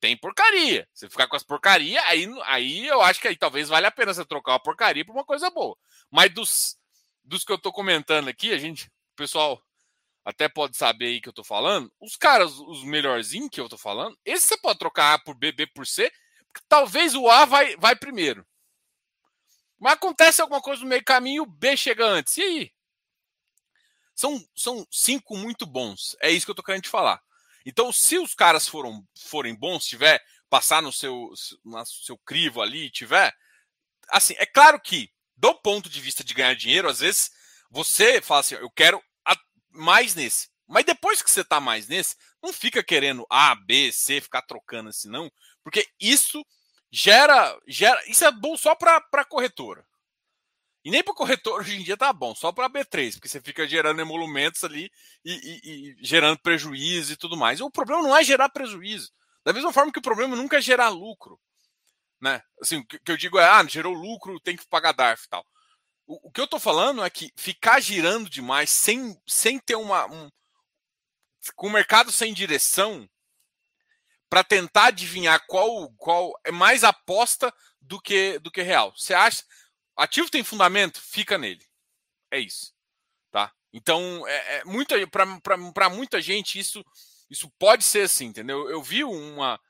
tem 0.00 0.16
porcaria. 0.16 0.88
Se 0.94 1.00
você 1.00 1.10
ficar 1.10 1.28
com 1.28 1.36
as 1.36 1.42
porcaria, 1.42 2.02
aí, 2.06 2.26
aí 2.44 2.86
eu 2.86 3.02
acho 3.02 3.20
que 3.20 3.28
aí 3.28 3.36
talvez 3.36 3.68
valha 3.68 3.88
a 3.88 3.92
pena 3.92 4.14
você 4.14 4.24
trocar 4.24 4.52
uma 4.52 4.62
porcaria 4.62 5.04
por 5.04 5.12
uma 5.12 5.24
coisa 5.24 5.50
boa. 5.50 5.76
Mas 6.10 6.32
dos, 6.32 6.76
dos 7.22 7.44
que 7.44 7.52
eu 7.52 7.58
tô 7.58 7.70
comentando 7.70 8.28
aqui, 8.28 8.52
a 8.52 8.58
gente, 8.58 8.86
o 8.86 9.16
pessoal 9.16 9.62
até 10.24 10.48
pode 10.48 10.76
saber 10.76 11.06
aí 11.06 11.20
que 11.20 11.28
eu 11.28 11.32
tô 11.32 11.42
falando. 11.42 11.92
Os 12.00 12.16
caras, 12.16 12.52
os 12.58 12.84
melhorzinhos 12.84 13.50
que 13.50 13.60
eu 13.60 13.68
tô 13.68 13.78
falando, 13.78 14.18
esse 14.24 14.46
você 14.46 14.56
pode 14.56 14.78
trocar 14.78 15.14
A 15.14 15.18
por 15.18 15.34
B, 15.34 15.52
B 15.52 15.66
por 15.66 15.86
C, 15.86 16.12
porque 16.52 16.66
talvez 16.68 17.14
o 17.14 17.28
A 17.28 17.44
vai, 17.44 17.76
vai 17.76 17.96
primeiro. 17.96 18.46
Mas 19.78 19.94
acontece 19.94 20.42
alguma 20.42 20.60
coisa 20.60 20.82
no 20.82 20.88
meio 20.88 21.04
caminho, 21.04 21.44
o 21.44 21.46
B 21.46 21.76
chega 21.76 22.04
antes. 22.04 22.36
E 22.36 22.42
aí? 22.42 22.72
São, 24.14 24.44
são 24.54 24.86
cinco 24.90 25.36
muito 25.36 25.64
bons. 25.64 26.14
É 26.20 26.30
isso 26.30 26.44
que 26.44 26.50
eu 26.50 26.54
tô 26.54 26.62
querendo 26.62 26.82
te 26.82 26.90
falar. 26.90 27.22
Então, 27.64 27.90
se 27.90 28.18
os 28.18 28.34
caras 28.34 28.68
foram, 28.68 29.06
forem 29.18 29.54
bons, 29.54 29.86
tiver 29.86 30.22
passar 30.50 30.82
no 30.82 30.92
seu, 30.92 31.32
no 31.64 31.86
seu 31.86 32.18
crivo 32.18 32.60
ali, 32.60 32.90
tiver. 32.90 33.32
Assim, 34.08 34.34
é 34.36 34.44
claro 34.44 34.78
que, 34.80 35.10
do 35.36 35.54
ponto 35.54 35.88
de 35.88 36.00
vista 36.00 36.22
de 36.22 36.34
ganhar 36.34 36.54
dinheiro, 36.54 36.88
às 36.88 37.00
vezes 37.00 37.30
você 37.70 38.20
fala 38.20 38.40
assim: 38.40 38.56
eu 38.56 38.70
quero 38.70 39.02
mais 39.70 40.14
nesse. 40.14 40.48
Mas 40.66 40.84
depois 40.84 41.20
que 41.20 41.30
você 41.30 41.42
tá 41.42 41.60
mais 41.60 41.88
nesse, 41.88 42.16
não 42.42 42.52
fica 42.52 42.82
querendo 42.82 43.26
A, 43.28 43.54
B, 43.54 43.90
C, 43.90 44.20
ficar 44.20 44.42
trocando 44.42 44.90
assim, 44.90 45.08
não. 45.08 45.30
Porque 45.62 45.86
isso 45.98 46.44
gera. 46.90 47.58
gera 47.66 48.00
isso 48.08 48.24
é 48.24 48.30
bom 48.30 48.56
só 48.56 48.74
para 48.74 49.24
corretora. 49.24 49.84
E 50.84 50.90
nem 50.90 51.02
para 51.02 51.14
corretor 51.14 51.60
hoje 51.60 51.76
em 51.76 51.82
dia 51.82 51.96
tá 51.96 52.12
bom, 52.12 52.34
só 52.34 52.52
para 52.52 52.70
B3, 52.70 53.12
porque 53.14 53.28
você 53.28 53.40
fica 53.40 53.68
gerando 53.68 54.00
emolumentos 54.00 54.64
ali 54.64 54.90
e, 55.24 55.32
e, 55.32 55.60
e, 55.64 55.96
gerando 56.00 56.38
prejuízo 56.38 57.12
e 57.12 57.16
tudo 57.16 57.36
mais. 57.36 57.60
O 57.60 57.70
problema 57.70 58.02
não 58.02 58.16
é 58.16 58.24
gerar 58.24 58.48
prejuízo. 58.48 59.10
Da 59.44 59.52
mesma 59.52 59.72
forma 59.72 59.92
que 59.92 59.98
o 59.98 60.02
problema 60.02 60.34
nunca 60.34 60.56
é 60.56 60.60
gerar 60.60 60.88
lucro. 60.88 61.38
Né? 62.20 62.42
Assim, 62.60 62.78
o 62.78 62.86
que 62.86 63.12
eu 63.12 63.16
digo 63.16 63.38
é, 63.38 63.44
ah, 63.44 63.64
gerou 63.66 63.92
lucro, 63.92 64.40
tem 64.40 64.56
que 64.56 64.66
pagar 64.68 64.92
DARF 64.92 65.24
e 65.24 65.28
tal. 65.28 65.46
O, 66.10 66.26
o 66.26 66.32
que 66.32 66.40
eu 66.40 66.48
tô 66.48 66.58
falando 66.58 67.04
é 67.04 67.08
que 67.08 67.32
ficar 67.36 67.78
girando 67.78 68.28
demais 68.28 68.68
sem, 68.70 69.16
sem 69.28 69.60
ter 69.60 69.76
uma. 69.76 70.10
Um, 70.10 70.28
com 71.54 71.68
o 71.68 71.70
mercado 71.70 72.10
sem 72.10 72.34
direção, 72.34 73.08
para 74.28 74.42
tentar 74.42 74.86
adivinhar 74.86 75.46
qual, 75.46 75.88
qual 75.92 76.32
é 76.44 76.50
mais 76.50 76.82
aposta 76.82 77.54
do 77.80 78.00
que, 78.00 78.40
do 78.40 78.50
que 78.50 78.60
real. 78.60 78.92
Você 78.96 79.14
acha 79.14 79.44
ativo 79.96 80.28
tem 80.28 80.42
fundamento, 80.42 81.00
fica 81.00 81.38
nele. 81.38 81.64
É 82.28 82.40
isso, 82.40 82.74
tá? 83.30 83.52
Então, 83.72 84.26
é, 84.26 84.56
é 84.56 84.64
muita 84.64 84.96
para 85.06 85.88
muita 85.88 86.20
gente 86.20 86.58
isso 86.58 86.84
isso 87.30 87.48
pode 87.56 87.84
ser 87.84 88.02
assim, 88.02 88.26
entendeu? 88.26 88.68
Eu 88.68 88.82
vi 88.82 89.04
uma 89.04 89.60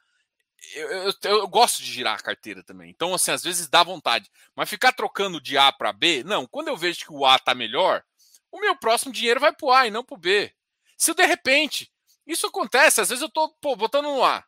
eu, 0.75 0.88
eu, 0.90 1.14
eu, 1.25 1.49
gosto 1.49 1.83
de 1.83 1.90
girar 1.90 2.18
a 2.18 2.23
carteira 2.23 2.62
também. 2.62 2.90
Então, 2.90 3.14
assim, 3.14 3.31
às 3.31 3.42
vezes 3.42 3.68
dá 3.68 3.83
vontade. 3.83 4.31
Mas 4.55 4.68
ficar 4.68 4.92
trocando 4.92 5.40
de 5.40 5.57
A 5.59 5.73
para 5.73 5.92
B, 5.92 6.23
não. 6.25 6.46
Quando 6.46 6.68
eu 6.68 6.77
vejo 6.77 7.01
que 7.01 7.12
o 7.12 7.25
A 7.25 7.38
tá 7.38 7.55
melhor, 7.55 8.05
o 8.51 8.61
meu 8.61 8.77
próximo 8.77 9.12
dinheiro 9.12 9.40
vai 9.40 9.53
pro 9.53 9.70
A 9.70 9.87
e 9.87 9.90
não 9.90 10.05
pro 10.05 10.16
B. 10.16 10.53
Se 10.96 11.14
de 11.14 11.25
repente, 11.25 11.90
isso 12.27 12.46
acontece, 12.46 13.01
às 13.01 13.09
vezes 13.09 13.23
eu 13.23 13.31
pô, 13.61 13.77
botando 13.77 14.05
no 14.05 14.25
A. 14.25 14.40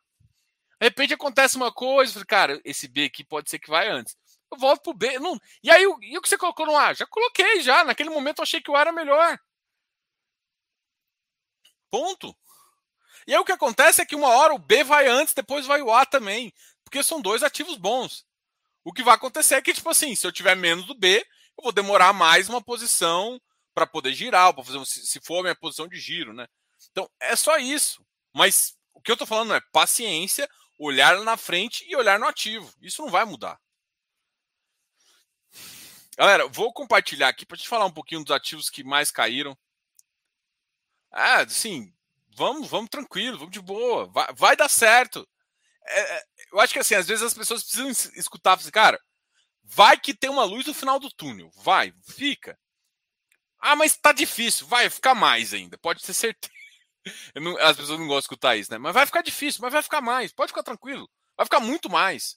De 0.80 0.86
repente 0.86 1.14
acontece 1.14 1.56
uma 1.56 1.72
coisa, 1.72 2.24
cara, 2.24 2.60
esse 2.64 2.88
B 2.88 3.04
aqui 3.04 3.24
pode 3.24 3.48
ser 3.48 3.58
que 3.58 3.70
vai 3.70 3.88
antes 3.88 4.16
eu 4.52 4.58
volto 4.58 4.82
pro 4.82 4.94
B. 4.94 5.18
Não... 5.18 5.38
E 5.62 5.70
aí, 5.70 5.82
e 5.82 6.18
o 6.18 6.22
que 6.22 6.28
você 6.28 6.36
colocou 6.38 6.66
no 6.66 6.76
A? 6.76 6.92
Já 6.92 7.06
coloquei, 7.06 7.62
já. 7.62 7.84
Naquele 7.84 8.10
momento 8.10 8.38
eu 8.38 8.42
achei 8.42 8.60
que 8.60 8.70
o 8.70 8.76
A 8.76 8.80
era 8.82 8.92
melhor. 8.92 9.38
Ponto. 11.90 12.36
E 13.26 13.32
aí 13.32 13.38
o 13.38 13.44
que 13.44 13.52
acontece 13.52 14.02
é 14.02 14.06
que 14.06 14.16
uma 14.16 14.28
hora 14.28 14.54
o 14.54 14.58
B 14.58 14.84
vai 14.84 15.06
antes, 15.06 15.34
depois 15.34 15.66
vai 15.66 15.80
o 15.82 15.92
A 15.92 16.04
também. 16.04 16.52
Porque 16.84 17.02
são 17.02 17.20
dois 17.20 17.42
ativos 17.42 17.76
bons. 17.76 18.26
O 18.84 18.92
que 18.92 19.02
vai 19.02 19.14
acontecer 19.14 19.54
é 19.54 19.62
que, 19.62 19.72
tipo 19.72 19.88
assim, 19.88 20.14
se 20.14 20.26
eu 20.26 20.32
tiver 20.32 20.56
menos 20.56 20.86
do 20.86 20.94
B, 20.94 21.24
eu 21.56 21.64
vou 21.64 21.72
demorar 21.72 22.12
mais 22.12 22.48
uma 22.48 22.60
posição 22.60 23.40
para 23.74 23.86
poder 23.86 24.12
girar, 24.12 24.52
para 24.52 24.64
fazer 24.64 24.84
se 24.84 25.20
for 25.20 25.38
a 25.38 25.42
minha 25.42 25.54
posição 25.54 25.88
de 25.88 25.98
giro, 25.98 26.32
né? 26.32 26.46
Então, 26.90 27.08
é 27.20 27.36
só 27.36 27.56
isso. 27.58 28.04
Mas 28.34 28.76
o 28.92 29.00
que 29.00 29.10
eu 29.10 29.16
tô 29.16 29.24
falando 29.24 29.54
é 29.54 29.60
paciência, 29.72 30.48
olhar 30.78 31.18
na 31.20 31.36
frente 31.36 31.84
e 31.88 31.96
olhar 31.96 32.18
no 32.18 32.26
ativo. 32.26 32.72
Isso 32.80 33.02
não 33.02 33.10
vai 33.10 33.24
mudar. 33.24 33.58
Galera, 36.16 36.46
vou 36.48 36.72
compartilhar 36.72 37.28
aqui 37.28 37.46
para 37.46 37.56
te 37.56 37.68
falar 37.68 37.86
um 37.86 37.92
pouquinho 37.92 38.22
dos 38.22 38.34
ativos 38.34 38.68
que 38.68 38.84
mais 38.84 39.10
caíram. 39.10 39.56
Ah, 41.10 41.46
sim, 41.48 41.92
vamos, 42.36 42.68
vamos 42.68 42.90
tranquilo, 42.90 43.38
vamos 43.38 43.52
de 43.52 43.60
boa, 43.60 44.06
vai, 44.06 44.26
vai 44.34 44.56
dar 44.56 44.68
certo. 44.68 45.26
É, 45.86 46.18
é 46.18 46.24
eu 46.52 46.60
acho 46.60 46.72
que 46.72 46.78
assim, 46.78 46.94
às 46.94 47.06
vezes 47.06 47.24
as 47.24 47.34
pessoas 47.34 47.62
precisam 47.62 47.90
escutar, 48.14 48.54
assim, 48.54 48.70
cara, 48.70 49.00
vai 49.62 49.98
que 49.98 50.14
tem 50.14 50.30
uma 50.30 50.44
luz 50.44 50.66
no 50.66 50.74
final 50.74 50.98
do 51.00 51.10
túnel, 51.10 51.50
vai, 51.56 51.92
fica. 52.08 52.58
Ah, 53.58 53.76
mas 53.76 53.96
tá 53.96 54.12
difícil, 54.12 54.66
vai 54.66 54.90
ficar 54.90 55.14
mais 55.14 55.54
ainda, 55.54 55.78
pode 55.78 56.02
ter 56.02 56.14
certeza. 56.14 56.52
As 57.62 57.76
pessoas 57.76 57.98
não 57.98 58.06
gostam 58.06 58.20
de 58.20 58.24
escutar 58.24 58.56
isso, 58.56 58.70
né? 58.70 58.78
Mas 58.78 58.94
vai 58.94 59.06
ficar 59.06 59.22
difícil, 59.22 59.60
mas 59.62 59.72
vai 59.72 59.82
ficar 59.82 60.00
mais, 60.00 60.32
pode 60.32 60.50
ficar 60.50 60.62
tranquilo, 60.62 61.08
vai 61.36 61.46
ficar 61.46 61.60
muito 61.60 61.90
mais. 61.90 62.36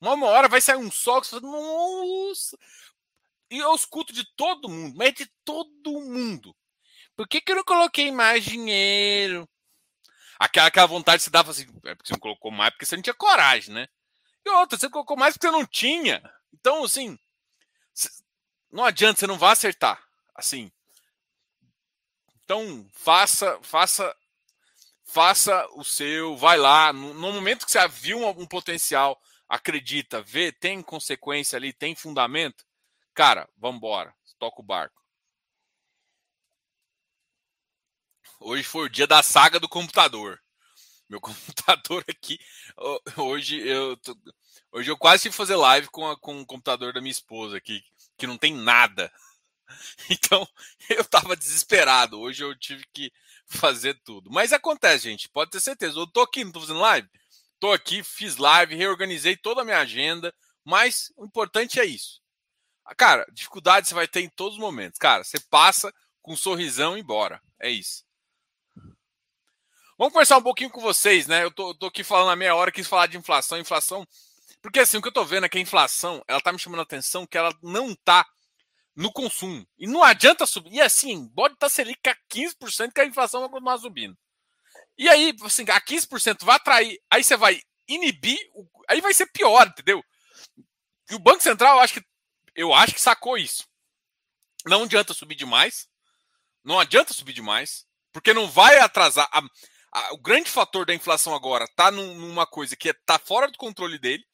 Uma 0.00 0.26
hora 0.26 0.48
vai 0.48 0.60
sair 0.60 0.76
um 0.76 0.90
sol 0.90 1.20
que 1.20 1.28
você 1.28 1.40
fala, 1.40 1.52
nossa, 1.52 2.58
e 3.52 3.58
eu 3.58 3.74
escuto 3.74 4.12
de 4.12 4.24
todo 4.34 4.68
mundo, 4.68 4.96
mas 4.96 5.12
de 5.14 5.30
todo 5.44 6.00
mundo. 6.00 6.56
Por 7.16 7.28
que, 7.28 7.40
que 7.40 7.52
eu 7.52 7.56
não 7.56 7.64
coloquei 7.64 8.10
mais 8.10 8.44
dinheiro? 8.44 9.48
Aquela, 10.38 10.66
aquela 10.66 10.86
vontade 10.86 11.18
de 11.18 11.24
se 11.24 11.30
dava 11.30 11.50
assim, 11.50 11.66
é 11.84 11.94
porque 11.94 12.08
você 12.08 12.14
não 12.14 12.20
colocou 12.20 12.50
mais 12.50 12.70
porque 12.70 12.86
você 12.86 12.96
não 12.96 13.02
tinha 13.02 13.14
coragem, 13.14 13.74
né? 13.74 13.88
E 14.44 14.50
outra, 14.50 14.78
você 14.78 14.90
colocou 14.90 15.16
mais 15.16 15.34
porque 15.34 15.46
você 15.46 15.52
não 15.52 15.64
tinha. 15.64 16.22
Então, 16.52 16.84
assim, 16.84 17.18
não 18.70 18.84
adianta, 18.84 19.20
você 19.20 19.26
não 19.26 19.38
vai 19.38 19.52
acertar. 19.52 20.02
Assim. 20.34 20.72
Então, 22.44 22.88
faça, 22.92 23.58
faça, 23.62 24.16
faça 25.04 25.66
o 25.74 25.84
seu, 25.84 26.36
vai 26.36 26.58
lá. 26.58 26.92
No, 26.92 27.14
no 27.14 27.32
momento 27.32 27.64
que 27.64 27.70
você 27.72 27.86
viu 27.88 28.18
um, 28.18 28.28
um 28.28 28.46
potencial, 28.46 29.20
acredita, 29.48 30.20
vê, 30.22 30.50
tem 30.50 30.82
consequência 30.82 31.56
ali, 31.56 31.72
tem 31.72 31.94
fundamento, 31.94 32.64
Cara, 33.14 33.48
vamos 33.58 33.76
embora. 33.76 34.14
Toca 34.38 34.60
o 34.60 34.64
barco. 34.64 35.01
Hoje 38.44 38.64
foi 38.64 38.86
o 38.86 38.88
dia 38.88 39.06
da 39.06 39.22
saga 39.22 39.60
do 39.60 39.68
computador. 39.68 40.40
Meu 41.08 41.20
computador 41.20 42.04
aqui. 42.08 42.38
Hoje 43.16 43.60
eu, 43.60 43.96
hoje 44.72 44.90
eu 44.90 44.96
quase 44.96 45.24
fui 45.24 45.32
fazer 45.32 45.56
live 45.56 45.88
com, 45.88 46.08
a, 46.08 46.18
com 46.18 46.40
o 46.40 46.46
computador 46.46 46.92
da 46.92 47.00
minha 47.00 47.12
esposa 47.12 47.56
aqui, 47.56 47.82
que 48.16 48.26
não 48.26 48.36
tem 48.36 48.54
nada. 48.54 49.12
Então 50.10 50.46
eu 50.90 51.02
tava 51.02 51.34
desesperado. 51.34 52.20
Hoje 52.20 52.44
eu 52.44 52.54
tive 52.54 52.84
que 52.92 53.10
fazer 53.46 53.98
tudo. 54.04 54.30
Mas 54.30 54.52
acontece, 54.52 55.04
gente. 55.04 55.30
Pode 55.30 55.50
ter 55.50 55.60
certeza. 55.60 55.98
Eu 55.98 56.06
tô 56.06 56.20
aqui, 56.20 56.44
não 56.44 56.52
tô 56.52 56.60
fazendo 56.60 56.80
live. 56.80 57.08
Tô 57.58 57.72
aqui, 57.72 58.02
fiz 58.02 58.36
live, 58.36 58.74
reorganizei 58.74 59.34
toda 59.34 59.62
a 59.62 59.64
minha 59.64 59.78
agenda. 59.78 60.34
Mas 60.62 61.10
o 61.16 61.24
importante 61.24 61.80
é 61.80 61.86
isso. 61.86 62.20
Cara, 62.98 63.24
dificuldade 63.32 63.88
você 63.88 63.94
vai 63.94 64.06
ter 64.06 64.20
em 64.20 64.28
todos 64.28 64.54
os 64.54 64.60
momentos. 64.60 64.98
Cara, 64.98 65.24
você 65.24 65.40
passa 65.40 65.90
com 66.20 66.34
um 66.34 66.36
sorrisão 66.36 66.94
e 66.94 67.00
embora. 67.00 67.40
É 67.58 67.70
isso. 67.70 68.04
Vamos 70.02 70.14
conversar 70.14 70.38
um 70.38 70.42
pouquinho 70.42 70.68
com 70.68 70.80
vocês, 70.80 71.28
né? 71.28 71.44
Eu 71.44 71.50
tô, 71.52 71.72
tô 71.76 71.86
aqui 71.86 72.02
falando 72.02 72.32
a 72.32 72.34
meia 72.34 72.56
hora, 72.56 72.72
quis 72.72 72.88
falar 72.88 73.06
de 73.06 73.16
inflação, 73.16 73.56
inflação. 73.56 74.04
Porque 74.60 74.80
assim, 74.80 74.96
o 74.96 75.00
que 75.00 75.06
eu 75.06 75.12
tô 75.12 75.24
vendo 75.24 75.46
é 75.46 75.48
que 75.48 75.58
a 75.58 75.60
inflação, 75.60 76.24
ela 76.26 76.40
tá 76.40 76.50
me 76.52 76.58
chamando 76.58 76.80
a 76.80 76.82
atenção 76.82 77.24
que 77.24 77.38
ela 77.38 77.56
não 77.62 77.94
tá 77.94 78.26
no 78.96 79.12
consumo. 79.12 79.64
E 79.78 79.86
não 79.86 80.02
adianta 80.02 80.44
subir. 80.44 80.72
E 80.72 80.80
assim, 80.80 81.28
pode 81.28 81.54
estar 81.54 81.66
tá 81.68 81.70
Selic 81.70 82.00
a 82.08 82.16
15% 82.28 82.92
que 82.92 83.00
a 83.00 83.04
inflação 83.04 83.42
vai 83.42 83.50
continuar 83.50 83.78
subindo. 83.78 84.18
E 84.98 85.08
aí, 85.08 85.36
assim, 85.44 85.62
a 85.68 85.80
15% 85.80 86.44
vai 86.44 86.56
atrair, 86.56 87.00
aí 87.08 87.22
você 87.22 87.36
vai 87.36 87.62
inibir, 87.86 88.40
aí 88.88 89.00
vai 89.00 89.14
ser 89.14 89.26
pior, 89.26 89.68
entendeu? 89.68 90.02
E 91.12 91.14
o 91.14 91.20
Banco 91.20 91.44
Central, 91.44 91.76
eu 91.76 91.80
acho 91.80 91.94
que 91.94 92.06
eu 92.56 92.74
acho 92.74 92.92
que 92.92 93.00
sacou 93.00 93.38
isso. 93.38 93.68
Não 94.66 94.82
adianta 94.82 95.14
subir 95.14 95.36
demais. 95.36 95.86
Não 96.64 96.80
adianta 96.80 97.14
subir 97.14 97.34
demais, 97.34 97.86
porque 98.12 98.34
não 98.34 98.50
vai 98.50 98.80
atrasar. 98.80 99.28
A, 99.30 99.40
a, 99.92 100.14
o 100.14 100.18
grande 100.18 100.48
fator 100.50 100.86
da 100.86 100.94
inflação 100.94 101.34
agora 101.34 101.64
está 101.64 101.90
num, 101.90 102.14
numa 102.14 102.46
coisa 102.46 102.74
que 102.74 102.88
está 102.88 103.18
fora 103.18 103.50
do 103.50 103.58
controle 103.58 103.98
dele. 103.98 104.24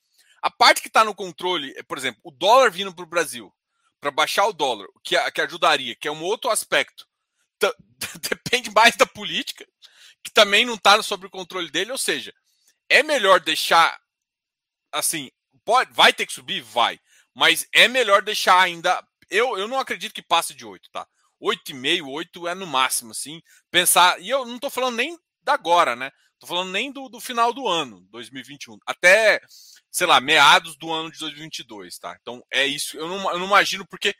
A 0.40 0.50
parte 0.50 0.80
que 0.80 0.88
está 0.88 1.04
no 1.04 1.14
controle, 1.14 1.74
é, 1.76 1.82
por 1.82 1.98
exemplo, 1.98 2.20
o 2.24 2.30
dólar 2.30 2.70
vindo 2.70 2.94
para 2.94 3.04
o 3.04 3.08
Brasil, 3.08 3.52
para 4.00 4.12
baixar 4.12 4.46
o 4.46 4.52
dólar, 4.52 4.86
que, 5.02 5.18
que 5.32 5.40
ajudaria, 5.40 5.96
que 5.96 6.06
é 6.06 6.12
um 6.12 6.22
outro 6.22 6.48
aspecto, 6.48 7.04
depende 8.30 8.70
mais 8.70 8.94
da 8.94 9.04
política, 9.04 9.66
que 10.22 10.30
também 10.30 10.64
não 10.64 10.74
está 10.74 11.02
sob 11.02 11.26
o 11.26 11.30
controle 11.30 11.70
dele. 11.70 11.90
Ou 11.90 11.98
seja, 11.98 12.32
é 12.88 13.02
melhor 13.02 13.40
deixar 13.40 13.98
assim, 14.92 15.30
pode, 15.64 15.92
vai 15.92 16.12
ter 16.12 16.24
que 16.24 16.32
subir? 16.32 16.62
Vai. 16.62 16.98
Mas 17.34 17.66
é 17.72 17.88
melhor 17.88 18.22
deixar 18.22 18.60
ainda. 18.60 19.04
Eu, 19.28 19.58
eu 19.58 19.68
não 19.68 19.78
acredito 19.78 20.14
que 20.14 20.22
passe 20.22 20.54
de 20.54 20.64
8, 20.64 20.88
tá? 20.90 21.06
8,5, 21.42 22.08
8 22.08 22.48
é 22.48 22.54
no 22.54 22.66
máximo, 22.66 23.10
assim. 23.10 23.42
Pensar. 23.70 24.20
E 24.20 24.28
eu 24.28 24.44
não 24.44 24.56
estou 24.56 24.70
falando 24.70 24.96
nem 24.96 25.18
da 25.48 25.54
agora, 25.54 25.96
né? 25.96 26.10
Tô 26.38 26.46
falando 26.46 26.70
nem 26.70 26.92
do, 26.92 27.08
do 27.08 27.20
final 27.20 27.52
do 27.52 27.66
ano, 27.66 28.06
2021. 28.10 28.78
Até, 28.86 29.40
sei 29.90 30.06
lá, 30.06 30.20
meados 30.20 30.76
do 30.76 30.92
ano 30.92 31.10
de 31.10 31.18
2022, 31.18 31.98
tá? 31.98 32.16
Então 32.20 32.44
é 32.50 32.66
isso. 32.66 32.96
Eu 32.98 33.08
não, 33.08 33.30
eu 33.32 33.38
não 33.38 33.46
imagino 33.46 33.86
porque 33.88 34.14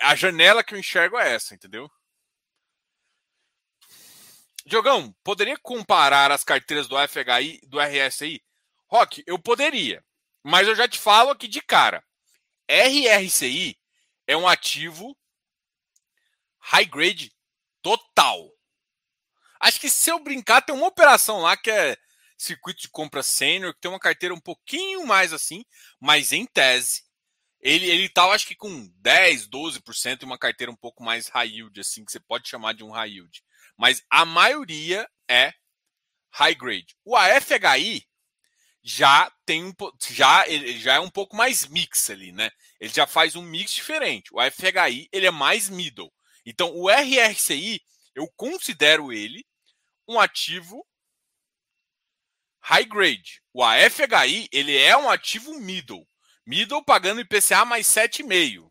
a 0.00 0.14
janela 0.14 0.62
que 0.62 0.74
eu 0.74 0.78
enxergo 0.78 1.18
é 1.18 1.34
essa, 1.34 1.54
entendeu? 1.54 1.90
Diogão, 4.64 5.12
poderia 5.24 5.56
comparar 5.58 6.30
as 6.30 6.44
carteiras 6.44 6.86
do 6.86 6.96
FHI 6.96 7.60
do 7.66 7.78
RSI? 7.80 8.40
Rock, 8.86 9.22
eu 9.26 9.38
poderia. 9.38 10.04
Mas 10.42 10.68
eu 10.68 10.74
já 10.74 10.86
te 10.86 10.98
falo 10.98 11.30
aqui 11.30 11.48
de 11.48 11.60
cara. 11.60 12.02
RRCI 12.68 13.76
é 14.26 14.36
um 14.36 14.46
ativo 14.46 15.16
high 16.58 16.84
grade 16.84 17.32
total. 17.82 18.57
Acho 19.60 19.80
que 19.80 19.88
se 19.88 20.10
eu 20.10 20.18
brincar, 20.18 20.62
tem 20.62 20.74
uma 20.74 20.86
operação 20.86 21.40
lá 21.40 21.56
que 21.56 21.70
é 21.70 21.96
circuito 22.36 22.82
de 22.82 22.88
compra 22.88 23.22
sênior, 23.22 23.74
que 23.74 23.80
tem 23.80 23.90
uma 23.90 23.98
carteira 23.98 24.34
um 24.34 24.40
pouquinho 24.40 25.06
mais 25.06 25.32
assim, 25.32 25.64
mas 26.00 26.32
em 26.32 26.46
tese, 26.46 27.02
ele, 27.60 27.86
ele 27.86 28.08
tá, 28.08 28.24
acho 28.26 28.46
que 28.46 28.54
com 28.54 28.88
10, 28.98 29.48
12% 29.48 30.22
e 30.22 30.24
uma 30.24 30.38
carteira 30.38 30.70
um 30.70 30.76
pouco 30.76 31.02
mais 31.02 31.26
high 31.28 31.48
yield, 31.48 31.80
assim, 31.80 32.04
que 32.04 32.12
você 32.12 32.20
pode 32.20 32.48
chamar 32.48 32.74
de 32.74 32.84
um 32.84 32.90
high 32.90 33.10
yield. 33.10 33.42
Mas 33.76 34.02
a 34.08 34.24
maioria 34.24 35.08
é 35.28 35.52
high 36.30 36.54
grade. 36.54 36.94
O 37.04 37.16
AFHI 37.16 38.06
já 38.82 39.30
tem 39.44 39.64
um 39.64 39.72
já 40.08 40.48
ele 40.48 40.78
já 40.78 40.94
é 40.94 41.00
um 41.00 41.10
pouco 41.10 41.36
mais 41.36 41.66
mix 41.66 42.08
ali, 42.10 42.32
né? 42.32 42.50
Ele 42.80 42.92
já 42.92 43.06
faz 43.06 43.34
um 43.34 43.42
mix 43.42 43.72
diferente. 43.72 44.32
O 44.32 44.40
AFHI, 44.40 45.08
ele 45.12 45.26
é 45.26 45.30
mais 45.30 45.68
middle. 45.68 46.12
Então, 46.46 46.74
o 46.74 46.88
RRCI, 46.88 47.82
eu 48.14 48.28
considero 48.36 49.12
ele 49.12 49.46
um 50.06 50.18
ativo 50.18 50.86
high 52.60 52.84
grade. 52.84 53.42
O 53.52 53.62
AFHI, 53.62 54.48
ele 54.52 54.76
é 54.76 54.96
um 54.96 55.08
ativo 55.08 55.54
middle. 55.58 56.06
Middle 56.46 56.84
pagando 56.84 57.20
IPCA 57.20 57.64
mais 57.64 57.86
7,5. 57.86 58.70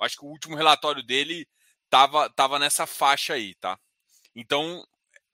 Acho 0.00 0.16
que 0.16 0.24
o 0.24 0.28
último 0.28 0.56
relatório 0.56 1.02
dele 1.02 1.46
tava, 1.90 2.30
tava 2.30 2.58
nessa 2.58 2.86
faixa 2.86 3.34
aí, 3.34 3.54
tá? 3.56 3.78
Então, 4.34 4.82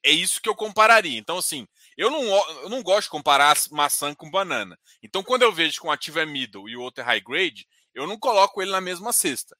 é 0.02 0.10
isso 0.10 0.40
que 0.40 0.48
eu 0.48 0.54
compararia. 0.54 1.18
Então, 1.18 1.38
assim, 1.38 1.66
eu 1.96 2.10
não, 2.10 2.22
eu 2.62 2.68
não 2.68 2.82
gosto 2.82 3.04
de 3.04 3.10
comparar 3.10 3.56
maçã 3.70 4.14
com 4.14 4.30
banana. 4.30 4.78
Então, 5.02 5.22
quando 5.22 5.42
eu 5.42 5.52
vejo 5.52 5.80
que 5.80 5.86
um 5.86 5.90
ativo 5.92 6.18
é 6.18 6.26
middle 6.26 6.68
e 6.68 6.76
o 6.76 6.82
outro 6.82 7.02
é 7.02 7.04
high 7.04 7.20
grade, 7.20 7.66
eu 7.94 8.06
não 8.06 8.18
coloco 8.18 8.60
ele 8.60 8.70
na 8.70 8.80
mesma 8.80 9.12
cesta. 9.12 9.56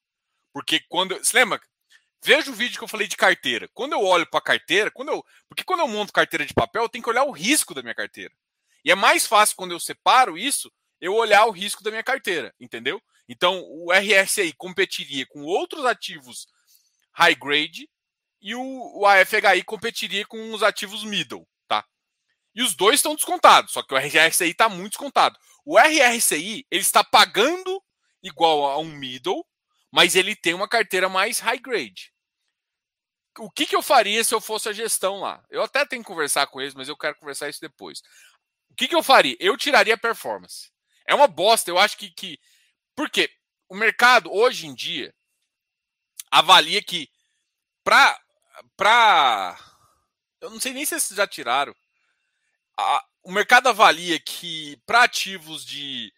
Porque 0.53 0.81
quando. 0.89 1.17
Você 1.19 1.37
lembra? 1.37 1.61
Veja 2.27 2.51
o 2.51 2.55
vídeo 2.55 2.77
que 2.77 2.83
eu 2.83 2.89
falei 2.89 3.07
de 3.07 3.17
carteira. 3.17 3.69
Quando 3.73 3.93
eu 3.93 4.03
olho 4.03 4.29
para 4.29 4.41
a 4.41 4.43
carteira, 4.43 4.91
quando 4.91 5.11
eu, 5.11 5.25
porque 5.49 5.63
quando 5.63 5.79
eu 5.79 5.87
monto 5.87 6.13
carteira 6.13 6.45
de 6.45 6.53
papel, 6.53 6.83
eu 6.83 6.89
tenho 6.89 7.05
que 7.05 7.09
olhar 7.09 7.23
o 7.23 7.31
risco 7.31 7.73
da 7.73 7.83
minha 7.83 7.95
carteira. 7.95 8.35
E 8.85 8.91
é 8.91 8.97
mais 8.97 9.25
fácil 9.25 9.55
quando 9.55 9.71
eu 9.71 9.79
separo 9.79 10.37
isso, 10.37 10.69
eu 11.01 11.15
olhar 11.15 11.47
o 11.47 11.53
risco 11.53 11.85
da 11.85 11.91
minha 11.93 12.03
carteira, 12.03 12.53
entendeu? 12.59 13.01
Então, 13.29 13.63
o 13.69 13.93
RSI 13.93 14.53
competiria 14.55 15.25
com 15.25 15.45
outros 15.45 15.85
ativos 15.85 16.49
high 17.13 17.37
grade 17.37 17.89
e 18.43 18.57
o, 18.57 18.99
o 18.99 19.07
AFHI 19.07 19.63
competiria 19.65 20.27
com 20.27 20.53
os 20.53 20.65
ativos 20.65 21.05
middle, 21.05 21.47
tá? 21.69 21.87
E 22.57 22.61
os 22.61 22.75
dois 22.75 22.97
estão 22.97 23.15
descontados, 23.15 23.73
só 23.73 23.85
que 23.85 23.95
o 23.95 23.97
RSI 23.97 24.51
está 24.51 24.69
muito 24.69 24.95
descontado. 24.95 25.39
O 25.65 25.79
RRCI, 25.79 26.67
ele 26.73 26.83
está 26.83 27.05
pagando 27.05 27.81
igual 28.21 28.69
a 28.69 28.79
um 28.79 28.93
middle, 28.93 29.47
mas 29.93 30.17
ele 30.17 30.35
tem 30.35 30.55
uma 30.55 30.67
carteira 30.67 31.09
mais 31.09 31.39
high 31.39 31.61
grade 31.61 32.16
o 33.39 33.51
que, 33.51 33.67
que 33.67 33.77
eu 33.77 33.83
faria 33.83 34.23
se 34.25 34.35
eu 34.35 34.41
fosse 34.41 34.69
a 34.69 34.73
gestão 34.73 35.21
lá? 35.21 35.45
Eu 35.51 35.63
até 35.63 35.85
tenho 35.85 36.03
que 36.03 36.09
conversar 36.09 36.47
com 36.47 36.61
eles, 36.61 36.75
mas 36.75 36.89
eu 36.89 36.97
quero 36.97 37.17
conversar 37.17 37.49
isso 37.49 37.61
depois. 37.61 38.01
O 38.71 38.75
que, 38.75 38.89
que 38.89 38.95
eu 38.95 39.03
faria? 39.03 39.37
Eu 39.41 39.57
tiraria 39.57 39.95
a 39.95 39.99
performance. 39.99 40.71
É 41.07 41.15
uma 41.15 41.27
bosta. 41.27 41.71
Eu 41.71 41.79
acho 41.79 41.97
que. 41.97 42.11
que... 42.11 42.39
Por 42.95 43.11
quê? 43.11 43.31
O 43.69 43.75
mercado, 43.75 44.33
hoje 44.33 44.67
em 44.67 44.75
dia, 44.75 45.15
avalia 46.31 46.83
que 46.83 47.09
para. 47.85 48.19
Pra... 48.77 49.59
Eu 50.41 50.51
não 50.51 50.61
sei 50.61 50.73
nem 50.73 50.85
se 50.85 50.99
vocês 50.99 51.17
já 51.17 51.27
tiraram. 51.27 51.75
A... 52.79 53.05
O 53.23 53.33
mercado 53.33 53.69
avalia 53.69 54.21
que 54.21 54.81
para 54.87 55.03
ativos 55.03 55.65
de. 55.65 56.13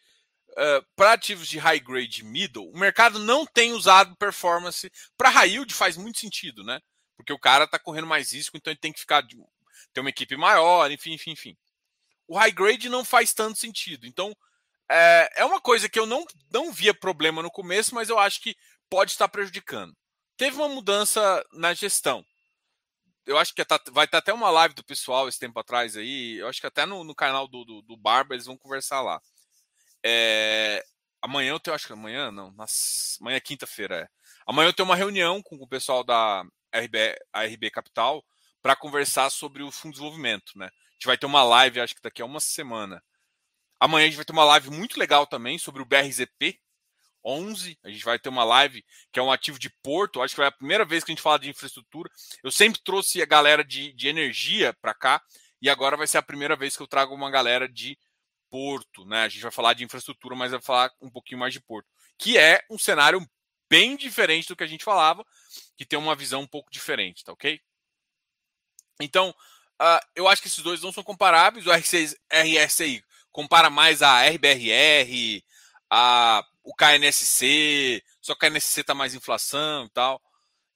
Uh, 0.51 0.85
para 0.97 1.13
ativos 1.13 1.49
de 1.49 1.57
high 1.59 1.79
grade 1.79 2.25
middle, 2.25 2.69
o 2.71 2.79
mercado 2.79 3.19
não 3.19 3.47
tem 3.47 3.73
usado 3.73 4.17
performance. 4.17 4.91
Para 5.17 5.31
high 5.31 5.51
yield 5.51 5.73
faz 5.73 5.97
muito 5.97 6.19
sentido, 6.19 6.65
né? 6.65 6.81
Porque 7.19 7.33
o 7.33 7.39
cara 7.39 7.65
está 7.65 7.81
correndo 7.81 8.07
mais 8.07 8.33
risco, 8.33 8.57
então 8.57 8.71
ele 8.71 8.79
tem 8.79 8.93
que 8.93 9.01
ficar 9.01 9.27
ter 9.93 10.01
uma 10.01 10.09
equipe 10.09 10.37
maior, 10.37 10.89
enfim, 10.91 11.15
enfim, 11.15 11.33
enfim. 11.33 11.59
O 12.29 12.39
high 12.39 12.53
grade 12.53 12.89
não 12.89 13.05
faz 13.05 13.35
tanto 13.35 13.59
sentido. 13.59 14.07
Então, 14.07 14.35
é, 14.89 15.33
é 15.39 15.45
uma 15.45 15.61
coisa 15.61 15.89
que 15.89 15.99
eu 15.99 16.07
não, 16.07 16.25
não 16.53 16.73
via 16.73 16.95
problema 16.95 17.43
no 17.43 17.51
começo, 17.51 17.93
mas 17.93 18.09
eu 18.09 18.19
acho 18.19 18.41
que 18.41 18.57
pode 18.89 19.11
estar 19.11 19.27
prejudicando. 19.29 19.95
Teve 20.37 20.57
uma 20.57 20.69
mudança 20.69 21.45
na 21.53 21.75
gestão. 21.75 22.25
Eu 23.27 23.37
acho 23.37 23.53
que 23.53 23.65
tá, 23.65 23.81
vai 23.91 24.07
ter 24.07 24.19
até 24.19 24.33
uma 24.33 24.51
live 24.51 24.75
do 24.75 24.85
pessoal 24.85 25.29
esse 25.29 25.41
tempo 25.41 25.59
atrás 25.59 25.97
aí. 25.97 26.37
Eu 26.39 26.49
acho 26.49 26.61
que 26.61 26.67
até 26.69 26.87
no, 26.87 27.03
no 27.03 27.15
canal 27.15 27.49
do, 27.49 27.65
do, 27.65 27.83
do 27.83 27.97
Barba 27.97 28.35
eles 28.35 28.47
vão 28.47 28.57
conversar 28.57 29.03
lá. 29.03 29.21
É, 30.05 30.85
amanhã 31.21 31.51
eu 31.51 31.61
tenho, 31.61 31.75
acho 31.75 31.89
que 31.89 31.93
amanhã 31.93 32.31
não, 32.31 32.53
nas, 32.53 33.19
amanhã 33.21 33.37
é 33.37 33.41
quinta-feira. 33.41 34.03
É. 34.03 34.09
Amanhã 34.47 34.69
eu 34.69 34.73
tenho 34.73 34.89
uma 34.89 34.97
reunião 34.97 35.43
com 35.43 35.57
o 35.57 35.69
pessoal 35.69 36.05
da, 36.05 36.45
RB, 36.81 37.17
a 37.33 37.45
RB 37.45 37.71
Capital 37.71 38.25
para 38.63 38.77
conversar 38.77 39.31
sobre 39.31 39.63
o 39.63 39.71
fundo 39.71 39.93
de 39.93 39.99
desenvolvimento, 39.99 40.53
né? 40.57 40.67
A 40.67 40.93
gente 40.95 41.07
vai 41.07 41.17
ter 41.17 41.27
uma 41.27 41.45
live, 41.45 41.81
acho 41.81 41.95
que 41.95 42.03
daqui 42.03 42.21
a 42.21 42.25
uma 42.25 42.41
semana. 42.41 43.03
Amanhã 43.79 44.05
a 44.05 44.09
gente 44.09 44.17
vai 44.17 44.25
ter 44.25 44.33
uma 44.33 44.45
live 44.45 44.71
muito 44.71 44.99
legal 44.99 45.27
também 45.27 45.59
sobre 45.59 45.81
o 45.81 45.87
BRZP 45.87 46.59
11. 47.25 47.79
A 47.85 47.89
gente 47.89 48.05
vai 48.05 48.19
ter 48.19 48.29
uma 48.29 48.45
live 48.45 48.85
que 49.13 49.21
é 49.21 49.23
um 49.23 49.31
ativo 49.31 49.59
de 49.59 49.71
porto. 49.83 50.21
Acho 50.21 50.35
que 50.35 50.43
é 50.43 50.47
a 50.47 50.53
primeira 50.53 50.85
vez 50.85 51.05
que 51.05 51.13
a 51.13 51.15
gente 51.15 51.23
fala 51.23 51.39
de 51.39 51.49
infraestrutura. 51.49 52.11
Eu 52.43 52.51
sempre 52.51 52.81
trouxe 52.83 53.23
a 53.23 53.27
galera 53.27 53.63
de, 53.63 53.93
de 53.93 54.09
energia 54.09 54.75
para 54.81 54.95
cá 54.95 55.23
e 55.63 55.71
agora 55.71 55.97
vai 55.97 56.07
ser 56.07 56.19
a 56.19 56.23
primeira 56.23 56.57
vez 56.57 56.77
que 56.77 56.83
eu 56.83 56.87
trago 56.87 57.15
uma 57.15 57.31
galera 57.31 57.69
de 57.69 57.97
porto, 58.51 59.05
né? 59.05 59.23
A 59.23 59.29
gente 59.29 59.43
vai 59.43 59.53
falar 59.53 59.75
de 59.75 59.85
infraestrutura, 59.85 60.35
mas 60.35 60.51
vai 60.51 60.61
falar 60.61 60.91
um 61.01 61.11
pouquinho 61.11 61.39
mais 61.39 61.53
de 61.53 61.61
porto, 61.61 61.89
que 62.17 62.39
é 62.39 62.63
um 62.71 62.79
cenário 62.79 63.21
bem 63.69 63.97
diferente 63.97 64.49
do 64.49 64.57
que 64.57 64.65
a 64.65 64.67
gente 64.67 64.85
falava, 64.85 65.25
que 65.77 65.85
tem 65.85 65.99
uma 65.99 66.15
visão 66.15 66.43
um 66.43 66.47
pouco 66.47 66.71
diferente, 66.71 67.25
tá 67.25 67.33
ok? 67.33 67.61
Então, 69.01 69.31
uh, 69.31 70.07
eu 70.15 70.27
acho 70.27 70.43
que 70.43 70.49
esses 70.49 70.63
dois 70.63 70.83
não 70.83 70.93
são 70.93 71.03
comparáveis. 71.03 71.67
O 71.67 71.71
R6, 71.71 72.17
RSI 72.31 73.05
compara 73.31 73.71
mais 73.71 74.03
a 74.03 74.27
RBRR, 74.27 75.43
a, 75.91 76.45
o 76.65 76.75
KNSC, 76.75 78.03
só 78.21 78.35
que 78.35 78.47
o 78.47 78.51
KNSC 78.51 78.85
tá 78.85 78.95
mais 78.95 79.15
inflação 79.15 79.87
e 79.87 79.91
tal. 79.91 80.21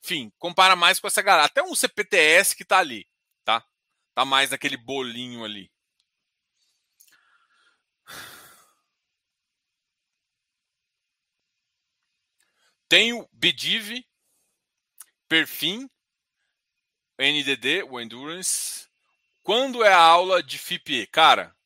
Enfim, 0.04 0.32
compara 0.38 0.76
mais 0.76 0.98
com 1.00 1.06
essa 1.06 1.22
galera. 1.22 1.46
Até 1.46 1.62
um 1.62 1.74
CPTS 1.74 2.56
que 2.56 2.64
tá 2.64 2.78
ali, 2.78 3.06
tá? 3.44 3.64
Tá 4.14 4.24
mais 4.24 4.50
naquele 4.50 4.76
bolinho 4.76 5.44
ali. 5.44 5.70
Tem 12.92 13.14
o 13.14 13.26
BDIV, 13.32 14.04
Perfim, 15.26 15.88
NDD, 17.18 17.84
o 17.84 17.98
Endurance. 17.98 18.86
Quando 19.42 19.82
é 19.82 19.90
a 19.90 19.98
aula 19.98 20.42
de 20.42 20.58
FIPE? 20.58 21.06
Cara, 21.06 21.56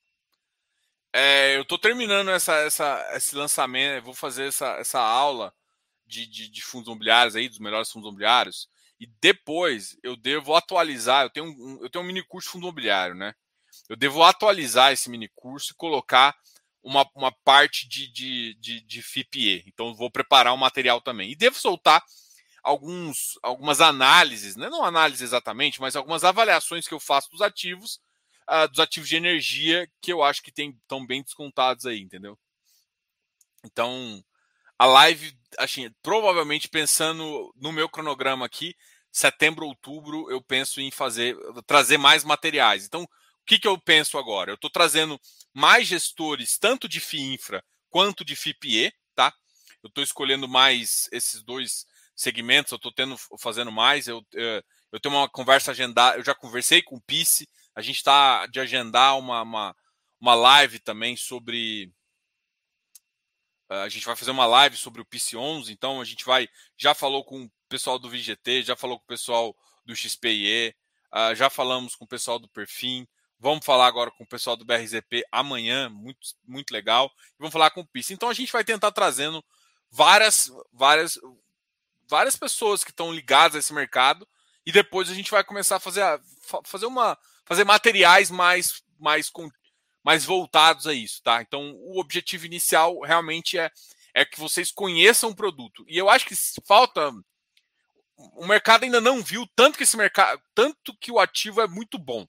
é, 1.12 1.56
eu 1.56 1.62
estou 1.62 1.80
terminando 1.80 2.30
essa, 2.30 2.54
essa, 2.58 3.10
esse 3.16 3.34
lançamento, 3.34 4.04
vou 4.04 4.14
fazer 4.14 4.46
essa, 4.46 4.68
essa 4.74 5.00
aula 5.00 5.52
de, 6.06 6.28
de, 6.28 6.48
de, 6.48 6.62
fundos 6.62 6.86
imobiliários 6.86 7.34
aí, 7.34 7.48
dos 7.48 7.58
melhores 7.58 7.90
fundos 7.90 8.06
imobiliários, 8.06 8.68
e 9.00 9.06
depois 9.20 9.98
eu 10.04 10.14
devo 10.14 10.54
atualizar, 10.54 11.24
eu 11.24 11.30
tenho 11.30 11.46
um, 11.46 11.82
eu 11.82 11.90
tenho 11.90 12.04
um 12.04 12.06
mini 12.06 12.22
curso 12.22 12.46
de 12.46 12.52
fundo 12.52 12.66
imobiliário, 12.66 13.16
né? 13.16 13.34
Eu 13.88 13.96
devo 13.96 14.22
atualizar 14.22 14.92
esse 14.92 15.10
mini 15.10 15.28
curso 15.34 15.72
e 15.72 15.74
colocar 15.74 16.38
uma, 16.86 17.08
uma 17.14 17.32
parte 17.44 17.88
de, 17.88 18.10
de, 18.12 18.54
de, 18.60 18.80
de 18.80 19.02
FIPE. 19.02 19.64
Então 19.66 19.94
vou 19.94 20.10
preparar 20.10 20.52
o 20.52 20.56
um 20.56 20.58
material 20.58 21.00
também. 21.00 21.32
E 21.32 21.36
devo 21.36 21.58
soltar 21.58 22.02
alguns, 22.62 23.38
algumas 23.42 23.80
análises, 23.80 24.56
né? 24.56 24.68
não 24.70 24.84
análise 24.84 25.22
exatamente, 25.22 25.80
mas 25.80 25.96
algumas 25.96 26.24
avaliações 26.24 26.86
que 26.86 26.94
eu 26.94 27.00
faço 27.00 27.30
dos 27.30 27.42
ativos 27.42 28.00
uh, 28.48 28.68
dos 28.68 28.78
ativos 28.78 29.08
de 29.08 29.16
energia 29.16 29.88
que 30.00 30.12
eu 30.12 30.22
acho 30.22 30.42
que 30.42 30.50
estão 30.50 31.04
bem 31.04 31.22
descontados 31.22 31.86
aí, 31.86 32.00
entendeu? 32.00 32.38
Então, 33.64 34.22
a 34.78 34.86
live, 34.86 35.36
assim, 35.58 35.90
provavelmente 36.02 36.68
pensando 36.68 37.52
no 37.56 37.72
meu 37.72 37.88
cronograma 37.88 38.46
aqui, 38.46 38.76
setembro, 39.10 39.66
outubro, 39.66 40.30
eu 40.30 40.40
penso 40.40 40.80
em 40.80 40.90
fazer, 40.90 41.36
trazer 41.66 41.98
mais 41.98 42.22
materiais. 42.22 42.84
Então, 42.84 43.08
que, 43.46 43.58
que 43.58 43.68
eu 43.68 43.78
penso 43.78 44.18
agora? 44.18 44.50
Eu 44.50 44.56
estou 44.56 44.68
trazendo 44.68 45.18
mais 45.54 45.86
gestores, 45.86 46.58
tanto 46.58 46.88
de 46.88 47.00
FIINFRA 47.00 47.64
quanto 47.88 48.24
de 48.24 48.36
FIPE, 48.36 48.92
tá? 49.14 49.32
Eu 49.82 49.88
estou 49.88 50.02
escolhendo 50.02 50.48
mais 50.48 51.08
esses 51.12 51.42
dois 51.42 51.86
segmentos, 52.14 52.72
eu 52.72 52.76
estou 52.76 52.92
tendo 52.92 53.16
fazendo 53.38 53.70
mais. 53.70 54.08
Eu, 54.08 54.26
eu, 54.32 54.62
eu 54.92 55.00
tenho 55.00 55.14
uma 55.14 55.28
conversa 55.28 55.70
agendada, 55.70 56.18
eu 56.18 56.24
já 56.24 56.34
conversei 56.34 56.82
com 56.82 56.96
o 56.96 57.00
PICE, 57.00 57.48
a 57.74 57.80
gente 57.80 57.96
está 57.96 58.46
de 58.46 58.58
agendar 58.58 59.18
uma, 59.18 59.42
uma, 59.42 59.76
uma 60.20 60.34
live 60.34 60.78
também 60.80 61.16
sobre. 61.16 61.92
Eh, 63.70 63.82
a 63.82 63.88
gente 63.88 64.06
vai 64.06 64.16
fazer 64.16 64.30
uma 64.30 64.46
live 64.46 64.76
sobre 64.76 65.00
o 65.00 65.06
PC11, 65.06 65.70
então 65.70 66.00
a 66.00 66.04
gente 66.04 66.24
vai. 66.24 66.48
Já 66.76 66.94
falou 66.94 67.24
com 67.24 67.44
o 67.44 67.50
pessoal 67.68 67.98
do 67.98 68.10
VGT, 68.10 68.62
já 68.62 68.76
falou 68.76 68.98
com 68.98 69.04
o 69.04 69.08
pessoal 69.08 69.56
do 69.84 69.94
XPIE, 69.94 70.74
uh, 71.14 71.34
já 71.34 71.48
falamos 71.48 71.94
com 71.94 72.04
o 72.04 72.08
pessoal 72.08 72.38
do 72.38 72.48
Perfim. 72.48 73.06
Vamos 73.38 73.64
falar 73.64 73.86
agora 73.86 74.10
com 74.10 74.24
o 74.24 74.28
pessoal 74.28 74.56
do 74.56 74.64
BRZP 74.64 75.24
amanhã, 75.30 75.90
muito, 75.90 76.20
muito 76.46 76.70
legal. 76.72 77.10
E 77.30 77.38
vamos 77.38 77.52
falar 77.52 77.70
com 77.70 77.82
o 77.82 77.86
PIS. 77.86 78.10
Então 78.10 78.28
a 78.28 78.34
gente 78.34 78.52
vai 78.52 78.64
tentar 78.64 78.92
trazendo 78.92 79.44
várias, 79.90 80.50
várias, 80.72 81.18
várias 82.08 82.36
pessoas 82.36 82.82
que 82.82 82.90
estão 82.90 83.12
ligadas 83.12 83.56
a 83.56 83.58
esse 83.58 83.74
mercado 83.74 84.26
e 84.64 84.72
depois 84.72 85.10
a 85.10 85.14
gente 85.14 85.30
vai 85.30 85.44
começar 85.44 85.76
a 85.76 85.80
fazer, 85.80 86.02
fazer 86.64 86.86
uma, 86.86 87.16
fazer 87.44 87.64
materiais 87.64 88.30
mais, 88.30 88.82
mais, 88.98 89.30
mais 90.02 90.24
voltados 90.24 90.86
a 90.86 90.92
isso, 90.92 91.22
tá? 91.22 91.40
Então, 91.40 91.72
o 91.76 92.00
objetivo 92.00 92.46
inicial 92.46 93.00
realmente 93.00 93.58
é, 93.58 93.70
é 94.12 94.24
que 94.24 94.40
vocês 94.40 94.72
conheçam 94.72 95.30
o 95.30 95.36
produto. 95.36 95.84
E 95.88 95.96
eu 95.96 96.10
acho 96.10 96.26
que 96.26 96.34
falta. 96.66 97.12
O 98.16 98.46
mercado 98.46 98.84
ainda 98.84 99.00
não 99.00 99.22
viu 99.22 99.46
tanto 99.54 99.76
que 99.76 99.84
esse 99.84 99.96
mercado, 99.96 100.42
tanto 100.54 100.96
que 100.98 101.12
o 101.12 101.18
ativo 101.18 101.60
é 101.60 101.66
muito 101.66 101.98
bom. 101.98 102.26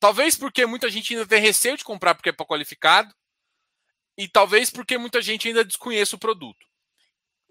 Talvez 0.00 0.36
porque 0.36 0.64
muita 0.66 0.88
gente 0.88 1.14
ainda 1.14 1.26
tem 1.26 1.40
receio 1.40 1.76
de 1.76 1.84
comprar 1.84 2.14
porque 2.14 2.28
é 2.28 2.32
para 2.32 2.46
qualificado, 2.46 3.14
e 4.16 4.26
talvez 4.26 4.70
porque 4.70 4.98
muita 4.98 5.22
gente 5.22 5.46
ainda 5.46 5.64
desconheça 5.64 6.16
o 6.16 6.18
produto. 6.18 6.66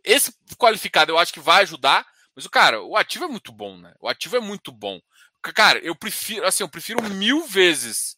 Esse 0.04 0.34
qualificado 0.58 1.12
eu 1.12 1.18
acho 1.18 1.34
que 1.34 1.40
vai 1.40 1.64
ajudar, 1.64 2.06
mas 2.36 2.46
o 2.46 2.50
cara, 2.50 2.82
o 2.82 2.96
ativo 2.96 3.26
é 3.26 3.28
muito 3.28 3.52
bom, 3.52 3.78
né? 3.78 3.94
O 4.00 4.08
ativo 4.08 4.36
é 4.36 4.40
muito 4.40 4.72
bom. 4.72 5.00
Cara, 5.42 5.80
eu 5.80 5.96
prefiro, 5.96 6.46
assim, 6.46 6.64
eu 6.64 6.70
prefiro 6.70 7.02
mil 7.02 7.46
vezes 7.48 8.18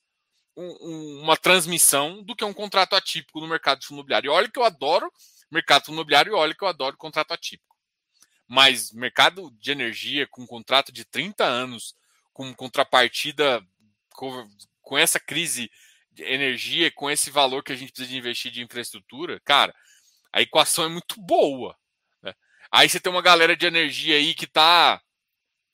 um, 0.58 0.78
um, 0.82 1.22
uma 1.22 1.38
transmissão 1.38 2.24
do 2.24 2.36
que 2.36 2.44
um 2.44 2.54
contrato 2.54 2.96
atípico 2.96 3.39
no 3.39 3.48
mercado 3.48 3.80
de 3.80 3.88
fundo 3.88 3.98
imobiliário. 3.98 4.28
E 4.28 4.32
olha 4.32 4.50
que 4.50 4.60
eu 4.60 4.63
adoro 4.63 5.12
mercado 5.52 5.92
imobiliário 5.92 6.32
e 6.32 6.36
olha 6.36 6.54
que 6.54 6.63
eu 6.63 6.68
adoro 6.68 6.98
contrato 6.98 7.34
atípico. 7.34 7.76
Mas 8.48 8.92
mercado 8.92 9.52
de 9.60 9.72
energia 9.72 10.28
com 10.28 10.42
um 10.42 10.48
contrato 10.48 10.92
de 10.92 11.06
30 11.06 11.46
anos, 11.46 11.96
com 12.34 12.54
contrapartida 12.54 13.65
com, 14.82 14.97
essa 14.97 15.19
crise 15.19 15.71
de 16.12 16.23
energia, 16.23 16.91
com 16.91 17.10
esse 17.10 17.32
valor 17.32 17.63
que 17.63 17.71
a 17.71 17.75
gente 17.75 17.91
precisa 17.91 18.10
de 18.10 18.17
investir 18.17 18.51
de 18.51 18.62
infraestrutura, 18.62 19.39
cara, 19.45 19.73
a 20.34 20.41
equação 20.41 20.84
é 20.84 20.89
muito 20.89 21.15
boa. 21.21 21.75
Né? 22.21 22.34
Aí 22.71 22.89
você 22.89 22.99
tem 22.99 23.12
uma 23.12 23.21
galera 23.21 23.55
de 23.55 23.65
energia 23.65 24.15
aí 24.15 24.34
que 24.34 24.45
tá 24.45 25.01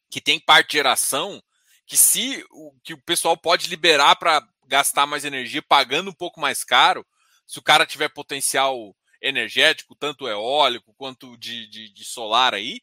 que 0.09 0.21
tem 0.21 0.39
parte 0.39 0.69
de 0.69 0.77
geração 0.77 1.41
que 1.87 1.97
se 1.97 2.45
o 2.51 2.71
que 2.83 2.93
o 2.93 3.01
pessoal 3.01 3.35
pode 3.35 3.67
liberar 3.67 4.15
para 4.15 4.47
gastar 4.67 5.05
mais 5.05 5.25
energia 5.25 5.61
pagando 5.61 6.09
um 6.09 6.13
pouco 6.13 6.39
mais 6.39 6.63
caro, 6.63 7.05
se 7.45 7.59
o 7.59 7.63
cara 7.63 7.85
tiver 7.85 8.09
potencial 8.09 8.95
energético, 9.21 9.95
tanto 9.95 10.27
eólico 10.27 10.93
quanto 10.95 11.37
de, 11.37 11.67
de, 11.67 11.93
de 11.93 12.05
solar 12.05 12.53
aí, 12.53 12.81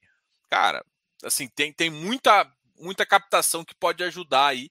cara, 0.51 0.85
assim, 1.25 1.49
tem, 1.49 1.73
tem 1.73 1.91
muita, 1.91 2.51
muita 2.77 3.07
captação 3.07 3.65
que 3.65 3.75
pode 3.75 4.03
ajudar 4.05 4.49
aí. 4.49 4.71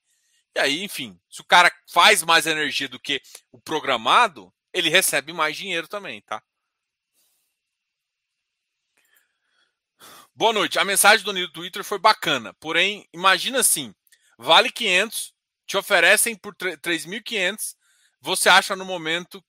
E 0.56 0.60
aí, 0.60 0.84
enfim, 0.84 1.20
se 1.30 1.42
o 1.42 1.46
cara 1.46 1.72
faz 1.88 2.24
mais 2.24 2.46
energia 2.46 2.90
do 2.90 3.00
que 3.00 3.22
o 3.52 3.60
programado, 3.60 4.54
ele 4.74 4.90
recebe 4.90 5.32
mais 5.32 5.56
dinheiro 5.56 5.88
também, 5.88 6.22
tá? 6.22 6.44
Boa 10.36 10.54
noite. 10.54 10.80
A 10.80 10.86
mensagem 10.86 11.26
do 11.26 11.52
Twitter 11.52 11.84
foi 11.84 12.00
bacana. 12.00 12.54
Porém, 12.56 13.08
imagina 13.14 13.60
assim: 13.60 13.94
vale 14.38 14.72
500, 14.72 15.34
te 15.66 15.78
oferecem 15.78 16.36
por 16.36 16.56
3.500, 16.56 17.76
você 18.20 18.50
acha 18.50 18.76
no 18.76 18.86
momento 18.86 19.44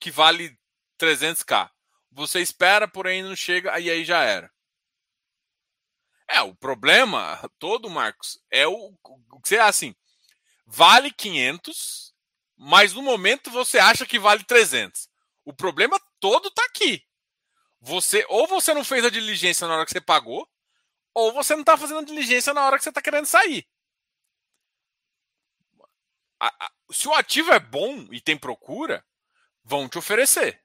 que 0.00 0.10
vale 0.10 0.56
300k. 0.98 1.70
Você 2.10 2.40
espera, 2.40 2.88
porém 2.88 3.22
não 3.22 3.36
chega, 3.36 3.78
e 3.78 3.90
aí 3.90 4.04
já 4.04 4.22
era. 4.22 4.50
É, 6.28 6.40
o 6.42 6.54
problema 6.54 7.38
todo, 7.58 7.90
Marcos, 7.90 8.40
é 8.50 8.66
o, 8.66 8.94
o 9.04 9.40
que 9.40 9.48
você 9.48 9.58
assim, 9.58 9.94
vale 10.66 11.12
500, 11.12 12.14
mas 12.56 12.92
no 12.92 13.02
momento 13.02 13.50
você 13.50 13.78
acha 13.78 14.06
que 14.06 14.18
vale 14.18 14.44
300. 14.44 15.08
O 15.44 15.52
problema 15.52 16.00
todo 16.20 16.48
está 16.48 16.64
aqui. 16.64 17.04
Você 17.80 18.24
ou 18.28 18.46
você 18.46 18.72
não 18.72 18.84
fez 18.84 19.04
a 19.04 19.10
diligência 19.10 19.66
na 19.66 19.74
hora 19.74 19.84
que 19.84 19.92
você 19.92 20.00
pagou, 20.00 20.48
ou 21.12 21.32
você 21.32 21.54
não 21.54 21.60
está 21.60 21.76
fazendo 21.76 22.00
a 22.00 22.04
diligência 22.04 22.54
na 22.54 22.64
hora 22.66 22.78
que 22.78 22.82
você 22.82 22.88
está 22.88 23.02
querendo 23.02 23.26
sair. 23.26 23.66
Se 26.90 27.08
o 27.08 27.14
ativo 27.14 27.52
é 27.52 27.58
bom 27.58 28.06
e 28.10 28.20
tem 28.20 28.36
procura, 28.36 29.04
vão 29.62 29.88
te 29.88 29.98
oferecer. 29.98 30.62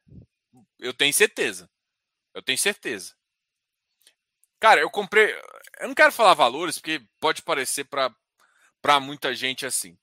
Eu 0.78 0.94
tenho 0.94 1.14
certeza. 1.14 1.70
Eu 2.34 2.42
tenho 2.42 2.58
certeza. 2.58 3.16
Cara, 4.60 4.82
eu 4.82 4.90
comprei. 4.90 5.34
Eu 5.80 5.88
não 5.88 5.96
quero 5.96 6.12
falar 6.12 6.34
valores, 6.34 6.78
porque 6.78 7.06
pode 7.20 7.42
parecer 7.42 7.86
para 7.86 8.14
muita 9.00 9.36
gente 9.36 9.66
assim. 9.66 9.98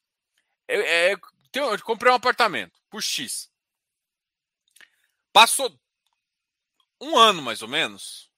Eu, 0.69 0.81
é, 0.83 1.13
eu 1.55 1.83
comprei 1.83 2.11
um 2.13 2.17
apartamento 2.17 2.81
por 2.91 3.03
X. 3.03 3.51
Passou 5.33 5.79
um 7.01 7.17
ano 7.17 7.43
mais 7.43 7.63
ou 7.63 7.69
menos, 7.69 8.31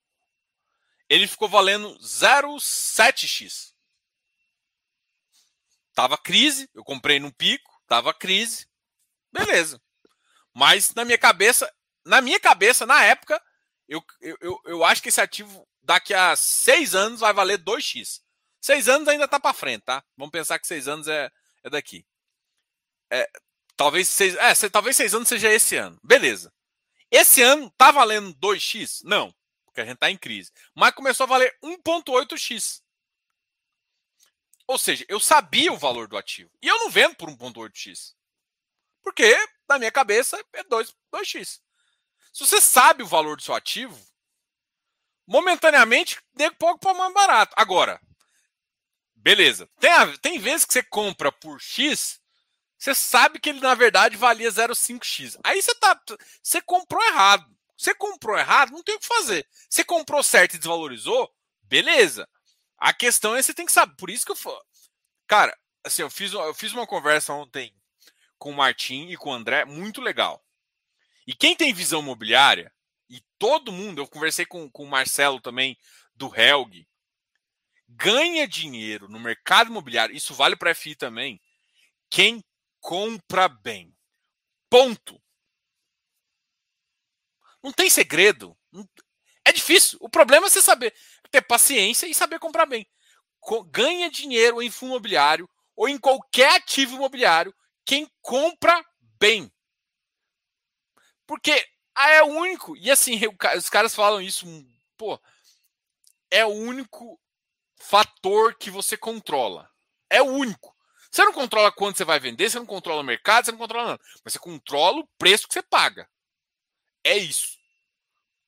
ele 1.09 1.27
ficou 1.27 1.49
valendo 1.49 1.97
0,7x. 1.99 3.73
Tava 5.95 6.19
crise, 6.19 6.69
eu 6.75 6.85
comprei 6.85 7.19
no 7.19 7.33
pico, 7.33 7.83
tava 7.87 8.13
crise, 8.15 8.69
beleza. 9.33 9.81
Mas 10.53 10.95
na 10.95 11.05
minha 11.05 11.19
cabeça, 11.19 11.73
na 12.05 12.21
minha 12.21 12.39
cabeça, 12.39 12.87
na 12.87 13.03
época, 13.03 13.43
eu, 13.89 14.05
eu, 14.21 14.61
eu 14.65 14.85
acho 14.85 15.03
que 15.03 15.09
esse 15.09 15.21
ativo 15.21 15.67
daqui 15.83 16.13
a 16.13 16.37
seis 16.37 16.95
anos 16.95 17.21
vai 17.21 17.33
valer 17.33 17.59
2x. 17.59 18.21
Seis 18.61 18.89
anos 18.89 19.09
ainda 19.09 19.29
tá 19.29 19.39
para 19.39 19.55
frente, 19.55 19.83
tá? 19.83 20.05
Vamos 20.17 20.33
pensar 20.33 20.59
que 20.59 20.67
seis 20.67 20.89
anos 20.89 21.07
é, 21.09 21.31
é 21.63 21.71
daqui. 21.71 22.05
É, 23.11 23.29
talvez 23.77 24.09
seis, 24.09 24.35
é, 24.35 24.69
talvez 24.69 24.97
seis 24.97 25.15
anos 25.15 25.29
seja 25.29 25.53
esse 25.53 25.77
ano. 25.77 25.99
Beleza. 26.03 26.53
Esse 27.11 27.43
ano 27.43 27.71
tá 27.77 27.91
valendo 27.91 28.35
2x? 28.35 29.01
Não, 29.05 29.35
porque 29.65 29.81
a 29.81 29.85
gente 29.85 29.99
tá 29.99 30.11
em 30.11 30.17
crise. 30.17 30.53
Mas 30.75 30.95
começou 30.95 31.25
a 31.25 31.29
valer 31.29 31.57
1.8x. 31.63 32.83
Ou 34.67 34.77
seja, 34.77 35.07
eu 35.09 35.19
sabia 35.19 35.73
o 35.73 35.79
valor 35.79 36.07
do 36.09 36.19
ativo. 36.19 36.51
E 36.61 36.69
eu 36.69 36.79
não 36.79 36.91
vendo 36.91 37.15
por 37.17 37.31
1,8x. 37.31 38.15
Porque, 39.03 39.35
na 39.67 39.79
minha 39.79 39.91
cabeça, 39.91 40.39
é 40.53 40.63
2, 40.65 40.95
2x. 41.11 41.61
Se 42.33 42.47
você 42.47 42.61
sabe 42.61 43.03
o 43.03 43.07
valor 43.07 43.37
do 43.37 43.43
seu 43.43 43.55
ativo, 43.55 43.99
momentaneamente, 45.27 46.21
nego 46.35 46.57
pouco 46.57 46.79
para 46.79 46.93
mais 46.93 47.15
barato. 47.15 47.55
Agora, 47.57 47.99
beleza. 49.19 49.69
Tem, 49.79 49.91
tem 50.19 50.39
vezes 50.39 50.65
que 50.65 50.73
você 50.73 50.83
compra 50.83 51.31
por 51.31 51.61
X, 51.61 52.21
você 52.79 52.95
sabe 52.95 53.39
que 53.41 53.49
ele 53.49 53.61
na 53.61 53.75
verdade 53.75 54.17
valia 54.17 54.51
0,5x. 54.51 55.39
Aí 55.45 55.61
você 55.61 55.75
tá, 55.75 56.01
você 56.43 56.61
comprou 56.61 57.03
errado. 57.05 57.47
Você 57.77 57.95
comprou 57.95 58.37
errado, 58.37 58.73
não 58.73 58.83
tem 58.83 58.97
o 58.97 58.99
que 58.99 59.07
fazer. 59.07 59.47
Você 59.69 59.85
comprou 59.85 60.23
certo 60.23 60.55
e 60.55 60.59
desvalorizou, 60.59 61.33
beleza. 61.63 62.29
A 62.77 62.93
questão 62.93 63.37
é 63.37 63.43
você 63.43 63.55
tem 63.55 63.67
que 63.67 63.73
saber. 63.73 63.95
Por 63.97 64.11
isso 64.11 64.27
que 64.27 64.33
eu 64.33 64.37
Cara, 65.27 65.57
assim, 65.85 66.03
eu 66.03 66.11
fiz, 66.11 66.33
eu 66.33 66.55
fiz 66.55 66.73
uma 66.73 66.87
conversa 66.87 67.33
ontem 67.35 67.75
com 68.39 68.51
o 68.51 68.57
Martim 68.57 69.09
e 69.09 69.17
com 69.17 69.31
o 69.31 69.35
André, 69.35 69.65
muito 69.65 70.01
legal. 70.01 70.43
E 71.27 71.35
quem 71.35 71.55
tem 71.55 71.75
visão 71.75 72.01
imobiliária, 72.01 72.73
e 73.11 73.21
todo 73.39 73.73
mundo, 73.73 74.01
eu 74.01 74.07
conversei 74.07 74.47
com, 74.47 74.71
com 74.71 74.85
o 74.85 74.91
Marcelo 74.91 75.41
também, 75.41 75.77
do 76.15 76.35
Helg, 76.35 76.88
ganha 77.89 78.47
dinheiro 78.47 79.09
no 79.09 79.19
mercado 79.19 79.71
imobiliário, 79.71 80.15
isso 80.15 80.35
vale 80.35 80.57
para 80.57 80.75
FI 80.75 80.95
também, 80.95 81.41
quem 82.11 82.45
compra 82.81 83.49
bem. 83.49 83.95
Ponto. 84.71 85.21
Não 87.63 87.73
tem 87.73 87.89
segredo. 87.89 88.57
É 89.45 89.53
difícil. 89.53 89.99
O 90.01 90.09
problema 90.09 90.47
é 90.47 90.51
você 90.51 90.61
saber 90.61 90.95
ter 91.31 91.43
paciência 91.43 92.07
e 92.07 92.15
saber 92.15 92.39
comprar 92.39 92.67
bem. 92.67 92.87
Ganha 93.71 94.11
dinheiro 94.11 94.63
em 94.63 94.71
fundo 94.71 94.91
imobiliário 94.91 95.49
ou 95.75 95.89
em 95.89 95.99
qualquer 95.99 96.57
ativo 96.57 96.97
imobiliário 96.97 97.55
quem 97.85 98.11
compra 98.21 98.85
bem. 99.19 99.51
Porque 101.27 101.67
ah, 101.95 102.11
é 102.11 102.23
o 102.23 102.27
único. 102.27 102.77
E 102.77 102.91
assim, 102.91 103.19
os 103.57 103.69
caras 103.69 103.95
falam 103.95 104.21
isso, 104.21 104.47
pô, 104.97 105.21
é 106.31 106.45
o 106.45 106.49
único 106.49 107.19
fator 107.79 108.55
que 108.55 108.71
você 108.71 108.97
controla. 108.97 109.71
É 110.11 110.23
o 110.23 110.27
único. 110.27 110.75
Você 111.11 111.25
não 111.25 111.33
controla 111.33 111.73
quanto 111.73 111.97
você 111.97 112.05
vai 112.05 112.21
vender, 112.21 112.51
você 112.51 112.59
não 112.59 112.67
controla 112.67 113.01
o 113.01 113.05
mercado, 113.05 113.45
você 113.45 113.53
não 113.53 113.59
controla 113.59 113.89
nada. 113.91 114.03
Mas 114.23 114.33
você 114.33 114.39
controla 114.39 115.01
o 115.01 115.09
preço 115.19 115.49
que 115.49 115.55
você 115.55 115.63
paga. 115.63 116.09
É 117.03 117.17
isso. 117.17 117.59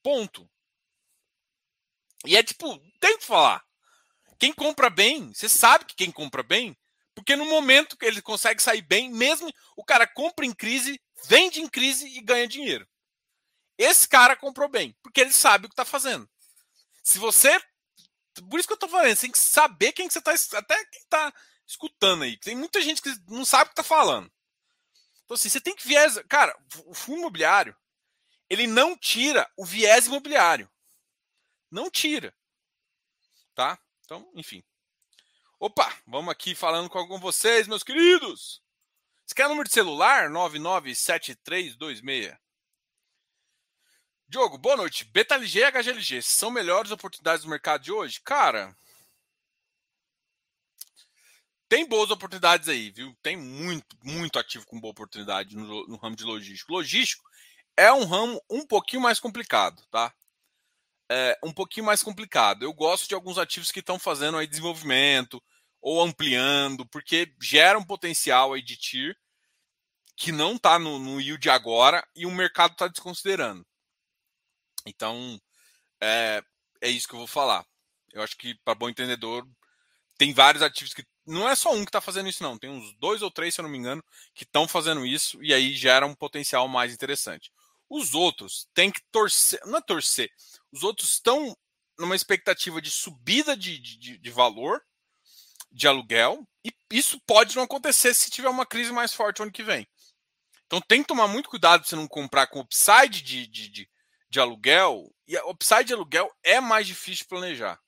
Ponto. 0.03 0.49
E 2.27 2.37
é 2.37 2.43
tipo, 2.43 2.79
tem 3.01 3.19
que 3.19 3.25
falar. 3.25 3.65
Quem 4.39 4.53
compra 4.53 4.91
bem, 4.91 5.33
você 5.33 5.49
sabe 5.49 5.85
que 5.85 5.95
quem 5.95 6.11
compra 6.11 6.43
bem, 6.43 6.77
porque 7.15 7.37
no 7.37 7.45
momento 7.45 7.97
que 7.97 8.07
ele 8.07 8.23
consegue 8.23 8.63
sair 8.63 8.83
bem, 8.83 9.11
mesmo 9.11 9.53
o 9.77 9.85
cara 9.85 10.07
compra 10.07 10.47
em 10.47 10.53
crise, 10.53 11.01
vende 11.27 11.61
em 11.61 11.69
crise 11.69 12.07
e 12.07 12.21
ganha 12.21 12.49
dinheiro. 12.49 12.89
Esse 13.77 14.09
cara 14.09 14.37
comprou 14.37 14.69
bem, 14.69 14.97
porque 15.03 15.21
ele 15.21 15.33
sabe 15.33 15.65
o 15.65 15.69
que 15.69 15.73
está 15.73 15.85
fazendo. 15.85 16.29
Se 17.03 17.19
você. 17.19 17.59
Por 18.49 18.59
isso 18.59 18.69
que 18.69 18.73
eu 18.73 18.77
estou 18.77 18.89
falando, 18.89 19.15
você 19.15 19.23
tem 19.23 19.33
que 19.33 19.39
saber 19.39 19.93
quem 19.93 20.09
que 20.09 20.13
você 20.13 20.19
está. 20.19 20.59
Até 20.59 20.85
quem 20.87 21.01
está 21.01 21.33
escutando 21.67 22.25
aí. 22.25 22.37
Tem 22.39 22.57
muita 22.57 22.81
gente 22.81 23.01
que 23.01 23.11
não 23.29 23.45
sabe 23.45 23.65
o 23.65 23.75
que 23.75 23.81
está 23.81 23.83
falando. 23.83 24.31
Então, 25.25 25.35
assim, 25.35 25.49
você 25.49 25.61
tem 25.61 25.75
que 25.75 25.87
viés. 25.87 26.19
Cara, 26.29 26.57
o 26.87 26.95
fundo 26.95 27.21
imobiliário, 27.21 27.77
ele 28.49 28.67
não 28.67 28.97
tira 28.97 29.49
o 29.57 29.65
viés 29.65 30.07
imobiliário. 30.07 30.71
Não 31.71 31.89
tira. 31.89 32.35
Tá? 33.55 33.79
Então, 34.05 34.29
enfim. 34.35 34.65
Opa, 35.59 35.95
vamos 36.07 36.33
aqui 36.33 36.55
falando 36.55 36.89
com 36.89 37.21
vocês, 37.21 37.69
meus 37.69 37.83
queridos. 37.83 38.63
Você 39.25 39.35
quer 39.35 39.49
número 39.49 39.69
de 39.69 39.75
celular? 39.75 40.31
997326. 40.31 42.37
Diogo, 44.31 44.57
boa 44.57 44.77
noite. 44.77 45.05
BetaLG 45.07 45.59
e 45.59 45.73
HGLG 45.73 46.23
são 46.23 46.53
melhores 46.53 46.93
oportunidades 46.93 47.43
do 47.43 47.51
mercado 47.51 47.83
de 47.83 47.91
hoje? 47.91 48.21
Cara, 48.21 48.77
tem 51.69 51.85
boas 51.85 52.13
oportunidades 52.13 52.69
aí, 52.69 52.93
viu? 52.93 53.13
Tem 53.25 53.37
muito, 53.37 53.97
muito 54.05 54.39
ativo 54.39 54.65
com 54.67 54.81
boa 54.81 54.93
oportunidade 54.93 55.57
no, 55.57 55.85
no, 55.89 55.97
ramo 55.97 56.15
de 56.15 56.23
logístico. 56.23 56.73
Logístico 56.73 57.29
é 57.77 57.93
um 57.93 58.05
ramo 58.05 58.41
um 58.49 58.65
pouquinho 58.65 59.03
mais 59.03 59.19
complicado, 59.19 59.85
tá? 59.91 60.15
É 61.11 61.37
um 61.43 61.53
pouquinho 61.53 61.87
mais 61.87 62.01
complicado. 62.01 62.63
Eu 62.63 62.73
gosto 62.73 63.09
de 63.09 63.17
alguns 63.17 63.37
ativos 63.37 63.73
que 63.73 63.81
estão 63.81 63.99
fazendo 63.99 64.39
aí 64.39 64.47
desenvolvimento 64.47 65.43
ou 65.83 66.01
ampliando, 66.01 66.87
porque 66.87 67.35
gera 67.43 67.77
um 67.77 67.85
potencial 67.85 68.53
aí 68.53 68.63
de 68.63 68.77
TIR 68.77 69.17
que 70.15 70.31
não 70.31 70.55
está 70.55 70.79
no, 70.79 71.01
no 71.01 71.21
yield 71.21 71.51
agora 71.51 72.07
e 72.15 72.27
o 72.27 72.31
mercado 72.31 72.73
está 72.73 72.87
desconsiderando. 72.87 73.67
Então, 74.87 75.41
é, 76.01 76.43
é 76.81 76.89
isso 76.89 77.09
que 77.09 77.15
eu 77.15 77.19
vou 77.19 77.27
falar. 77.27 77.65
Eu 78.13 78.23
acho 78.23 78.37
que, 78.37 78.55
para 78.65 78.75
bom 78.75 78.89
entendedor, 78.89 79.47
tem 80.19 80.33
vários 80.33 80.63
ativos 80.63 80.95
que. 80.95 81.05
Não 81.27 81.49
é 81.49 81.55
só 81.55 81.73
um 81.73 81.85
que 81.85 81.91
está 81.91 82.01
fazendo 82.01 82.29
isso, 82.29 82.43
não. 82.43 82.59
Tem 82.59 82.71
uns 82.71 82.93
dois 82.99 83.23
ou 83.23 83.31
três, 83.31 83.55
se 83.55 83.61
eu 83.61 83.63
não 83.63 83.71
me 83.71 83.79
engano, 83.79 84.03
que 84.35 84.45
estão 84.45 84.67
fazendo 84.67 85.07
isso 85.07 85.43
e 85.43 85.55
aí 85.55 85.75
gera 85.75 86.07
um 86.07 86.15
potencial 86.15 86.67
mais 86.67 86.93
interessante. 86.93 87.53
Os 87.89 88.15
outros 88.15 88.69
têm 88.75 88.91
que 88.91 89.01
torcer. 89.13 89.61
Não 89.67 89.79
é 89.79 89.81
torcer. 89.81 90.31
Os 90.73 90.83
outros 90.83 91.11
estão 91.11 91.57
numa 91.99 92.17
expectativa 92.17 92.81
de 92.81 92.91
subida 92.91 93.57
de, 93.57 93.79
de, 93.79 94.19
de 94.19 94.31
valor 94.31 94.83
de 95.71 95.87
aluguel, 95.87 96.47
e 96.65 96.73
isso 96.91 97.21
pode 97.27 97.55
não 97.55 97.63
acontecer 97.63 98.13
se 98.15 98.31
tiver 98.31 98.49
uma 98.49 98.67
crise 98.67 98.93
mais 98.93 99.15
forte 99.15 99.41
ano 99.41 99.53
que 99.53 99.63
vem. 99.63 99.87
Então 100.67 100.81
tem 100.81 101.03
que 101.03 101.09
tomar 101.09 101.29
muito 101.29 101.49
cuidado 101.49 101.81
para 101.81 101.89
você 101.89 101.97
não 101.97 102.09
comprar 102.09 102.47
com 102.47 102.61
upside 102.61 103.23
de, 103.23 103.47
de, 103.47 103.69
de, 103.69 103.90
de 104.31 104.39
aluguel, 104.39 105.13
e 105.27 105.37
a 105.37 105.45
upside 105.47 105.85
de 105.85 105.93
aluguel 105.93 106.33
é 106.43 106.61
mais 106.61 106.87
difícil 106.87 107.25
de 107.25 107.29
planejar. 107.29 107.81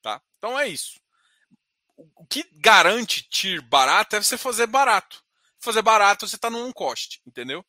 Tá? 0.00 0.20
Então 0.38 0.58
é 0.58 0.66
isso. 0.66 1.00
O 1.96 2.26
que 2.26 2.42
garante 2.54 3.22
TIR 3.28 3.62
barato 3.62 4.16
é 4.16 4.22
você 4.22 4.36
fazer 4.36 4.66
barato. 4.66 5.22
Fazer 5.60 5.82
barato 5.82 6.26
você 6.26 6.36
está 6.36 6.50
no 6.50 6.66
on 6.66 6.72
cost, 6.72 7.20
entendeu? 7.24 7.64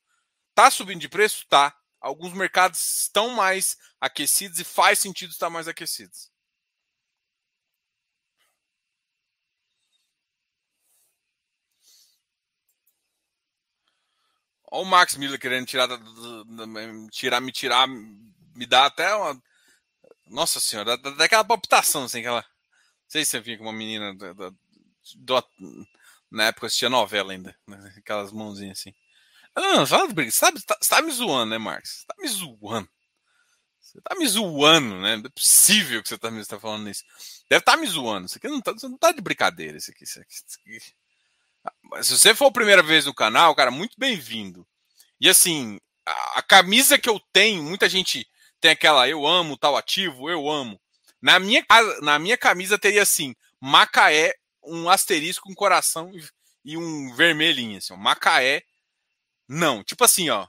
Tá 0.56 0.72
subindo 0.72 1.02
de 1.02 1.10
preço? 1.10 1.46
Tá. 1.48 1.76
Alguns 2.00 2.34
mercados 2.34 3.04
estão 3.04 3.30
mais 3.30 3.78
aquecidos 4.00 4.60
e 4.60 4.64
faz 4.64 5.00
sentido 5.00 5.32
estar 5.32 5.50
mais 5.50 5.68
aquecidos. 5.68 6.33
Olha 14.74 14.82
o 14.82 14.86
Max 14.86 15.16
Miller 15.16 15.40
querendo 15.40 15.68
tirar, 15.68 15.88
tirar, 17.12 17.40
me 17.40 17.52
tirar, 17.52 17.88
me 17.88 18.66
dá 18.66 18.88
até 18.88 19.14
uma. 19.14 19.40
Nossa 20.26 20.60
senhora, 20.60 20.98
dá, 20.98 21.12
dá 21.12 21.26
aquela 21.26 21.44
palpitação, 21.44 22.06
assim, 22.06 22.22
aquela. 22.22 22.42
Não 22.42 23.08
sei 23.08 23.24
se 23.24 23.32
você 23.32 23.40
vinha 23.40 23.60
com 23.60 23.66
uma 23.66 23.72
menina. 23.72 24.16
Da, 24.16 24.34
da, 24.34 25.44
na 26.32 26.46
época 26.46 26.66
assistia 26.66 26.90
novela 26.90 27.34
ainda, 27.34 27.56
né? 27.68 27.94
aquelas 27.98 28.32
mãozinhas 28.32 28.80
assim. 28.80 28.96
Fala 29.86 30.12
de 30.12 30.32
Você 30.32 30.52
tá, 30.64 30.78
você 30.82 30.90
tá 30.90 31.02
me 31.04 31.12
zoando, 31.12 31.52
né, 31.52 31.60
Marcos? 31.60 31.92
Você 31.92 32.06
tá 32.08 32.16
me 32.18 32.28
zoando. 32.28 32.90
Você 33.80 34.02
tá 34.02 34.16
me 34.16 34.28
zoando, 34.28 35.00
né? 35.02 35.18
Não 35.18 35.26
é 35.28 35.30
possível 35.30 36.02
que 36.02 36.10
você 36.10 36.18
tá 36.18 36.32
me 36.32 36.44
tá 36.44 36.60
falando 36.60 36.90
isso. 36.90 37.04
Deve 37.48 37.60
estar 37.60 37.74
tá 37.74 37.78
me 37.78 37.86
zoando. 37.86 38.26
Isso 38.26 38.40
aqui 38.40 38.48
não 38.48 38.60
tá, 38.60 38.74
não 38.82 38.98
tá 38.98 39.12
de 39.12 39.22
brincadeira. 39.22 39.78
Isso 39.78 39.92
aqui, 39.92 40.04
isso 40.04 40.20
aqui, 40.20 40.34
isso 40.34 40.58
aqui. 40.60 41.03
Se 42.02 42.18
você 42.18 42.34
for 42.34 42.48
a 42.48 42.52
primeira 42.52 42.82
vez 42.82 43.06
no 43.06 43.14
canal, 43.14 43.56
cara, 43.56 43.72
muito 43.72 43.96
bem-vindo. 43.98 44.68
E 45.20 45.30
assim, 45.30 45.80
a, 46.06 46.40
a, 46.40 46.42
camisa 46.42 46.98
que 46.98 47.10
eu 47.10 47.20
tenho, 47.32 47.64
muita 47.64 47.88
gente 47.88 48.28
tem 48.60 48.72
aquela 48.72 49.08
eu 49.08 49.26
amo 49.26 49.58
tal 49.58 49.78
ativo, 49.78 50.30
eu 50.30 50.50
amo. 50.50 50.80
Na 51.22 51.40
minha, 51.40 51.66
na 52.02 52.20
minha 52.20 52.38
camisa 52.38 52.78
teria 52.78 53.02
assim, 53.02 53.36
Macaé, 53.60 54.36
um 54.64 54.90
asterisco, 54.90 55.50
um 55.50 55.56
coração 55.56 56.12
e, 56.14 56.28
e 56.66 56.78
um 56.78 57.16
vermelhinho, 57.16 57.78
assim, 57.78 57.94
ó, 57.94 57.98
Macaé, 57.98 58.64
não. 59.48 59.84
Tipo 59.84 60.04
assim, 60.04 60.30
ó. 60.30 60.48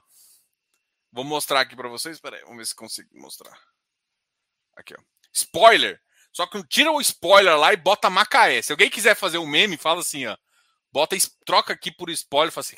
Vou 1.11 1.23
mostrar 1.23 1.61
aqui 1.61 1.75
para 1.75 1.87
vocês, 1.87 2.19
peraí, 2.19 2.41
vamos 2.41 2.57
ver 2.57 2.65
se 2.65 2.75
consigo 2.75 3.09
mostrar. 3.13 3.57
Aqui, 4.75 4.93
ó. 4.97 5.01
Spoiler! 5.31 6.01
Só 6.33 6.45
que 6.45 6.61
tira 6.67 6.91
o 6.91 6.99
spoiler 6.99 7.57
lá 7.57 7.71
e 7.71 7.77
bota 7.77 8.09
Macaé. 8.09 8.61
Se 8.61 8.73
alguém 8.73 8.89
quiser 8.89 9.15
fazer 9.15 9.37
um 9.37 9.47
meme, 9.47 9.77
fala 9.77 10.01
assim, 10.01 10.25
ó. 10.25 10.35
Bota, 10.95 11.17
troca 11.45 11.73
aqui 11.73 11.91
por 11.91 12.09
spoiler, 12.09 12.53
fala 12.53 12.61
assim. 12.61 12.77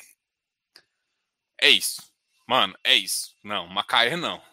É 1.56 1.70
isso. 1.70 2.02
Mano, 2.48 2.76
é 2.82 2.96
isso. 2.96 3.32
Não, 3.44 3.68
Macaé 3.68 4.16
não. 4.16 4.44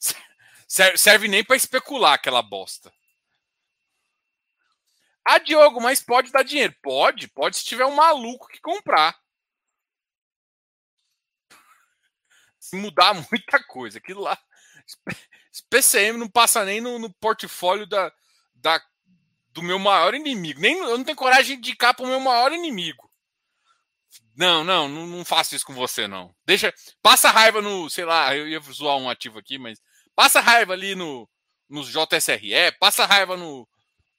Serve 0.96 1.28
nem 1.28 1.44
para 1.44 1.56
especular 1.56 2.14
aquela 2.14 2.40
bosta. 2.40 2.90
Ah, 5.26 5.36
Diogo, 5.36 5.78
mas 5.78 6.02
pode 6.02 6.32
dar 6.32 6.42
dinheiro? 6.42 6.74
Pode, 6.82 7.28
pode 7.28 7.58
se 7.58 7.66
tiver 7.66 7.84
um 7.84 7.94
maluco 7.94 8.48
que 8.48 8.62
comprar. 8.62 9.14
Se 12.58 12.76
mudar 12.76 13.12
muita 13.30 13.62
coisa. 13.64 13.98
Aquilo 13.98 14.22
lá. 14.22 14.42
PCM 15.68 16.18
não 16.18 16.30
passa 16.30 16.64
nem 16.64 16.80
no, 16.80 16.98
no 16.98 17.12
portfólio 17.12 17.86
da, 17.86 18.10
da 18.54 18.80
do 19.56 19.62
meu 19.62 19.78
maior 19.78 20.14
inimigo. 20.14 20.60
Nem, 20.60 20.76
eu 20.76 20.98
não 20.98 21.04
tenho 21.04 21.16
coragem 21.16 21.58
de 21.58 21.70
indicar 21.70 21.94
para 21.94 22.04
o 22.04 22.08
meu 22.08 22.20
maior 22.20 22.52
inimigo. 22.52 23.10
Não, 24.36 24.62
não, 24.62 24.86
não, 24.86 25.06
não 25.06 25.24
faço 25.24 25.56
isso 25.56 25.64
com 25.64 25.72
você, 25.72 26.06
não. 26.06 26.34
Deixa. 26.44 26.72
Passa 27.00 27.30
raiva 27.30 27.62
no. 27.62 27.88
Sei 27.88 28.04
lá, 28.04 28.36
eu 28.36 28.46
ia 28.46 28.60
zoar 28.60 28.98
um 28.98 29.08
ativo 29.08 29.38
aqui, 29.38 29.58
mas. 29.58 29.80
Passa 30.14 30.40
raiva 30.40 30.74
ali 30.74 30.94
no, 30.94 31.26
no 31.68 31.82
JSRE, 31.82 32.72
passa 32.78 33.06
raiva 33.06 33.34
no, 33.34 33.66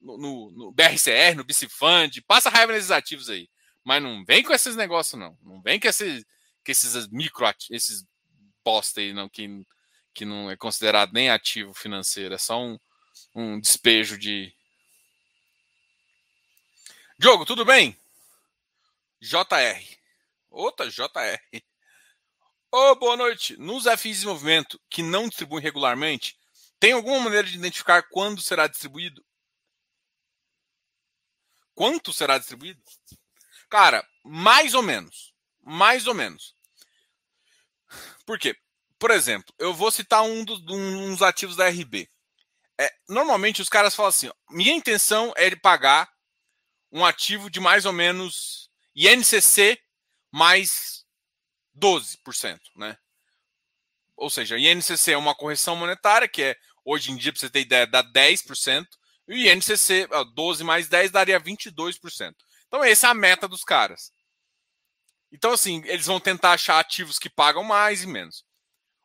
no, 0.01 0.17
no, 0.17 0.51
no 0.51 0.71
BRCR, 0.71 1.35
no 1.35 1.43
Bicifund, 1.43 2.21
passa 2.23 2.49
raiva 2.49 2.73
nesses 2.73 2.91
ativos 2.91 3.29
aí. 3.29 3.47
Mas 3.83 4.01
não 4.01 4.23
vem 4.25 4.43
com 4.43 4.53
esses 4.53 4.75
negócios, 4.75 5.19
não. 5.19 5.37
Não 5.41 5.61
vem 5.61 5.79
com 5.79 5.87
esses, 5.87 6.23
com 6.65 6.71
esses 6.71 7.07
micro 7.09 7.47
esses 7.71 8.03
bosta 8.63 8.99
aí, 9.01 9.13
não, 9.13 9.29
que, 9.29 9.47
que 10.13 10.25
não 10.25 10.51
é 10.51 10.57
considerado 10.57 11.13
nem 11.13 11.29
ativo 11.29 11.73
financeiro, 11.73 12.33
é 12.33 12.37
só 12.37 12.61
um, 12.61 12.77
um 13.35 13.59
despejo 13.59 14.17
de. 14.17 14.53
Diogo, 17.19 17.45
tudo 17.45 17.65
bem? 17.65 17.99
JR. 19.19 19.97
Outra 20.51 20.87
JR. 20.87 21.63
Ô, 22.71 22.91
oh, 22.91 22.95
boa 22.95 23.17
noite. 23.17 23.57
Nos 23.57 23.85
FIs 23.99 24.19
de 24.19 24.27
movimento 24.27 24.79
que 24.87 25.01
não 25.01 25.27
distribuem 25.27 25.63
regularmente, 25.63 26.37
tem 26.79 26.91
alguma 26.91 27.21
maneira 27.21 27.47
de 27.47 27.55
identificar 27.55 28.03
quando 28.03 28.39
será 28.39 28.67
distribuído? 28.67 29.25
Quanto 31.73 32.13
será 32.13 32.37
distribuído? 32.37 32.79
Cara, 33.67 34.07
mais 34.23 34.75
ou 34.75 34.83
menos. 34.83 35.33
Mais 35.63 36.05
ou 36.05 36.13
menos. 36.13 36.53
Por 38.27 38.37
quê? 38.37 38.55
Por 38.99 39.09
exemplo, 39.09 39.51
eu 39.57 39.73
vou 39.73 39.89
citar 39.89 40.21
um 40.21 40.45
dos 40.45 41.23
ativos 41.23 41.55
da 41.55 41.67
RB. 41.67 42.07
É, 42.79 42.93
normalmente 43.09 43.59
os 43.59 43.69
caras 43.69 43.95
falam 43.95 44.09
assim: 44.09 44.27
ó, 44.27 44.33
minha 44.51 44.73
intenção 44.73 45.33
é 45.35 45.49
de 45.49 45.55
pagar 45.55 46.07
um 46.91 47.05
ativo 47.05 47.49
de 47.49 47.59
mais 47.59 47.85
ou 47.85 47.93
menos 47.93 48.69
INCC 48.95 49.79
mais 50.31 51.05
12%, 51.77 52.59
né? 52.75 52.97
Ou 54.15 54.29
seja, 54.29 54.57
INCC 54.57 55.11
é 55.11 55.17
uma 55.17 55.35
correção 55.35 55.75
monetária, 55.75 56.27
que 56.27 56.41
é, 56.41 56.55
hoje 56.83 57.11
em 57.11 57.15
dia, 57.15 57.31
para 57.31 57.39
você 57.39 57.49
ter 57.49 57.61
ideia, 57.61 57.85
dá 57.85 58.03
10%, 58.03 58.87
e 59.27 59.49
INCC, 59.49 60.07
12 60.33 60.63
mais 60.63 60.87
10, 60.87 61.11
daria 61.11 61.39
22%. 61.39 62.33
Então, 62.67 62.83
essa 62.83 63.07
é 63.07 63.09
a 63.11 63.13
meta 63.13 63.47
dos 63.47 63.63
caras. 63.63 64.11
Então, 65.31 65.51
assim, 65.51 65.83
eles 65.85 66.05
vão 66.05 66.19
tentar 66.19 66.53
achar 66.53 66.79
ativos 66.79 67.19
que 67.19 67.29
pagam 67.29 67.63
mais 67.63 68.03
e 68.03 68.07
menos. 68.07 68.43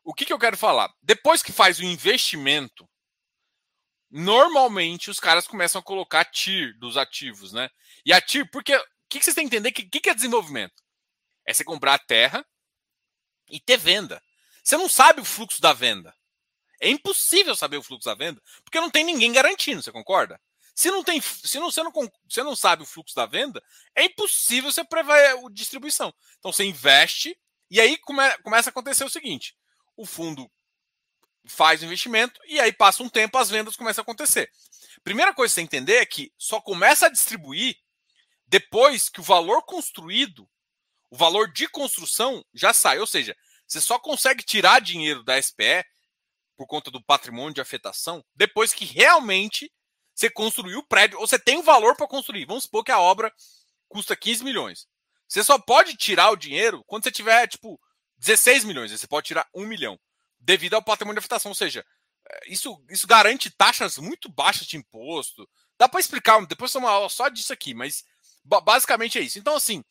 O 0.05 0.15
que, 0.15 0.25
que 0.25 0.33
eu 0.33 0.39
quero 0.39 0.57
falar? 0.57 0.93
Depois 1.03 1.43
que 1.43 1.53
faz 1.53 1.79
o 1.79 1.85
investimento, 1.85 2.89
normalmente 4.13 5.11
os 5.11 5.19
caras 5.19 5.47
começam 5.47 5.81
a 5.81 5.83
colocar 5.83 6.27
TIR 6.27 6.79
dos 6.79 6.99
ativos, 6.99 7.53
né? 7.53 7.71
E 8.05 8.13
a 8.13 8.21
TIR, 8.21 8.49
porque 8.51 8.77
o 8.77 8.85
que, 9.09 9.19
que 9.19 9.25
vocês 9.25 9.35
têm 9.35 9.49
que 9.49 9.57
entender? 9.57 9.71
O 9.71 9.73
que, 9.73 10.01
que 10.01 10.11
é 10.11 10.15
desenvolvimento? 10.15 10.83
É 11.47 11.55
você 11.55 11.65
comprar 11.65 11.95
a 11.95 11.99
terra 11.99 12.47
e 13.49 13.59
ter 13.59 13.79
venda. 13.79 14.23
Você 14.63 14.77
não 14.77 14.89
sabe 14.89 15.23
o 15.23 15.25
fluxo 15.25 15.63
da 15.63 15.73
venda. 15.73 16.15
É 16.79 16.91
impossível 16.91 17.57
saber 17.57 17.79
o 17.79 17.83
fluxo 17.83 18.07
da 18.07 18.15
venda, 18.15 18.43
porque 18.65 18.81
não 18.81 18.91
tem 18.91 19.03
ninguém 19.03 19.33
garantindo, 19.33 19.83
você 19.83 19.91
concorda? 19.91 20.39
Se 20.75 20.91
não 20.91 21.03
tem, 21.03 21.21
se 21.21 21.59
não, 21.59 21.71
você, 21.71 21.83
não, 21.83 21.93
você 22.29 22.43
não 22.43 22.57
sabe 22.57 22.83
o 22.83 22.87
fluxo 22.87 23.15
da 23.15 23.25
venda, 23.25 23.63
é 23.95 24.05
impossível 24.05 24.71
você 24.71 24.85
prever 24.85 25.13
a 25.13 25.37
distribuição. 25.51 26.13
Então 26.39 26.53
você 26.53 26.65
investe 26.65 27.39
e 27.71 27.81
aí 27.81 27.97
come, 27.99 28.23
começa 28.39 28.69
a 28.69 28.73
acontecer 28.73 29.05
o 29.05 29.11
seguinte: 29.11 29.57
o 29.97 30.05
fundo 30.05 30.51
faz 31.47 31.83
o 31.83 31.85
investimento 31.85 32.41
e 32.47 32.61
aí 32.61 32.73
passa 32.73 33.03
um 33.03 33.09
tempo, 33.09 33.39
as 33.39 33.51
vendas 33.51 33.77
começam 33.77 34.03
a 34.03 34.05
acontecer. 34.05 34.51
Primeira 35.03 35.35
coisa 35.35 35.51
que 35.51 35.55
você 35.57 35.61
entender 35.63 35.97
é 35.97 36.07
que 36.07 36.33
só 36.39 36.61
começa 36.61 37.07
a 37.07 37.11
distribuir 37.11 37.77
depois 38.47 39.09
que 39.09 39.21
o 39.21 39.25
valor 39.25 39.63
construído 39.65 40.49
o 41.13 41.17
valor 41.17 41.53
de 41.53 41.69
construção 41.69 42.43
já 42.55 42.73
sai. 42.73 42.99
Ou 42.99 43.07
seja, 43.07 43.37
você 43.69 43.81
só 43.83 43.99
consegue 43.99 44.43
tirar 44.43 44.81
dinheiro 44.81 45.23
da 45.23 45.41
SPE 45.41 45.85
por 46.57 46.67
conta 46.67 46.91
do 46.91 47.05
patrimônio 47.05 47.53
de 47.53 47.61
afetação 47.61 48.25
depois 48.35 48.73
que 48.73 48.87
realmente 48.87 49.71
você 50.15 50.31
construiu 50.31 50.79
o 50.79 50.87
prédio, 50.87 51.19
ou 51.19 51.27
você 51.27 51.39
tem 51.39 51.59
o 51.59 51.63
valor 51.63 51.97
para 51.97 52.09
construir. 52.09 52.47
Vamos 52.47 52.65
supor 52.65 52.83
que 52.83 52.93
a 52.93 52.99
obra 52.99 53.33
custa 53.89 54.17
15 54.17 54.43
milhões. 54.43 54.87
Você 55.29 55.45
só 55.45 55.59
pode 55.59 55.97
tirar 55.97 56.31
o 56.31 56.37
dinheiro 56.37 56.83
quando 56.87 57.05
você 57.05 57.11
tiver, 57.11 57.47
tipo, 57.47 57.79
16 58.17 58.65
milhões. 58.65 58.91
Você 58.91 59.07
pode 59.07 59.27
tirar 59.27 59.47
1 59.55 59.67
milhão 59.67 59.99
devido 60.43 60.75
ao 60.75 60.83
patrimônio 60.83 61.21
de 61.21 61.25
afetação. 61.25 61.51
Ou 61.51 61.55
seja, 61.55 61.85
é, 62.29 62.53
isso, 62.53 62.83
isso 62.91 63.07
garante 63.07 63.51
taxas 63.51 63.99
muito 63.99 64.29
baixas 64.29 64.67
de 64.67 64.77
imposto. 64.77 65.49
Dá 65.79 65.89
para 65.89 66.01
explicar, 66.01 66.45
depois 66.47 66.75
uma 66.75 66.91
aula 66.91 67.09
só 67.09 67.29
disso 67.29 67.53
aqui, 67.53 67.75
mas 67.75 68.05
basicamente 68.45 69.19
é 69.19 69.23
isso. 69.23 69.39
Então, 69.39 69.57
assim, 69.57 69.83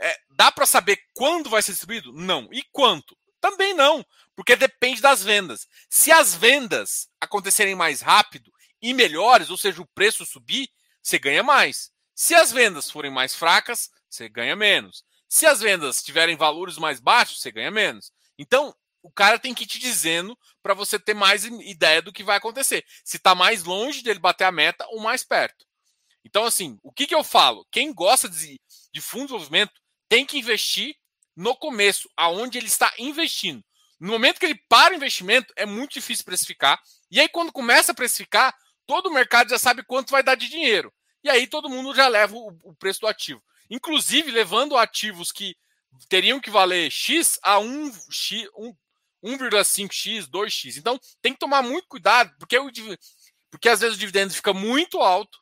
é, 0.00 0.18
dá 0.30 0.50
para 0.50 0.66
saber 0.66 0.98
quando 1.14 1.50
vai 1.50 1.62
ser 1.62 1.72
distribuído? 1.72 2.12
Não. 2.12 2.48
E 2.52 2.62
quanto? 2.72 3.16
Também 3.40 3.74
não, 3.74 4.04
porque 4.34 4.56
depende 4.56 5.00
das 5.00 5.22
vendas. 5.22 5.68
Se 5.88 6.10
as 6.10 6.34
vendas 6.34 7.08
acontecerem 7.20 7.74
mais 7.74 8.00
rápido 8.00 8.52
e 8.82 8.92
melhores, 8.92 9.50
ou 9.50 9.56
seja, 9.56 9.80
o 9.80 9.86
preço 9.86 10.26
subir, 10.26 10.68
você 11.02 11.18
ganha 11.18 11.42
mais. 11.42 11.90
Se 12.14 12.34
as 12.34 12.50
vendas 12.50 12.90
forem 12.90 13.10
mais 13.10 13.34
fracas, 13.34 13.90
você 14.10 14.28
ganha 14.28 14.56
menos. 14.56 15.04
Se 15.28 15.46
as 15.46 15.60
vendas 15.60 16.02
tiverem 16.02 16.36
valores 16.36 16.78
mais 16.78 16.98
baixos, 16.98 17.40
você 17.40 17.52
ganha 17.52 17.70
menos. 17.70 18.12
Então, 18.36 18.74
o 19.02 19.10
cara 19.10 19.38
tem 19.38 19.54
que 19.54 19.64
ir 19.64 19.66
te 19.66 19.78
dizendo 19.78 20.36
para 20.62 20.74
você 20.74 20.98
ter 20.98 21.14
mais 21.14 21.44
ideia 21.44 22.02
do 22.02 22.12
que 22.12 22.24
vai 22.24 22.36
acontecer. 22.36 22.84
Se 23.04 23.16
está 23.16 23.34
mais 23.34 23.64
longe 23.64 24.02
dele 24.02 24.18
bater 24.18 24.44
a 24.44 24.52
meta 24.52 24.86
ou 24.88 25.00
mais 25.00 25.24
perto. 25.24 25.66
Então, 26.24 26.44
assim, 26.44 26.78
o 26.82 26.92
que, 26.92 27.06
que 27.06 27.14
eu 27.14 27.24
falo? 27.24 27.66
Quem 27.70 27.92
gosta 27.92 28.28
de, 28.28 28.60
de 28.92 29.00
fundo 29.00 29.22
de 29.22 29.26
desenvolvimento 29.28 29.72
tem 30.08 30.26
que 30.26 30.38
investir 30.38 30.94
no 31.34 31.56
começo, 31.56 32.08
aonde 32.16 32.58
ele 32.58 32.66
está 32.66 32.92
investindo. 32.98 33.64
No 34.00 34.12
momento 34.12 34.38
que 34.38 34.46
ele 34.46 34.60
para 34.68 34.92
o 34.92 34.96
investimento, 34.96 35.52
é 35.56 35.64
muito 35.64 35.92
difícil 35.92 36.24
precificar. 36.24 36.80
E 37.10 37.20
aí, 37.20 37.28
quando 37.28 37.52
começa 37.52 37.92
a 37.92 37.94
precificar, 37.94 38.54
todo 38.86 39.06
o 39.06 39.12
mercado 39.12 39.50
já 39.50 39.58
sabe 39.58 39.82
quanto 39.84 40.10
vai 40.10 40.22
dar 40.22 40.34
de 40.34 40.48
dinheiro. 40.48 40.92
E 41.22 41.28
aí 41.28 41.46
todo 41.46 41.68
mundo 41.68 41.94
já 41.94 42.08
leva 42.08 42.34
o, 42.34 42.56
o 42.62 42.74
preço 42.74 43.00
do 43.00 43.06
ativo. 43.06 43.42
Inclusive, 43.70 44.30
levando 44.30 44.76
ativos 44.76 45.30
que 45.30 45.56
teriam 46.08 46.40
que 46.40 46.50
valer 46.50 46.90
X 46.90 47.38
a 47.42 47.58
1, 47.58 47.92
X, 48.10 48.48
1,5x, 49.24 50.28
2x. 50.28 50.76
Então, 50.76 50.98
tem 51.20 51.32
que 51.32 51.38
tomar 51.38 51.62
muito 51.62 51.88
cuidado, 51.88 52.34
porque, 52.38 52.58
o, 52.58 52.70
porque 53.50 53.68
às 53.68 53.80
vezes 53.80 53.96
o 53.96 54.00
dividendo 54.00 54.32
fica 54.32 54.52
muito 54.52 55.00
alto 55.00 55.38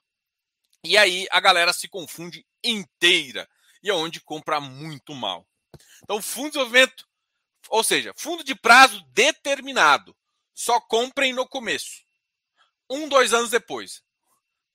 e 0.85 0.97
aí 0.97 1.27
a 1.31 1.41
galera 1.41 1.73
se 1.73 1.89
confunde 1.89 2.47
inteira 2.63 3.49
e 3.83 3.91
é 3.91 3.95
onde 3.95 4.21
compra 4.21 4.61
muito 4.61 5.15
mal. 5.15 5.47
Então, 6.03 6.23
fundo 6.23 6.45
de 6.45 6.51
desenvolvimento, 6.53 7.07
ou 7.69 7.83
seja, 7.83 8.13
fundo 8.17 8.45
de 8.45 8.55
prazo 8.55 9.05
determinado, 9.09 10.17
só 10.55 10.81
comprem 10.81 11.33
no 11.33 11.47
começo. 11.47 12.05
Um, 12.89 13.09
dois 13.09 13.33
anos 13.33 13.51
depois. 13.51 14.03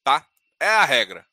Tá? 0.03 0.27
É 0.59 0.67
a 0.67 0.85
regra. 0.85 1.25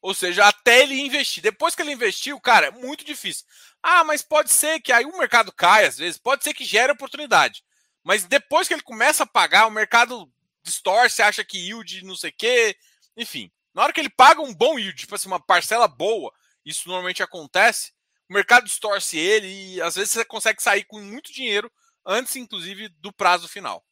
Ou 0.00 0.14
seja, 0.14 0.46
até 0.46 0.82
ele 0.82 1.00
investir. 1.00 1.42
Depois 1.42 1.74
que 1.74 1.82
ele 1.82 1.92
investiu, 1.92 2.40
cara, 2.40 2.66
é 2.66 2.70
muito 2.70 3.04
difícil. 3.04 3.44
Ah, 3.82 4.04
mas 4.04 4.22
pode 4.22 4.52
ser 4.52 4.80
que 4.80 4.92
aí 4.92 5.04
o 5.04 5.18
mercado 5.18 5.52
caia 5.52 5.88
às 5.88 5.98
vezes, 5.98 6.18
pode 6.18 6.44
ser 6.44 6.54
que 6.54 6.64
gere 6.64 6.92
oportunidade. 6.92 7.64
Mas 8.04 8.24
depois 8.24 8.68
que 8.68 8.74
ele 8.74 8.82
começa 8.82 9.24
a 9.24 9.26
pagar, 9.26 9.66
o 9.66 9.70
mercado 9.70 10.30
distorce, 10.62 11.22
acha 11.22 11.44
que 11.44 11.58
yield 11.58 12.04
não 12.04 12.16
sei 12.16 12.30
o 12.30 12.34
quê. 12.36 12.76
Enfim, 13.16 13.50
na 13.74 13.82
hora 13.82 13.92
que 13.92 14.00
ele 14.00 14.10
paga 14.10 14.40
um 14.40 14.54
bom 14.54 14.78
yield, 14.78 14.98
tipo 14.98 15.14
assim, 15.14 15.28
uma 15.28 15.40
parcela 15.40 15.88
boa, 15.88 16.32
isso 16.64 16.88
normalmente 16.88 17.22
acontece, 17.22 17.92
o 18.28 18.34
mercado 18.34 18.64
distorce 18.64 19.16
ele 19.18 19.74
e 19.74 19.80
às 19.80 19.94
vezes 19.94 20.12
você 20.12 20.24
consegue 20.24 20.62
sair 20.62 20.84
com 20.84 21.00
muito 21.00 21.32
dinheiro 21.32 21.70
antes, 22.04 22.36
inclusive, 22.36 22.88
do 22.88 23.12
prazo 23.12 23.48
final. 23.48 23.84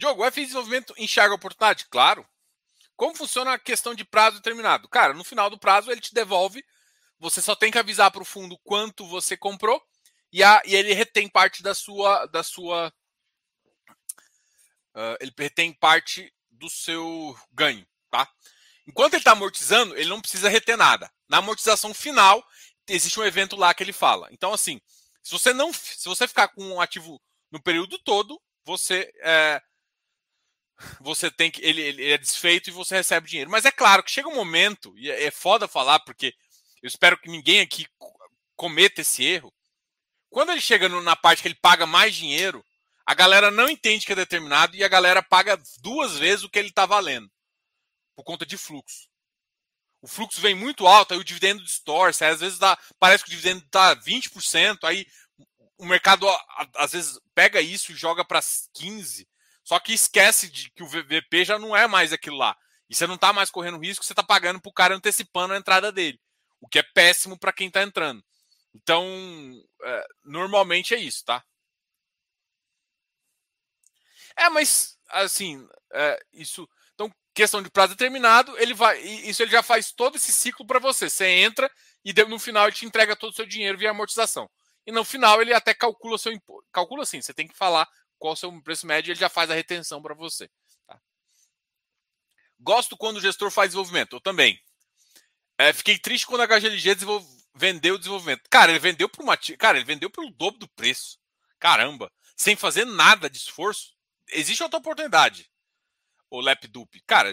Diogo, 0.00 0.22
o 0.22 0.24
F 0.24 0.40
desenvolvimento 0.40 0.94
enxerga 0.96 1.34
a 1.34 1.36
oportunidade? 1.36 1.84
Claro. 1.90 2.26
Como 2.96 3.14
funciona 3.14 3.52
a 3.52 3.58
questão 3.58 3.94
de 3.94 4.02
prazo 4.02 4.36
determinado? 4.36 4.88
Cara, 4.88 5.12
no 5.12 5.22
final 5.22 5.50
do 5.50 5.58
prazo 5.58 5.92
ele 5.92 6.00
te 6.00 6.14
devolve. 6.14 6.64
Você 7.18 7.42
só 7.42 7.54
tem 7.54 7.70
que 7.70 7.78
avisar 7.78 8.10
para 8.10 8.22
o 8.22 8.24
fundo 8.24 8.58
quanto 8.64 9.06
você 9.06 9.36
comprou 9.36 9.82
e, 10.32 10.42
a, 10.42 10.62
e 10.64 10.74
ele 10.74 10.94
retém 10.94 11.28
parte 11.28 11.62
da 11.62 11.74
sua, 11.74 12.24
da 12.26 12.42
sua 12.42 12.90
uh, 14.94 15.16
ele 15.20 15.32
retém 15.36 15.70
parte 15.70 16.32
do 16.50 16.70
seu 16.70 17.38
ganho, 17.52 17.86
tá? 18.10 18.26
Enquanto 18.86 19.12
ele 19.12 19.20
está 19.20 19.32
amortizando, 19.32 19.94
ele 19.98 20.08
não 20.08 20.20
precisa 20.22 20.48
reter 20.48 20.78
nada. 20.78 21.12
Na 21.28 21.38
amortização 21.38 21.92
final, 21.92 22.42
existe 22.88 23.20
um 23.20 23.24
evento 23.24 23.54
lá 23.54 23.74
que 23.74 23.82
ele 23.82 23.92
fala. 23.92 24.28
Então, 24.32 24.54
assim, 24.54 24.80
se 25.22 25.30
você 25.30 25.52
não, 25.52 25.74
se 25.74 26.08
você 26.08 26.26
ficar 26.26 26.48
com 26.48 26.64
um 26.64 26.80
ativo 26.80 27.20
no 27.50 27.62
período 27.62 27.98
todo, 27.98 28.40
você 28.64 29.12
é, 29.22 29.62
você 31.00 31.30
tem 31.30 31.50
que 31.50 31.64
ele, 31.64 31.80
ele, 31.80 32.10
é 32.10 32.18
desfeito 32.18 32.70
e 32.70 32.72
você 32.72 32.96
recebe 32.96 33.28
dinheiro. 33.28 33.50
Mas 33.50 33.64
é 33.64 33.70
claro 33.70 34.02
que 34.02 34.10
chega 34.10 34.28
um 34.28 34.34
momento 34.34 34.96
e 34.96 35.10
é, 35.10 35.24
é 35.24 35.30
foda 35.30 35.68
falar 35.68 36.00
porque 36.00 36.34
eu 36.82 36.88
espero 36.88 37.18
que 37.18 37.28
ninguém 37.28 37.60
aqui 37.60 37.86
cometa 38.56 39.00
esse 39.00 39.24
erro. 39.24 39.52
quando 40.30 40.50
ele 40.52 40.60
chega 40.60 40.88
na 40.88 41.16
parte 41.16 41.42
que 41.42 41.48
ele 41.48 41.54
paga 41.54 41.86
mais 41.86 42.14
dinheiro, 42.14 42.64
a 43.06 43.14
galera 43.14 43.50
não 43.50 43.68
entende 43.68 44.06
que 44.06 44.12
é 44.12 44.16
determinado 44.16 44.76
e 44.76 44.84
a 44.84 44.88
galera 44.88 45.22
paga 45.22 45.60
duas 45.78 46.18
vezes 46.18 46.44
o 46.44 46.48
que 46.48 46.58
ele 46.58 46.68
está 46.68 46.86
valendo 46.86 47.30
por 48.14 48.24
conta 48.24 48.46
de 48.46 48.56
fluxo. 48.56 49.08
O 50.02 50.08
fluxo 50.08 50.40
vem 50.40 50.54
muito 50.54 50.86
alto, 50.86 51.12
aí 51.12 51.20
o 51.20 51.24
dividendo 51.24 51.62
distorce, 51.62 52.24
às 52.24 52.40
vezes 52.40 52.58
dá, 52.58 52.78
parece 52.98 53.24
que 53.24 53.30
o 53.30 53.32
dividendo 53.32 53.64
está 53.64 53.94
20%, 53.96 54.84
aí 54.84 55.06
o 55.76 55.86
mercado 55.86 56.26
às 56.76 56.92
vezes 56.92 57.18
pega 57.34 57.60
isso 57.60 57.92
e 57.92 57.96
joga 57.96 58.24
para 58.24 58.40
15%, 58.40 59.26
só 59.70 59.78
que 59.78 59.92
esquece 59.92 60.50
de 60.50 60.68
que 60.70 60.82
o 60.82 60.86
VP 60.88 61.44
já 61.44 61.56
não 61.56 61.76
é 61.76 61.86
mais 61.86 62.12
aquilo 62.12 62.36
lá. 62.36 62.58
E 62.88 62.94
você 62.94 63.06
não 63.06 63.14
está 63.14 63.32
mais 63.32 63.52
correndo 63.52 63.78
risco, 63.78 64.04
você 64.04 64.12
está 64.12 64.20
pagando 64.20 64.60
para 64.60 64.68
o 64.68 64.72
cara 64.72 64.96
antecipando 64.96 65.54
a 65.54 65.56
entrada 65.56 65.92
dele. 65.92 66.20
O 66.60 66.66
que 66.66 66.80
é 66.80 66.82
péssimo 66.82 67.38
para 67.38 67.52
quem 67.52 67.68
está 67.68 67.80
entrando. 67.80 68.20
Então, 68.74 69.06
é, 69.84 70.06
normalmente 70.24 70.92
é 70.92 70.98
isso, 70.98 71.24
tá? 71.24 71.44
É, 74.36 74.48
mas 74.48 74.98
assim, 75.08 75.64
é, 75.92 76.20
isso. 76.32 76.68
Então, 76.92 77.08
questão 77.32 77.62
de 77.62 77.70
prazo 77.70 77.94
determinado, 77.94 78.58
ele 78.58 78.74
vai. 78.74 79.00
Isso 79.00 79.40
ele 79.40 79.52
já 79.52 79.62
faz 79.62 79.92
todo 79.92 80.16
esse 80.16 80.32
ciclo 80.32 80.66
para 80.66 80.80
você. 80.80 81.08
Você 81.08 81.28
entra 81.28 81.70
e 82.04 82.12
no 82.24 82.40
final 82.40 82.64
ele 82.66 82.74
te 82.74 82.86
entrega 82.86 83.14
todo 83.14 83.30
o 83.30 83.36
seu 83.36 83.46
dinheiro 83.46 83.78
via 83.78 83.90
amortização. 83.92 84.50
E 84.84 84.90
no 84.90 85.04
final 85.04 85.40
ele 85.40 85.54
até 85.54 85.72
calcula 85.72 86.18
seu 86.18 86.32
imposto. 86.32 86.68
Calcula 86.72 87.04
assim, 87.04 87.22
você 87.22 87.32
tem 87.32 87.46
que 87.46 87.56
falar 87.56 87.88
qual 88.20 88.34
o 88.34 88.36
seu 88.36 88.52
preço 88.62 88.86
médio, 88.86 89.10
ele 89.10 89.18
já 89.18 89.28
faz 89.28 89.50
a 89.50 89.54
retenção 89.54 90.00
para 90.00 90.14
você. 90.14 90.48
Tá? 90.86 91.00
Gosto 92.60 92.96
quando 92.96 93.16
o 93.16 93.20
gestor 93.20 93.50
faz 93.50 93.70
desenvolvimento, 93.70 94.14
eu 94.14 94.20
também. 94.20 94.62
É, 95.58 95.72
fiquei 95.72 95.98
triste 95.98 96.26
quando 96.26 96.42
a 96.42 96.46
HGLG 96.46 96.96
vendeu 97.54 97.94
o 97.94 97.98
desenvolvimento. 97.98 98.48
Cara, 98.48 98.70
ele 98.70 98.78
vendeu 98.78 99.08
por 99.08 99.22
uma. 99.22 99.36
Cara, 99.58 99.78
ele 99.78 99.86
vendeu 99.86 100.10
pelo 100.10 100.30
dobro 100.30 100.60
do 100.60 100.68
preço. 100.68 101.18
Caramba, 101.58 102.12
sem 102.36 102.54
fazer 102.54 102.84
nada 102.84 103.28
de 103.28 103.38
esforço. 103.38 103.96
Existe 104.28 104.62
outra 104.62 104.78
oportunidade. 104.78 105.50
O 106.30 106.40
Lapdup. 106.40 107.00
Cara, 107.06 107.32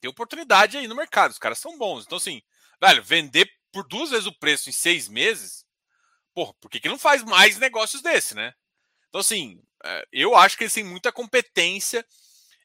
tem 0.00 0.10
oportunidade 0.10 0.78
aí 0.78 0.88
no 0.88 0.96
mercado. 0.96 1.32
Os 1.32 1.38
caras 1.38 1.58
são 1.58 1.76
bons. 1.76 2.04
Então, 2.04 2.18
assim, 2.18 2.42
velho, 2.80 3.02
vender 3.02 3.48
por 3.70 3.86
duas 3.86 4.10
vezes 4.10 4.26
o 4.26 4.38
preço 4.38 4.68
em 4.68 4.72
seis 4.72 5.08
meses. 5.08 5.64
Porra, 6.34 6.54
por 6.54 6.70
que, 6.70 6.80
que 6.80 6.88
não 6.88 6.98
faz 6.98 7.22
mais 7.22 7.58
negócios 7.58 8.02
desse, 8.02 8.34
né? 8.34 8.54
Então, 9.08 9.20
assim, 9.20 9.62
eu 10.12 10.36
acho 10.36 10.56
que 10.56 10.64
eles 10.64 10.74
têm 10.74 10.84
muita 10.84 11.12
competência 11.12 12.04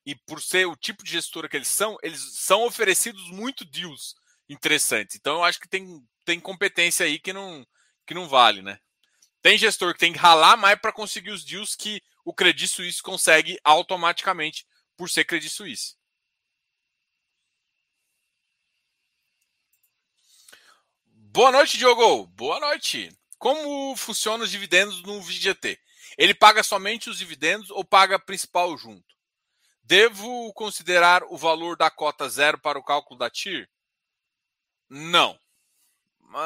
e 0.05 0.15
por 0.15 0.41
ser 0.41 0.65
o 0.65 0.75
tipo 0.75 1.03
de 1.03 1.11
gestora 1.11 1.49
que 1.49 1.57
eles 1.57 1.67
são, 1.67 1.97
eles 2.01 2.21
são 2.37 2.63
oferecidos 2.63 3.29
muito 3.29 3.65
deals 3.65 4.15
interessantes. 4.47 5.15
Então 5.15 5.37
eu 5.37 5.43
acho 5.43 5.59
que 5.59 5.67
tem, 5.67 6.01
tem 6.23 6.39
competência 6.39 7.05
aí 7.05 7.19
que 7.19 7.33
não, 7.33 7.65
que 8.05 8.13
não 8.13 8.27
vale, 8.27 8.61
né? 8.61 8.79
Tem 9.41 9.57
gestor 9.57 9.93
que 9.93 9.99
tem 9.99 10.13
que 10.13 10.19
ralar 10.19 10.57
mais 10.57 10.79
para 10.79 10.91
conseguir 10.91 11.31
os 11.31 11.43
deals 11.43 11.75
que 11.75 12.01
o 12.23 12.33
Credit 12.33 12.67
Suisse 12.67 13.01
consegue 13.01 13.59
automaticamente 13.63 14.65
por 14.95 15.09
ser 15.09 15.25
Credit 15.25 15.49
Suisse. 15.49 15.95
Boa 21.05 21.51
noite, 21.51 21.77
Diogo. 21.77 22.25
Boa 22.27 22.59
noite. 22.59 23.15
Como 23.37 23.95
funcionam 23.95 24.43
os 24.43 24.51
dividendos 24.51 25.03
no 25.03 25.21
VGT? 25.21 25.79
Ele 26.17 26.33
paga 26.33 26.63
somente 26.63 27.09
os 27.09 27.17
dividendos 27.17 27.69
ou 27.69 27.85
paga 27.85 28.17
principal 28.17 28.75
junto? 28.77 29.15
Devo 29.83 30.51
considerar 30.53 31.23
o 31.23 31.37
valor 31.37 31.77
da 31.77 31.89
cota 31.89 32.27
zero 32.27 32.57
para 32.57 32.79
o 32.79 32.83
cálculo 32.83 33.19
da 33.19 33.29
TIR? 33.29 33.69
Não. 34.89 35.39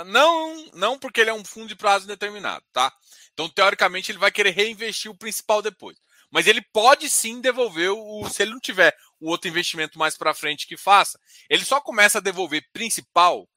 Não, 0.06 0.70
não 0.74 1.00
porque 1.00 1.22
ele 1.22 1.32
é 1.32 1.34
um 1.34 1.44
fundo 1.44 1.68
de 1.68 1.76
prazo 1.76 2.06
indeterminado, 2.06 2.64
tá? 2.72 2.94
Então, 3.34 3.50
teoricamente, 3.50 4.12
ele 4.12 4.20
vai 4.20 4.32
querer 4.32 4.52
reinvestir 4.52 5.10
o 5.10 5.18
principal 5.18 5.62
depois. 5.62 5.98
Mas 6.30 6.48
ele 6.48 6.62
pode 6.62 7.10
sim 7.10 7.42
devolver 7.42 7.92
o. 7.92 8.30
Se 8.30 8.44
ele 8.44 8.52
não 8.52 8.60
tiver 8.60 8.96
o 9.20 9.30
outro 9.30 9.50
investimento 9.50 9.98
mais 10.00 10.18
para 10.18 10.34
frente 10.34 10.68
que 10.68 10.78
faça, 10.78 11.20
ele 11.50 11.66
só 11.66 11.82
começa 11.82 12.20
a 12.20 12.22
devolver 12.22 12.66
principal 12.72 13.50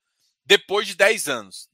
depois 0.44 0.86
de 0.86 0.94
10 0.94 1.28
anos. 1.28 1.68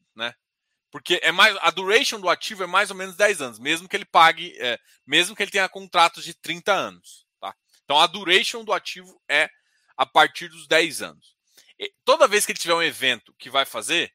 Porque 0.91 1.21
é 1.23 1.31
mais 1.31 1.57
a 1.61 1.71
duration 1.71 2.21
do 2.21 2.29
ativo 2.29 2.65
é 2.65 2.67
mais 2.67 2.91
ou 2.91 2.97
menos 2.97 3.17
10 3.17 3.41
anos, 3.41 3.59
mesmo 3.59 3.89
que 3.89 3.97
ele 3.97 4.05
pague, 4.05 4.57
é, 4.59 4.79
mesmo 5.07 5.37
que 5.37 5.43
ele 5.43 5.51
tenha 5.51 5.69
contratos 5.69 6.25
de 6.25 6.35
30 6.35 6.73
anos. 6.73 7.27
Tá? 7.41 7.55
Então 7.85 7.99
a 7.99 8.07
duration 8.07 8.65
do 8.65 8.73
ativo 8.73 9.21
é 9.29 9.49
a 9.97 10.05
partir 10.05 10.49
dos 10.49 10.67
10 10.67 11.03
anos. 11.03 11.37
E 11.79 11.93
toda 12.05 12.29
vez 12.29 12.45
que 12.45 12.53
ele 12.53 12.59
tiver 12.59 12.75
um 12.75 12.83
evento 12.83 13.35
que 13.39 13.49
vai 13.49 13.65
fazer, 13.65 14.13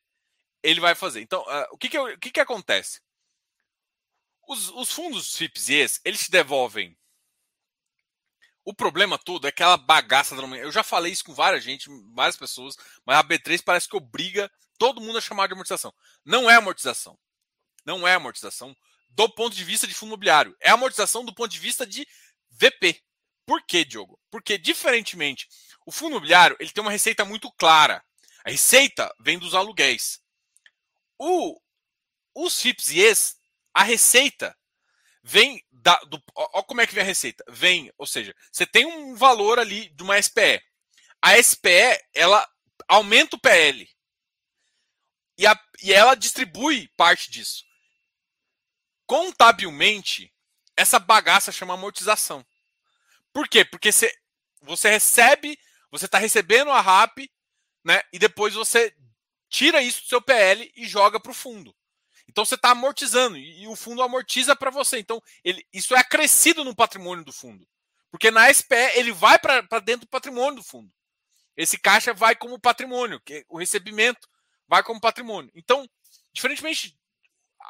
ele 0.62 0.80
vai 0.80 0.96
fazer. 0.96 1.22
Então, 1.22 1.42
uh, 1.42 1.68
o, 1.72 1.78
que, 1.78 1.90
que, 1.90 1.98
o 1.98 2.20
que, 2.20 2.32
que 2.32 2.40
acontece? 2.40 3.02
Os, 4.48 4.70
os 4.70 4.92
fundos 4.92 5.36
FIPS 5.36 5.70
e 5.70 5.74
ES, 5.76 6.02
eles 6.04 6.26
te 6.26 6.32
devolvem. 6.32 6.98
O 8.64 8.74
problema 8.74 9.18
todo 9.18 9.46
é 9.46 9.50
aquela 9.50 9.78
bagaça 9.78 10.36
da 10.36 10.44
Eu 10.58 10.72
já 10.72 10.84
falei 10.84 11.12
isso 11.12 11.24
com 11.24 11.34
várias 11.34 11.64
gente, 11.64 11.88
várias 12.14 12.36
pessoas, 12.36 12.76
mas 13.06 13.18
a 13.18 13.24
B3 13.24 13.64
parece 13.64 13.88
que 13.88 13.96
obriga 13.96 14.52
todo 14.78 15.02
mundo 15.02 15.18
a 15.18 15.22
chamar 15.22 15.48
de 15.48 15.54
amortização. 15.54 15.94
Não 16.24 16.50
é 16.50 16.56
amortização. 16.56 17.18
Não 17.86 18.08
é 18.08 18.16
amortização 18.16 18.76
do 19.10 19.30
ponto 19.30 19.56
de 19.56 19.64
vista 19.64 19.88
de 19.88 19.94
fundo 19.94 20.10
imobiliário. 20.10 20.56
É 20.60 20.70
amortização 20.70 21.24
do 21.24 21.34
ponto 21.34 21.52
de 21.52 21.60
vista 21.60 21.86
de 21.86 22.08
VP. 22.52 23.02
Por 23.46 23.64
quê, 23.66 23.86
Diogo? 23.86 24.20
Porque, 24.30 24.58
diferentemente, 24.58 25.48
o 25.86 25.92
fundo 25.92 26.12
imobiliário 26.12 26.58
ele 26.60 26.72
tem 26.72 26.82
uma 26.82 26.92
receita 26.92 27.24
muito 27.24 27.52
clara. 27.54 28.04
A 28.44 28.50
receita 28.50 29.14
vem 29.20 29.40
dos 29.40 29.54
aluguéis. 29.54 30.20
O, 31.18 31.60
os 32.34 32.60
FIPS 32.60 32.90
e 32.92 33.00
ES, 33.00 33.36
a 33.74 33.84
receita 33.84 34.58
vem 35.24 35.64
da. 35.72 35.96
Do, 36.02 36.22
ó, 36.36 36.62
como 36.64 36.82
é 36.82 36.88
que 36.88 36.94
vem 36.94 37.04
a 37.04 37.08
receita? 37.08 37.44
Vem, 37.50 37.92
ou 37.98 38.06
seja, 38.06 38.36
você 38.52 38.66
tem 38.66 38.86
um 38.86 39.16
valor 39.16 39.60
ali 39.60 39.90
de 39.90 40.04
uma 40.04 40.22
SPE. 40.22 40.62
A 41.22 41.42
SPE, 41.42 42.00
ela 42.14 42.48
aumenta 42.88 43.36
o 43.36 43.40
PL 43.40 43.88
e, 45.38 45.46
a, 45.46 45.60
e 45.84 45.94
ela 45.94 46.16
distribui 46.16 46.88
parte 46.96 47.30
disso. 47.30 47.64
Contabilmente, 49.06 50.34
essa 50.76 51.00
bagaça 51.00 51.52
chama 51.52 51.74
amortização. 51.74 52.46
Por 53.32 53.48
quê? 53.48 53.66
Porque 53.66 53.92
você, 53.92 54.14
você 54.62 54.90
recebe, 54.90 55.60
você 55.92 56.06
está 56.06 56.18
recebendo 56.18 56.72
a 56.72 56.82
RAP, 56.82 57.30
né? 57.84 58.02
E 58.12 58.18
depois 58.18 58.54
você 58.54 58.96
tira 59.50 59.82
isso 59.82 60.02
do 60.02 60.08
seu 60.08 60.22
PL 60.22 60.72
e 60.76 60.88
joga 60.88 61.20
para 61.20 61.32
o 61.32 61.36
fundo. 61.36 61.76
Então 62.28 62.44
você 62.44 62.56
está 62.56 62.72
amortizando 62.72 63.38
e, 63.38 63.68
o 63.68 63.76
fundo 63.76 64.02
amortiza 64.02 64.56
para 64.56 64.72
você. 64.72 64.98
Então 65.00 65.22
ele, 65.44 65.66
isso 65.72 65.96
é 65.96 66.00
acrescido 66.00 66.64
no 66.64 66.76
patrimônio 66.76 67.24
do 67.24 67.32
fundo. 67.32 67.68
Porque 68.10 68.32
na 68.32 68.52
SPE 68.52 68.92
ele 68.96 69.12
vai 69.12 69.38
para 69.38 69.80
dentro 69.80 70.08
do 70.08 70.10
patrimônio 70.10 70.56
do 70.56 70.64
fundo. 70.64 70.92
Esse 71.56 71.78
caixa 71.78 72.14
vai 72.14 72.36
como 72.36 72.60
patrimônio, 72.60 73.22
que 73.22 73.36
é 73.36 73.46
o 73.48 73.58
recebimento 73.58 74.28
vai 74.68 74.84
como 74.84 75.00
patrimônio. 75.00 75.52
Então, 75.56 75.90
diferentemente, 76.34 76.98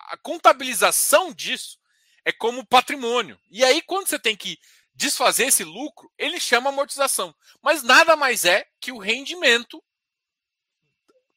a 0.07 0.17
contabilização 0.17 1.33
disso 1.33 1.79
é 2.23 2.31
como 2.31 2.65
patrimônio. 2.65 3.39
E 3.49 3.63
aí, 3.63 3.81
quando 3.81 4.07
você 4.07 4.19
tem 4.19 4.35
que 4.35 4.59
desfazer 4.93 5.47
esse 5.47 5.63
lucro, 5.63 6.11
ele 6.17 6.39
chama 6.39 6.69
amortização. 6.69 7.35
Mas 7.61 7.83
nada 7.83 8.15
mais 8.15 8.45
é 8.45 8.67
que 8.79 8.91
o 8.91 8.97
rendimento 8.97 9.83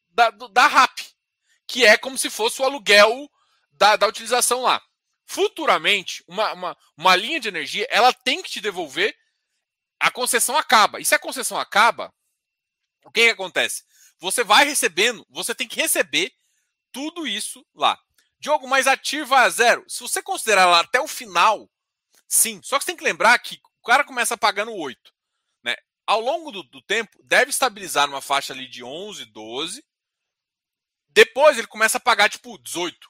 da, 0.09 0.29
da 0.31 0.67
RAP, 0.67 0.99
que 1.67 1.85
é 1.85 1.97
como 1.97 2.17
se 2.17 2.29
fosse 2.29 2.61
o 2.61 2.65
aluguel 2.65 3.29
da, 3.71 3.95
da 3.95 4.07
utilização 4.07 4.61
lá. 4.61 4.81
Futuramente, 5.25 6.23
uma, 6.27 6.53
uma, 6.53 6.77
uma 6.97 7.15
linha 7.15 7.39
de 7.39 7.47
energia 7.47 7.87
ela 7.89 8.11
tem 8.11 8.41
que 8.41 8.49
te 8.49 8.59
devolver, 8.59 9.15
a 9.99 10.09
concessão 10.09 10.57
acaba. 10.57 10.99
E 10.99 11.05
se 11.05 11.13
a 11.13 11.19
concessão 11.19 11.59
acaba, 11.59 12.13
o 13.05 13.11
que, 13.11 13.25
que 13.25 13.29
acontece? 13.29 13.83
Você 14.19 14.43
vai 14.43 14.65
recebendo, 14.65 15.25
você 15.29 15.55
tem 15.55 15.67
que 15.67 15.79
receber 15.79 16.33
tudo 16.91 17.25
isso 17.25 17.65
lá. 17.73 17.97
Diogo, 18.39 18.67
mas 18.67 18.87
a 18.87 18.95
TIR 18.95 19.25
vai 19.25 19.45
a 19.45 19.49
zero. 19.49 19.83
Se 19.87 19.99
você 19.99 20.21
considerar 20.21 20.65
lá 20.65 20.81
até 20.81 20.99
o 20.99 21.07
final, 21.07 21.69
sim. 22.27 22.61
Só 22.63 22.77
que 22.77 22.85
você 22.85 22.91
tem 22.91 22.97
que 22.97 23.03
lembrar 23.03 23.37
que 23.39 23.59
o 23.81 23.85
cara 23.85 24.03
começa 24.03 24.37
pagando 24.37 24.73
8. 24.73 25.13
Né? 25.63 25.75
Ao 26.07 26.21
longo 26.21 26.51
do, 26.51 26.63
do 26.63 26.81
tempo, 26.81 27.21
deve 27.23 27.49
estabilizar 27.49 28.07
numa 28.07 28.21
faixa 28.21 28.53
ali 28.53 28.67
de 28.67 28.83
11, 28.83 29.25
12. 29.25 29.83
Depois 31.09 31.57
ele 31.57 31.67
começa 31.67 31.97
a 31.97 32.01
pagar 32.01 32.29
tipo 32.29 32.57
18. 32.57 33.09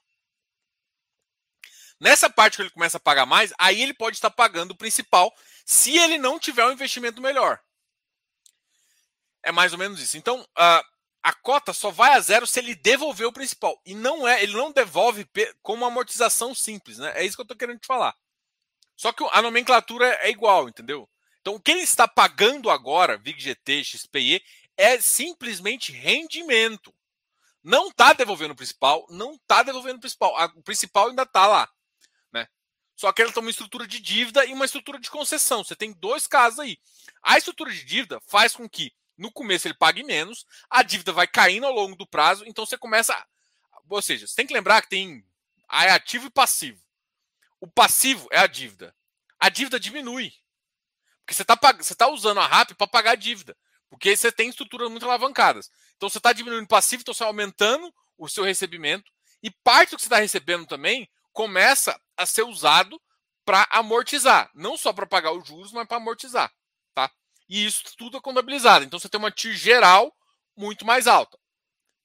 Nessa 1.99 2.29
parte 2.29 2.55
que 2.55 2.61
ele 2.63 2.69
começa 2.69 2.97
a 2.97 3.01
pagar 3.01 3.25
mais, 3.25 3.53
aí 3.59 3.81
ele 3.81 3.93
pode 3.93 4.15
estar 4.15 4.31
pagando 4.31 4.71
o 4.71 4.77
principal 4.77 5.35
se 5.65 5.97
ele 5.97 6.17
não 6.17 6.39
tiver 6.39 6.65
um 6.65 6.71
investimento 6.71 7.21
melhor. 7.21 7.59
É 9.43 9.51
mais 9.51 9.73
ou 9.73 9.79
menos 9.79 10.01
isso. 10.01 10.17
Então, 10.17 10.41
uh, 10.41 10.98
a 11.21 11.33
cota 11.33 11.73
só 11.73 11.91
vai 11.91 12.13
a 12.13 12.19
zero 12.19 12.47
se 12.47 12.59
ele 12.59 12.75
devolver 12.75 13.27
o 13.27 13.33
principal. 13.33 13.79
E 13.85 13.93
não 13.93 14.27
é, 14.27 14.41
ele 14.41 14.53
não 14.53 14.71
devolve 14.71 15.27
como 15.61 15.85
amortização 15.85 16.55
simples, 16.55 16.97
né? 16.97 17.11
É 17.15 17.25
isso 17.25 17.35
que 17.35 17.41
eu 17.41 17.43
estou 17.43 17.57
querendo 17.57 17.79
te 17.79 17.87
falar. 17.87 18.15
Só 18.95 19.11
que 19.11 19.23
a 19.31 19.41
nomenclatura 19.41 20.07
é 20.21 20.29
igual, 20.29 20.67
entendeu? 20.67 21.09
Então 21.41 21.55
o 21.55 21.59
que 21.59 21.71
ele 21.71 21.81
está 21.81 22.07
pagando 22.07 22.69
agora, 22.69 23.17
VIGGT, 23.17 23.83
XPE, 23.83 24.43
é 24.77 24.99
simplesmente 24.99 25.91
rendimento. 25.91 26.93
não 27.61 27.89
está 27.89 28.13
devolvendo 28.13 28.53
o 28.53 28.55
principal, 28.55 29.05
não 29.09 29.33
está 29.33 29.61
devolvendo 29.61 29.97
o 29.97 29.99
principal. 29.99 30.33
O 30.55 30.63
principal 30.63 31.09
ainda 31.09 31.23
está 31.23 31.45
lá. 31.45 31.69
Né? 32.31 32.47
Só 32.95 33.11
que 33.11 33.21
ela 33.21 33.33
tem 33.33 33.41
uma 33.41 33.49
estrutura 33.49 33.85
de 33.85 33.99
dívida 33.99 34.45
e 34.45 34.53
uma 34.53 34.63
estrutura 34.63 34.97
de 34.97 35.09
concessão. 35.09 35.63
Você 35.63 35.75
tem 35.75 35.91
dois 35.91 36.25
casos 36.25 36.59
aí. 36.59 36.77
A 37.21 37.37
estrutura 37.37 37.69
de 37.71 37.83
dívida 37.83 38.21
faz 38.27 38.55
com 38.55 38.67
que 38.69 38.93
no 39.19 39.31
começo 39.31 39.67
ele 39.67 39.73
pague 39.73 40.03
menos, 40.03 40.45
a 40.69 40.81
dívida 40.81 41.11
vai 41.11 41.27
caindo 41.27 41.65
ao 41.65 41.73
longo 41.73 41.95
do 41.95 42.07
prazo, 42.07 42.43
então 42.47 42.65
você 42.65 42.77
começa. 42.77 43.25
Ou 43.89 44.01
seja, 44.01 44.25
você 44.25 44.35
tem 44.35 44.47
que 44.47 44.53
lembrar 44.53 44.81
que 44.81 44.89
tem 44.89 45.23
ativo 45.67 46.27
e 46.27 46.31
passivo. 46.31 46.81
O 47.59 47.67
passivo 47.67 48.27
é 48.31 48.39
a 48.39 48.47
dívida. 48.47 48.95
A 49.39 49.49
dívida 49.49 49.79
diminui. 49.79 50.31
Porque 51.19 51.33
você 51.33 51.41
está 51.41 51.55
você 51.73 51.93
tá 51.93 52.07
usando 52.07 52.39
a 52.39 52.47
RAP 52.47 52.71
para 52.71 52.87
pagar 52.87 53.11
a 53.11 53.15
dívida. 53.15 53.55
Porque 53.89 54.15
você 54.15 54.31
tem 54.31 54.49
estruturas 54.49 54.89
muito 54.89 55.05
alavancadas. 55.05 55.69
Então 55.97 56.09
você 56.09 56.17
está 56.17 56.31
diminuindo 56.31 56.65
o 56.65 56.67
passivo, 56.67 57.01
então 57.01 57.13
você 57.13 57.23
está 57.23 57.27
aumentando 57.27 57.93
o 58.17 58.29
seu 58.29 58.43
recebimento. 58.43 59.11
E 59.43 59.51
parte 59.51 59.91
do 59.91 59.95
que 59.97 60.03
você 60.03 60.07
está 60.07 60.19
recebendo 60.19 60.65
também 60.65 61.09
começa 61.33 61.99
a 62.15 62.25
ser 62.25 62.43
usado 62.43 63.01
para 63.45 63.67
amortizar. 63.71 64.49
Não 64.53 64.77
só 64.77 64.93
para 64.93 65.07
pagar 65.07 65.31
os 65.31 65.47
juros, 65.47 65.71
mas 65.71 65.87
para 65.87 65.97
amortizar. 65.97 66.51
Tá? 66.93 67.11
E 67.49 67.65
isso 67.65 67.83
tudo 67.97 68.17
é 68.17 68.21
contabilizado. 68.21 68.85
Então 68.85 68.99
você 68.99 69.09
tem 69.09 69.19
uma 69.19 69.31
TIR 69.31 69.55
geral 69.55 70.15
muito 70.55 70.85
mais 70.85 71.07
alta. 71.07 71.37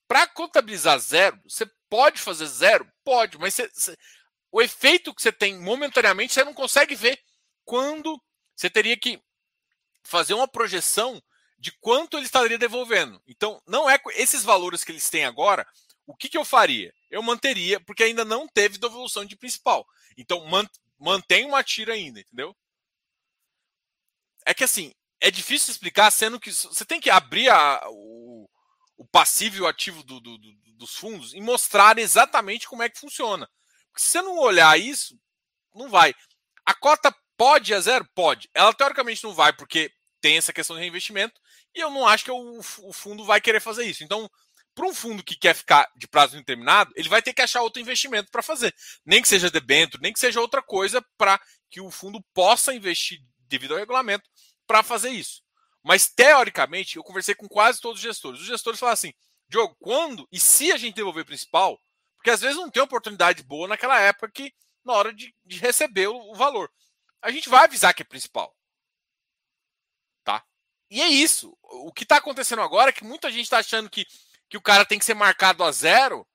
Para 0.09 0.27
contabilizar 0.27 0.99
zero, 0.99 1.39
você 1.45 1.71
pode 1.89 2.21
fazer 2.21 2.47
zero? 2.47 2.91
Pode, 3.05 3.39
mas 3.39 3.55
você, 3.55 3.69
você, 3.69 3.97
o 4.51 4.63
efeito 4.63 5.15
que 5.15 5.23
você 5.23 5.33
tem 5.33 5.59
momentaneamente 5.59 6.33
você 6.33 6.45
não 6.45 6.55
consegue 6.55 6.95
ver 6.95 7.21
quando 7.65 8.21
você 8.55 8.71
teria 8.71 8.97
que 8.97 9.21
fazer 10.03 10.35
uma 10.35 10.47
projeção 10.47 11.23
de 11.59 11.73
quanto 11.73 12.17
ele 12.17 12.27
estaria 12.27 12.59
devolvendo. 12.59 13.21
Então, 13.27 13.61
não 13.67 13.89
é 13.89 13.99
esses 14.17 14.45
valores 14.45 14.85
que 14.85 14.93
eles 14.93 15.09
têm 15.09 15.25
agora. 15.25 15.67
O 16.07 16.15
que, 16.15 16.29
que 16.29 16.37
eu 16.37 16.45
faria? 16.45 16.93
Eu 17.11 17.23
manteria, 17.23 17.81
porque 17.81 18.05
ainda 18.05 18.25
não 18.25 18.47
teve 18.47 18.77
devolução 18.77 19.25
de 19.25 19.35
principal. 19.35 19.87
Então, 20.17 20.45
mantém 20.99 21.47
uma 21.47 21.65
tira 21.65 21.95
ainda, 21.95 22.21
entendeu? 22.21 22.55
É 24.45 24.53
que 24.53 24.63
assim, 24.63 24.93
é 25.25 25.31
difícil 25.31 25.73
explicar, 25.73 26.11
sendo 26.11 26.39
que 26.39 26.53
você 26.53 26.85
tem 26.85 27.01
que 27.01 27.09
abrir 27.09 27.49
a, 27.49 27.81
o, 27.89 28.49
o 28.99 29.07
passivo 29.07 29.57
e 29.57 29.61
o 29.63 29.67
ativo 29.67 30.03
do, 30.03 30.21
do, 30.21 30.37
do, 30.37 30.53
dos 30.77 30.95
fundos 30.97 31.33
e 31.33 31.41
mostrar 31.41 31.99
exatamente 31.99 32.69
como 32.69 32.83
é 32.83 32.91
que 32.91 33.01
funciona. 33.01 33.49
Porque 33.91 34.05
se 34.05 34.11
você 34.11 34.21
não 34.21 34.39
olhar 34.39 34.79
isso, 34.79 35.19
não 35.75 35.89
vai. 35.89 36.15
A 36.67 36.75
cota 36.75 37.15
Pode 37.37 37.75
a 37.75 37.81
zero? 37.81 38.07
Pode. 38.15 38.49
Ela 38.55 38.73
teoricamente 38.73 39.25
não 39.25 39.35
vai, 39.35 39.53
porque 39.53 39.91
tem 40.21 40.37
essa 40.37 40.53
questão 40.53 40.77
de 40.77 40.83
reinvestimento, 40.83 41.41
e 41.75 41.81
eu 41.81 41.91
não 41.91 42.07
acho 42.07 42.25
que 42.25 42.31
o, 42.31 42.59
o 42.59 42.93
fundo 42.93 43.25
vai 43.25 43.41
querer 43.41 43.61
fazer 43.61 43.85
isso. 43.85 44.05
Então, 44.05 44.31
para 44.75 44.87
um 44.87 44.95
fundo 44.95 45.23
que 45.23 45.37
quer 45.37 45.55
ficar 45.55 45.91
de 45.97 46.07
prazo 46.07 46.37
indeterminado, 46.37 46.93
ele 46.95 47.09
vai 47.09 47.21
ter 47.21 47.33
que 47.35 47.43
achar 47.43 47.63
outro 47.63 47.81
investimento 47.81 48.31
para 48.31 48.43
fazer. 48.43 48.75
Nem 49.05 49.21
que 49.21 49.29
seja 49.29 49.51
debênture, 49.51 50.03
nem 50.03 50.13
que 50.13 50.21
seja 50.21 50.41
outra 50.41 50.63
coisa 50.63 51.05
para 51.17 51.41
que 51.71 51.81
o 51.81 51.91
fundo 51.91 52.23
possa 52.33 52.75
investir 52.75 53.21
devido 53.49 53.73
ao 53.73 53.79
regulamento 53.79 54.29
para 54.67 54.83
fazer 54.83 55.11
isso. 55.11 55.43
Mas, 55.83 56.09
teoricamente, 56.09 56.97
eu 56.97 57.05
conversei 57.05 57.35
com 57.35 57.49
quase 57.49 57.81
todos 57.81 57.99
os 57.99 58.03
gestores. 58.03 58.41
Os 58.41 58.47
gestores 58.47 58.81
falaram 58.81 58.95
assim: 58.95 59.13
Diogo, 59.49 59.77
quando 59.81 60.27
e 60.33 60.41
se 60.41 60.73
a 60.73 60.77
gente 60.77 60.95
devolver 60.95 61.25
principal? 61.25 61.81
Porque 62.17 62.31
às 62.31 62.41
vezes 62.41 62.57
não 62.57 62.71
tem 62.71 62.83
oportunidade 62.83 63.43
boa 63.43 63.69
naquela 63.69 64.01
época 64.01 64.31
que, 64.31 64.55
na 64.83 64.95
hora 64.95 65.13
de, 65.13 65.35
de 65.45 65.59
receber 65.59 66.09
o, 66.09 66.17
o 66.31 66.35
valor 66.35 66.71
a 67.25 67.31
gente 67.31 67.49
vai 67.49 67.65
avisar 67.65 67.95
que 67.95 68.03
é 68.03 68.05
principal. 68.05 68.55
Tá? 70.23 70.45
E 70.91 71.01
é 71.01 71.09
isso. 71.09 71.57
O 71.63 71.91
que 71.91 72.03
está 72.03 72.19
acontecendo 72.19 72.61
agora 72.61 72.91
é 72.91 72.93
que 72.93 73.03
muita 73.03 73.31
gente 73.33 73.45
está 73.45 73.59
achando 73.59 73.89
que, 73.89 74.07
que 74.47 74.59
o 74.59 74.63
cara 74.63 74.85
tem 74.85 74.99
que 74.99 75.07
ser 75.07 75.15
marcado 75.15 75.65
a 75.65 75.73
zero 75.73 76.27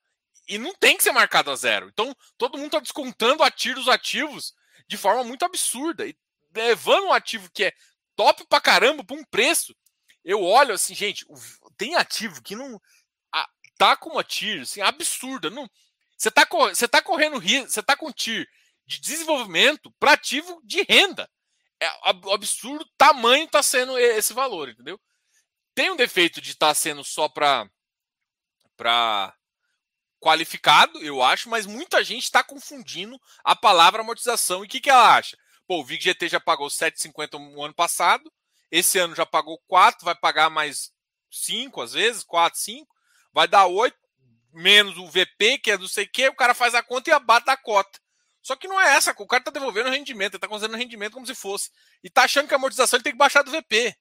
e 0.48 0.58
não 0.58 0.74
tem 0.74 0.98
que 0.98 1.04
ser 1.04 1.12
marcado 1.12 1.52
a 1.52 1.56
zero. 1.56 1.88
Então, 1.90 2.16
todo 2.40 2.58
mundo 2.58 2.66
está 2.66 2.80
descontando 2.80 3.44
a 3.44 3.52
tiro 3.52 3.80
os 3.80 3.88
ativos 3.88 4.56
de 4.88 4.98
forma 4.98 5.24
muito 5.24 5.46
absurda 5.46 6.08
e 6.08 6.18
levando 6.56 7.06
um 7.06 7.14
ativo 7.14 7.52
que 7.54 7.66
é 7.66 7.74
top 8.20 8.45
pra 8.49 8.59
caramba 8.59 9.01
para 9.01 9.15
um 9.15 9.24
preço. 9.24 9.74
Eu 10.26 10.43
olho 10.43 10.74
assim, 10.74 10.93
gente, 10.93 11.26
tem 11.78 11.95
ativo 11.95 12.41
que 12.41 12.53
não 12.53 12.78
tá 13.78 13.95
com 13.95 14.09
uma 14.09 14.26
TIR 14.26 14.63
assim, 14.63 14.82
absurda. 14.82 15.49
Não, 15.49 15.65
você 16.17 16.30
tá, 16.30 16.45
você 16.45 16.86
tá 16.86 17.01
correndo 17.01 17.38
risco, 17.38 17.70
você 17.70 17.82
tá 17.82 17.95
com 17.95 18.11
TIR 18.11 18.45
de 18.86 18.99
desenvolvimento 18.99 19.89
para 19.97 20.11
ativo 20.11 20.61
de 20.65 20.82
renda. 20.82 21.32
É 21.82 21.88
absurdo 22.34 22.86
tamanho 22.97 23.45
está 23.45 23.63
sendo 23.63 23.97
esse 23.97 24.34
valor, 24.34 24.67
entendeu? 24.67 24.99
Tem 25.74 25.89
um 25.89 25.95
defeito 25.95 26.41
de 26.41 26.51
estar 26.51 26.67
tá 26.67 26.74
sendo 26.74 27.05
só 27.05 27.30
para 27.30 27.70
para 28.76 29.34
qualificado, 30.20 31.01
eu 31.01 31.22
acho, 31.22 31.49
mas 31.49 31.65
muita 31.65 32.03
gente 32.03 32.24
está 32.24 32.43
confundindo 32.43 33.17
a 33.45 33.55
palavra 33.55 34.01
amortização. 34.01 34.63
E 34.63 34.67
o 34.67 34.70
que, 34.70 34.82
que 34.82 34.89
ela 34.89 35.15
acha? 35.15 35.38
Pô, 35.70 35.82
o 35.82 35.86
VIG-GT 35.86 36.30
já 36.30 36.39
pagou 36.39 36.67
7,50 36.67 37.34
no 37.38 37.63
ano 37.63 37.76
passado, 37.76 38.34
esse 38.72 38.97
ano 38.97 39.13
já 39.13 39.24
pagou 39.24 39.55
4, 39.67 40.03
vai 40.03 40.15
pagar 40.15 40.49
mais 40.49 40.91
5 41.30 41.80
às 41.80 41.93
vezes, 41.93 42.24
4, 42.24 42.59
5, 42.59 42.88
vai 43.32 43.47
dar 43.47 43.67
8, 43.67 43.95
menos 44.51 44.97
o 44.97 45.05
VP, 45.05 45.59
que 45.59 45.70
é 45.70 45.78
não 45.78 45.88
sei 45.88 46.05
o 46.05 46.11
que, 46.11 46.28
o 46.28 46.36
cara 46.36 46.55
faz 46.55 46.74
a 46.74 46.82
conta 46.82 47.11
e 47.11 47.13
abate 47.13 47.51
a 47.51 47.55
cota. 47.55 47.99
Só 48.41 48.55
que 48.55 48.67
não 48.67 48.82
é 48.82 48.95
essa, 48.95 49.13
o 49.15 49.28
cara 49.28 49.43
tá 49.43 49.51
devolvendo 49.51 49.91
rendimento, 49.91 50.34
ele 50.34 50.41
tá 50.41 50.47
considerando 50.47 50.76
rendimento 50.76 51.13
como 51.13 51.28
se 51.28 51.36
fosse. 51.36 51.70
E 52.03 52.09
tá 52.09 52.24
achando 52.24 52.47
que 52.47 52.53
a 52.55 52.57
amortização 52.57 52.97
ele 52.97 53.03
tem 53.03 53.13
que 53.13 53.20
baixar 53.20 53.43
do 53.43 53.51
VP. 53.51 53.95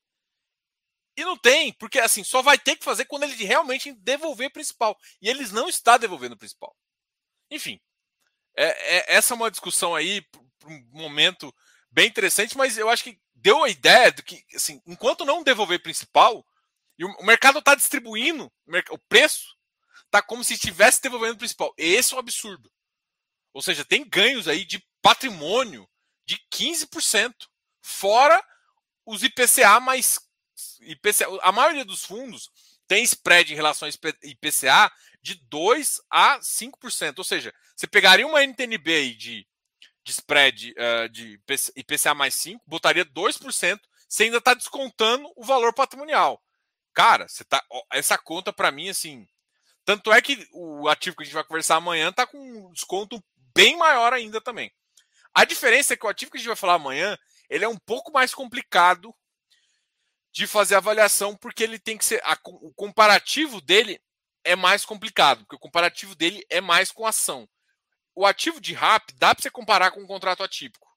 E 1.19 1.23
não 1.23 1.37
tem, 1.37 1.75
porque 1.75 2.01
assim, 2.01 2.25
só 2.25 2.41
vai 2.41 2.57
ter 2.57 2.77
que 2.77 2.85
fazer 2.85 3.05
quando 3.05 3.25
ele 3.25 3.45
realmente 3.45 3.93
devolver 3.93 4.51
principal. 4.51 4.99
E 5.21 5.29
eles 5.29 5.53
não 5.53 5.69
estão 5.69 5.99
devolvendo 5.99 6.33
o 6.33 6.39
principal. 6.39 6.75
Enfim, 7.51 7.79
é, 8.57 8.69
é, 8.97 9.17
essa 9.17 9.35
é 9.35 9.37
uma 9.37 9.51
discussão 9.51 9.95
aí 9.95 10.25
um 10.69 10.89
momento 10.93 11.55
bem 11.91 12.09
interessante, 12.09 12.57
mas 12.57 12.77
eu 12.77 12.89
acho 12.89 13.05
que 13.05 13.19
deu 13.35 13.63
a 13.63 13.69
ideia 13.69 14.13
de 14.13 14.23
que, 14.23 14.45
assim, 14.55 14.83
enquanto 14.87 15.25
não 15.25 15.43
devolver 15.43 15.83
principal, 15.83 16.47
e 16.99 17.05
o, 17.05 17.23
mercado 17.25 17.61
está 17.61 17.75
distribuindo, 17.75 18.53
o 18.91 18.99
preço 18.99 19.57
está 20.07 20.21
como 20.21 20.43
se 20.43 20.55
estivesse 20.55 21.01
devolvendo 21.01 21.39
principal. 21.39 21.73
Esse 21.77 22.13
é 22.13 22.17
um 22.17 22.21
absurdo. 22.21 22.71
Ou 23.53 23.63
seja, 23.63 23.85
tem 23.85 24.09
ganhos 24.09 24.49
aí 24.49 24.65
de 24.65 24.85
patrimônio 25.01 25.89
de 26.27 26.39
15%, 26.53 27.33
fora 27.81 28.45
os 29.07 29.23
IPCA 29.23 29.81
mais 29.81 30.19
IPCA, 30.81 31.27
a 31.43 31.53
maioria 31.53 31.85
dos 31.85 32.05
fundos 32.05 32.51
tem 32.87 33.03
spread 33.05 33.53
em 33.53 33.57
relação 33.57 33.89
ao 33.89 34.11
IPCA 34.25 34.93
de 35.23 35.35
2 35.49 36.01
a 36.11 36.39
5%. 36.41 37.19
Ou 37.19 37.25
seja, 37.25 37.55
você 37.77 37.87
pegaria 37.87 38.27
uma 38.27 38.43
NTNB 38.43 39.15
de, 39.15 39.48
de 40.09 40.13
spread 40.13 40.73
uh, 40.73 41.09
de 41.11 41.39
IPCA 41.77 42.15
mais 42.15 42.35
5, 42.35 42.65
botaria 42.67 43.05
2%, 43.05 43.81
você 44.09 44.25
ainda 44.25 44.39
está 44.39 44.55
descontando 44.55 45.31
o 45.37 45.45
valor 45.45 45.75
patrimonial. 45.75 46.43
Cara, 46.95 47.29
você 47.29 47.45
tá, 47.45 47.63
essa 47.93 48.17
conta 48.17 48.53
para 48.53 48.73
mim, 48.73 48.89
assim. 48.89 49.27
Tanto 49.85 50.11
é 50.11 50.21
que 50.23 50.49
o 50.53 50.89
ativo 50.89 51.17
que 51.17 51.23
a 51.23 51.27
gente 51.27 51.35
vai 51.35 51.45
conversar 51.45 51.77
amanhã 51.77 52.09
está 52.09 52.27
com 52.27 52.39
um 52.39 52.73
desconto 52.73 53.23
bem 53.55 53.77
maior 53.77 54.13
ainda 54.13 54.41
também. 54.41 54.73
A 55.35 55.45
diferença 55.45 55.93
é 55.93 55.97
que 55.97 56.07
o 56.07 56.09
ativo 56.09 56.31
que 56.31 56.39
a 56.39 56.41
gente 56.41 56.49
vai 56.49 56.57
falar 56.57 56.75
amanhã, 56.75 57.17
ele 57.51 57.65
é 57.65 57.69
um 57.69 57.77
pouco 57.77 58.11
mais 58.11 58.35
complicado 58.35 59.15
de 60.33 60.47
fazer 60.47 60.75
avaliação, 60.75 61.37
porque 61.37 61.63
ele 61.63 61.79
tem 61.79 61.99
que 61.99 62.05
ser. 62.05 62.21
A, 62.25 62.39
o 62.45 62.73
comparativo 62.75 63.61
dele 63.61 64.01
é 64.43 64.57
mais 64.57 64.85
complicado, 64.85 65.41
porque 65.41 65.57
o 65.57 65.61
comparativo 65.61 66.15
dele 66.15 66.45
é 66.49 66.61
mais 66.61 66.91
com 66.91 67.07
ação. 67.07 67.49
O 68.19 68.27
ativo 68.27 68.61
de 68.61 68.75
RAP 68.75 69.13
dá 69.15 69.33
para 69.33 69.41
você 69.41 69.49
comparar 69.49 69.93
com 69.93 70.01
um 70.01 70.07
contrato 70.07 70.43
atípico. 70.43 70.93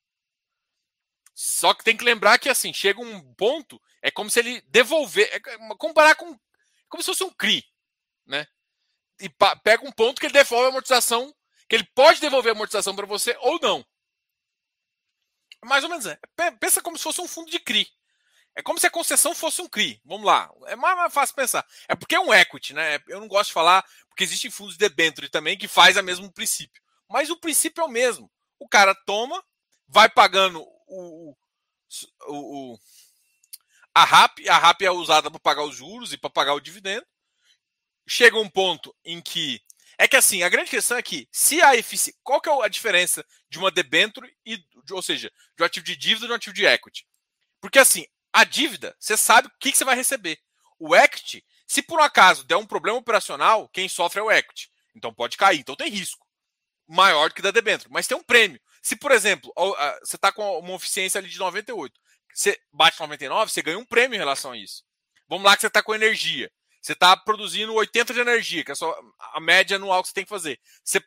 Só 1.36 1.72
que 1.72 1.84
tem 1.84 1.96
que 1.96 2.04
lembrar 2.04 2.40
que 2.40 2.50
assim, 2.50 2.74
chega 2.74 3.00
um 3.00 3.36
ponto, 3.36 3.80
é 4.02 4.10
como 4.10 4.28
se 4.28 4.40
ele 4.40 4.60
devolver. 4.62 5.30
É, 5.32 5.40
comparar 5.78 6.16
com. 6.16 6.36
Como 6.90 7.04
se 7.04 7.12
fosse 7.12 7.24
um 7.24 7.30
CRI. 7.30 7.64
Né? 8.26 8.48
E 9.20 9.30
pega 9.64 9.86
um 9.86 9.92
ponto 9.92 10.20
que 10.20 10.26
ele 10.26 10.34
devolve 10.34 10.66
a 10.66 10.70
amortização 10.70 11.32
que 11.70 11.76
ele 11.76 11.88
pode 11.94 12.20
devolver 12.20 12.54
a 12.54 12.56
amortização 12.56 12.96
para 12.96 13.06
você 13.06 13.38
ou 13.42 13.60
não. 13.60 13.86
Mais 15.64 15.84
ou 15.84 15.92
menos 15.92 16.08
é. 16.08 16.20
Pensa 16.60 16.82
como 16.82 16.98
se 16.98 17.04
fosse 17.04 17.22
um 17.22 17.28
fundo 17.28 17.52
de 17.52 17.60
CRI. 17.60 17.88
É 18.56 18.64
como 18.64 18.80
se 18.80 18.88
a 18.88 18.92
concessão 18.92 19.36
fosse 19.36 19.62
um 19.62 19.70
CRI. 19.70 20.02
Vamos 20.04 20.26
lá. 20.26 20.52
É 20.66 20.76
mais 20.76 21.14
fácil 21.14 21.36
pensar. 21.36 21.64
É 21.88 21.94
porque 21.94 22.16
é 22.16 22.20
um 22.20 22.34
equity, 22.34 22.74
né? 22.74 23.00
Eu 23.08 23.20
não 23.20 23.28
gosto 23.28 23.50
de 23.50 23.54
falar, 23.54 23.86
porque 24.10 24.24
existem 24.24 24.50
fundos 24.50 24.74
de 24.74 24.80
debênture 24.80 25.30
também 25.30 25.56
que 25.56 25.68
faz 25.68 25.96
o 25.98 26.02
mesmo 26.02 26.34
princípio. 26.34 26.81
Mas 27.12 27.30
o 27.30 27.38
princípio 27.38 27.82
é 27.82 27.86
o 27.86 27.90
mesmo. 27.90 28.32
O 28.58 28.68
cara 28.68 28.96
toma, 29.06 29.44
vai 29.88 30.10
pagando 30.10 30.62
o, 30.88 31.36
o, 32.28 32.74
o 32.74 32.80
a 33.94 34.06
RAP. 34.06 34.40
A 34.48 34.58
RAP 34.58 34.82
é 34.84 34.92
usada 34.92 35.30
para 35.30 35.40
pagar 35.40 35.64
os 35.64 35.76
juros 35.76 36.14
e 36.14 36.18
para 36.18 36.30
pagar 36.30 36.54
o 36.54 36.62
dividendo. 36.62 37.06
Chega 38.08 38.40
um 38.40 38.50
ponto 38.50 38.96
em 39.04 39.22
que 39.22 39.62
é 39.98 40.08
que 40.08 40.16
assim, 40.16 40.42
a 40.42 40.50
grande 40.50 40.72
questão 40.72 40.98
é 40.98 41.04
que 41.04 41.28
se 41.32 41.62
a 41.62 41.76
eficiência. 41.76 42.20
Qual 42.24 42.42
que 42.42 42.50
é 42.50 42.64
a 42.64 42.68
diferença 42.68 43.26
de 43.50 43.60
uma 43.60 43.70
debênture 43.70 44.34
e, 44.46 44.58
ou 44.90 45.02
seja, 45.02 45.32
de 45.56 45.62
um 45.62 45.66
ativo 45.66 45.86
de 45.86 45.96
dívida 45.96 46.26
e 46.26 46.28
de 46.28 46.34
um 46.34 46.36
ativo 46.38 46.56
de 46.56 46.66
equity? 46.66 47.06
Porque 47.60 47.78
assim, 47.78 48.06
a 48.32 48.44
dívida, 48.44 48.96
você 48.98 49.18
sabe 49.18 49.50
o 49.50 49.52
que, 49.60 49.72
que 49.72 49.78
você 49.78 49.86
vai 49.86 49.96
receber. 49.96 50.40
O 50.80 50.96
equity, 50.96 51.46
Se 51.68 51.84
por 51.84 52.00
um 52.00 52.04
acaso 52.04 52.44
der 52.46 52.56
um 52.56 52.66
problema 52.66 52.98
operacional, 52.98 53.70
quem 53.70 53.88
sofre 53.88 54.20
é 54.20 54.24
o 54.24 54.32
equity. 54.32 54.72
Então 54.96 55.14
pode 55.14 55.38
cair. 55.38 55.60
Então 55.60 55.76
tem 55.76 55.90
risco 55.90 56.26
maior 56.92 57.30
do 57.30 57.36
que 57.36 57.42
da 57.42 57.52
debênture, 57.52 57.90
mas 57.92 58.08
tem 58.08 58.18
um 58.18 58.24
prêmio. 58.24 58.60
Se, 58.82 58.96
por 58.96 59.12
exemplo, 59.12 59.54
você 60.02 60.16
está 60.16 60.32
com 60.32 60.60
uma 60.60 60.76
eficiência 60.76 61.20
ali 61.20 61.30
de 61.30 61.40
98, 61.40 62.00
você 62.34 62.60
bate 62.72 63.00
99, 63.00 63.52
você 63.52 63.62
ganha 63.62 63.78
um 63.78 63.86
prêmio 63.86 64.16
em 64.16 64.20
relação 64.20 64.52
a 64.52 64.58
isso. 64.58 64.84
Vamos 65.28 65.46
lá 65.46 65.56
que 65.56 65.62
você 65.62 65.68
está 65.68 65.82
com 65.82 65.96
energia. 65.96 66.52
Você 66.82 66.94
está 66.94 67.16
produzindo 67.16 67.74
80 67.74 68.14
de 68.14 68.20
energia, 68.20 68.66
que 68.66 68.72
é 68.72 68.76
só 68.76 69.00
a 69.34 69.40
média 69.40 69.78
anual 69.78 70.02
que 70.02 70.10
você 70.10 70.14
tem 70.16 70.24
que 70.24 70.30
fazer. 70.30 70.60
Você 70.84 71.02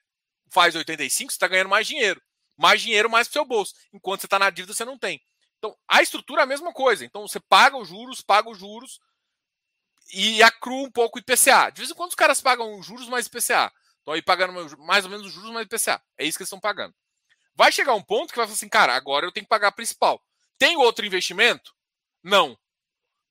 faz 0.51 0.75
85, 0.75 1.33
você 1.33 1.37
está 1.37 1.49
ganhando 1.49 1.69
mais 1.69 1.87
dinheiro. 1.87 2.23
Mais 2.57 2.81
dinheiro, 2.81 3.11
mais 3.11 3.27
para 3.27 3.33
seu 3.33 3.45
bolso. 3.45 3.75
Enquanto 3.93 4.21
você 4.21 4.27
está 4.27 4.39
na 4.39 4.51
dívida, 4.51 4.73
você 4.73 4.85
não 4.85 4.97
tem. 4.97 5.21
Então, 5.59 5.77
a 5.89 6.01
estrutura 6.01 6.43
é 6.43 6.45
a 6.45 6.47
mesma 6.47 6.73
coisa. 6.73 7.05
Então, 7.05 7.27
você 7.27 7.41
paga 7.41 7.77
os 7.77 7.89
juros, 7.89 8.21
paga 8.21 8.49
os 8.49 8.59
juros 8.59 9.01
e 10.13 10.43
acrua 10.43 10.87
um 10.87 10.91
pouco 10.93 11.19
o 11.19 11.21
IPCA. 11.21 11.71
De 11.71 11.81
vez 11.81 11.91
em 11.91 11.95
quando 11.95 12.11
os 12.11 12.15
caras 12.15 12.41
pagam 12.41 12.81
juros 12.83 13.09
mais 13.09 13.27
IPCA. 13.27 13.73
Estão 14.05 14.13
aí 14.13 14.21
pagando 14.21 14.53
mais 14.81 15.07
ou 15.07 15.11
menos 15.11 15.27
os 15.27 15.33
juros 15.33 15.51
mais 15.51 15.65
IPCA. 15.65 15.99
É 16.19 16.27
isso 16.27 16.37
que 16.37 16.43
eles 16.43 16.49
estão 16.49 16.61
pagando. 16.61 16.95
Vai 17.55 17.73
chegar 17.73 17.95
um 17.95 18.03
ponto 18.03 18.31
que 18.31 18.37
vai 18.37 18.45
falar 18.45 18.55
assim, 18.55 18.69
cara, 18.69 18.95
agora 18.95 19.25
eu 19.25 19.33
tenho 19.33 19.47
que 19.47 19.49
pagar 19.49 19.69
a 19.69 19.73
principal. 19.73 20.23
Tem 20.59 20.77
outro 20.77 21.07
investimento? 21.07 21.75
Não. 22.23 22.59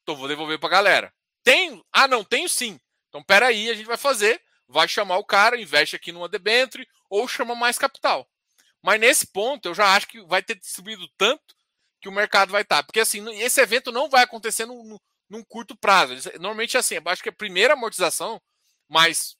Então 0.01 0.15
vou 0.15 0.27
devolver 0.27 0.57
para 0.57 0.69
a 0.69 0.71
galera. 0.71 1.13
Tem? 1.43 1.83
Ah, 1.91 2.07
não, 2.07 2.23
tenho 2.23 2.49
sim. 2.49 2.79
Então 3.07 3.23
peraí, 3.23 3.69
a 3.69 3.75
gente 3.75 3.85
vai 3.85 3.97
fazer. 3.97 4.41
Vai 4.67 4.87
chamar 4.87 5.17
o 5.17 5.23
cara, 5.23 5.61
investe 5.61 5.95
aqui 5.95 6.11
numa 6.11 6.27
debenture 6.27 6.87
ou 7.07 7.27
chama 7.27 7.53
mais 7.53 7.77
capital. 7.77 8.27
Mas 8.81 8.99
nesse 8.99 9.27
ponto 9.27 9.67
eu 9.67 9.75
já 9.75 9.95
acho 9.95 10.07
que 10.07 10.25
vai 10.25 10.41
ter 10.41 10.55
distribuído 10.55 11.07
tanto 11.15 11.55
que 12.01 12.09
o 12.09 12.11
mercado 12.11 12.51
vai 12.51 12.63
estar. 12.63 12.81
Porque 12.81 12.99
assim, 12.99 13.23
esse 13.39 13.61
evento 13.61 13.91
não 13.91 14.09
vai 14.09 14.23
acontecer 14.23 14.65
no, 14.65 14.99
num 15.29 15.43
curto 15.43 15.77
prazo. 15.77 16.15
Normalmente 16.39 16.79
assim, 16.79 16.95
eu 16.95 17.03
acho 17.05 17.21
que 17.21 17.29
a 17.29 17.33
primeira 17.33 17.73
amortização 17.73 18.41
mais 18.89 19.37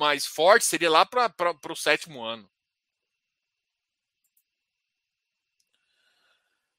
mais 0.00 0.24
forte 0.24 0.64
seria 0.64 0.90
lá 0.90 1.04
para 1.04 1.30
o 1.68 1.76
sétimo 1.76 2.24
ano. 2.24 2.50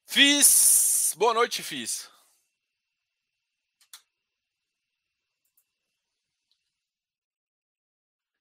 Fiz. 0.04 1.14
Boa 1.16 1.32
noite, 1.32 1.62
Fiz. 1.62 2.10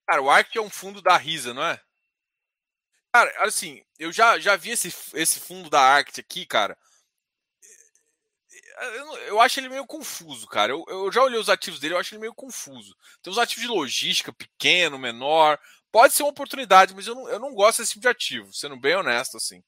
Cara, 0.08 0.22
o 0.22 0.30
Ark 0.30 0.58
é 0.58 0.62
um 0.62 0.70
fundo 0.70 1.00
da 1.02 1.16
Risa, 1.16 1.54
não 1.54 1.64
é? 1.64 1.80
Cara, 3.14 3.32
assim, 3.46 3.86
eu 4.00 4.12
já, 4.12 4.40
já 4.40 4.56
vi 4.56 4.72
esse, 4.72 4.88
esse 5.14 5.40
fundo 5.40 5.70
da 5.70 5.80
Arct 5.80 6.20
aqui, 6.20 6.46
cara. 6.46 6.78
Eu, 8.82 9.18
eu, 9.18 9.42
acho 9.42 9.60
ele 9.60 9.70
meio 9.70 9.86
confuso, 9.86 10.48
cara. 10.48 10.72
Eu, 10.72 10.84
eu 10.88 11.12
já 11.12 11.22
olhei 11.22 11.40
os 11.40 11.50
ativos 11.50 11.80
dele, 11.80 11.94
eu 11.94 12.00
acho 12.00 12.14
ele 12.14 12.22
meio 12.22 12.34
confuso. 12.34 12.96
Tem 13.22 13.32
uns 13.32 13.38
ativos 13.38 13.64
de 13.64 13.68
logística, 13.68 14.34
pequeno, 14.34 14.98
menor. 14.98 15.60
Pode 15.92 16.14
ser 16.14 16.24
uma 16.24 16.32
oportunidade, 16.32 16.96
mas 16.96 17.06
eu 17.06 17.14
não, 17.14 17.30
eu 17.30 17.40
não 17.40 17.54
gosto 17.54 17.80
desse 17.80 17.92
tipo 17.92 18.02
de 18.02 18.08
ativo, 18.08 18.54
sendo 18.54 18.76
bem 18.78 18.96
honesto, 18.96 19.38
assim. 19.38 19.64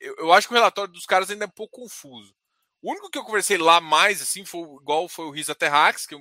Eu, 0.00 0.14
eu 0.18 0.32
acho 0.32 0.46
que 0.46 0.54
o 0.54 0.56
relatório 0.56 0.92
dos 0.92 1.06
caras 1.06 1.30
ainda 1.30 1.44
é 1.44 1.48
um 1.48 1.50
pouco 1.50 1.80
confuso. 1.80 2.34
O 2.82 2.90
único 2.92 3.10
que 3.10 3.18
eu 3.18 3.24
conversei 3.24 3.58
lá 3.58 3.80
mais, 3.80 4.22
assim, 4.22 4.44
foi 4.44 4.60
igual 4.60 5.08
foi 5.08 5.24
o 5.24 5.30
Risa 5.30 5.54
Terrax, 5.54 6.06
que 6.06 6.14
eu, 6.14 6.20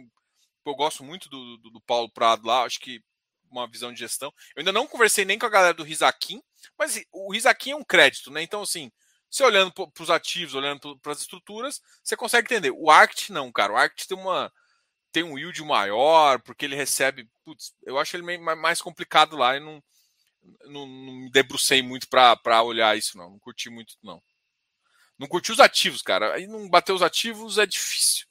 eu 0.65 0.76
gosto 0.76 1.03
muito 1.03 1.30
do, 1.30 1.57
do, 1.57 1.69
do, 1.69 1.82
Paulo 1.82 2.09
Prado 2.09 2.47
lá, 2.47 2.63
acho 2.63 2.80
que 2.80 3.03
uma 3.51 3.67
visão 3.67 3.93
de 3.93 3.99
gestão. 3.99 4.34
Eu 4.55 4.61
ainda 4.61 4.71
não 4.71 4.88
conversei 4.88 5.26
nem 5.26 5.38
com 5.38 5.45
a 5.45 5.49
galera 5.49 5.73
do 5.73 5.84
Risaquim, 5.84 6.41
mas 6.78 7.03
o 7.11 7.32
Risaquim 7.32 7.71
é 7.71 7.76
um 7.76 7.84
crédito, 7.84 8.32
né? 8.32 8.41
Então, 8.41 8.61
assim, 8.61 8.91
você 9.36 9.43
olhando 9.43 9.71
para 9.71 10.03
os 10.03 10.09
ativos, 10.09 10.55
olhando 10.55 10.97
para 10.99 11.11
as 11.11 11.19
estruturas, 11.19 11.81
você 12.01 12.15
consegue 12.15 12.45
entender. 12.45 12.71
O 12.71 12.89
Arct 12.89 13.33
não, 13.33 13.51
cara. 13.51 13.73
O 13.73 13.75
Arct 13.75 14.07
tem 14.07 14.17
uma 14.17 14.51
tem 15.11 15.23
um 15.23 15.38
yield 15.38 15.61
maior, 15.63 16.41
porque 16.41 16.65
ele 16.65 16.75
recebe. 16.75 17.29
Putz, 17.43 17.73
eu 17.83 17.97
acho 17.97 18.15
ele 18.15 18.23
meio 18.23 18.41
mais 18.41 18.81
complicado 18.81 19.36
lá 19.36 19.55
e 19.55 19.59
não, 19.59 19.83
não, 20.65 20.88
não 20.88 21.13
me 21.13 21.31
debrucei 21.31 21.81
muito 21.81 22.07
para 22.07 22.61
olhar 22.63 22.97
isso, 22.97 23.17
não. 23.17 23.31
Não 23.31 23.39
curti 23.39 23.69
muito, 23.69 23.95
não. 24.01 24.21
Não 25.17 25.27
curti 25.27 25.51
os 25.51 25.59
ativos, 25.59 26.01
cara. 26.01 26.33
Aí 26.33 26.47
não 26.47 26.69
bater 26.69 26.93
os 26.93 27.01
ativos 27.01 27.57
é 27.57 27.65
difícil. 27.65 28.25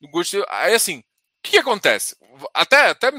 Não 0.00 0.10
curti... 0.10 0.38
Aí 0.48 0.74
assim, 0.74 0.98
o 0.98 1.04
que, 1.42 1.52
que 1.52 1.58
acontece? 1.58 2.16
Até, 2.54 2.90
até 2.90 3.10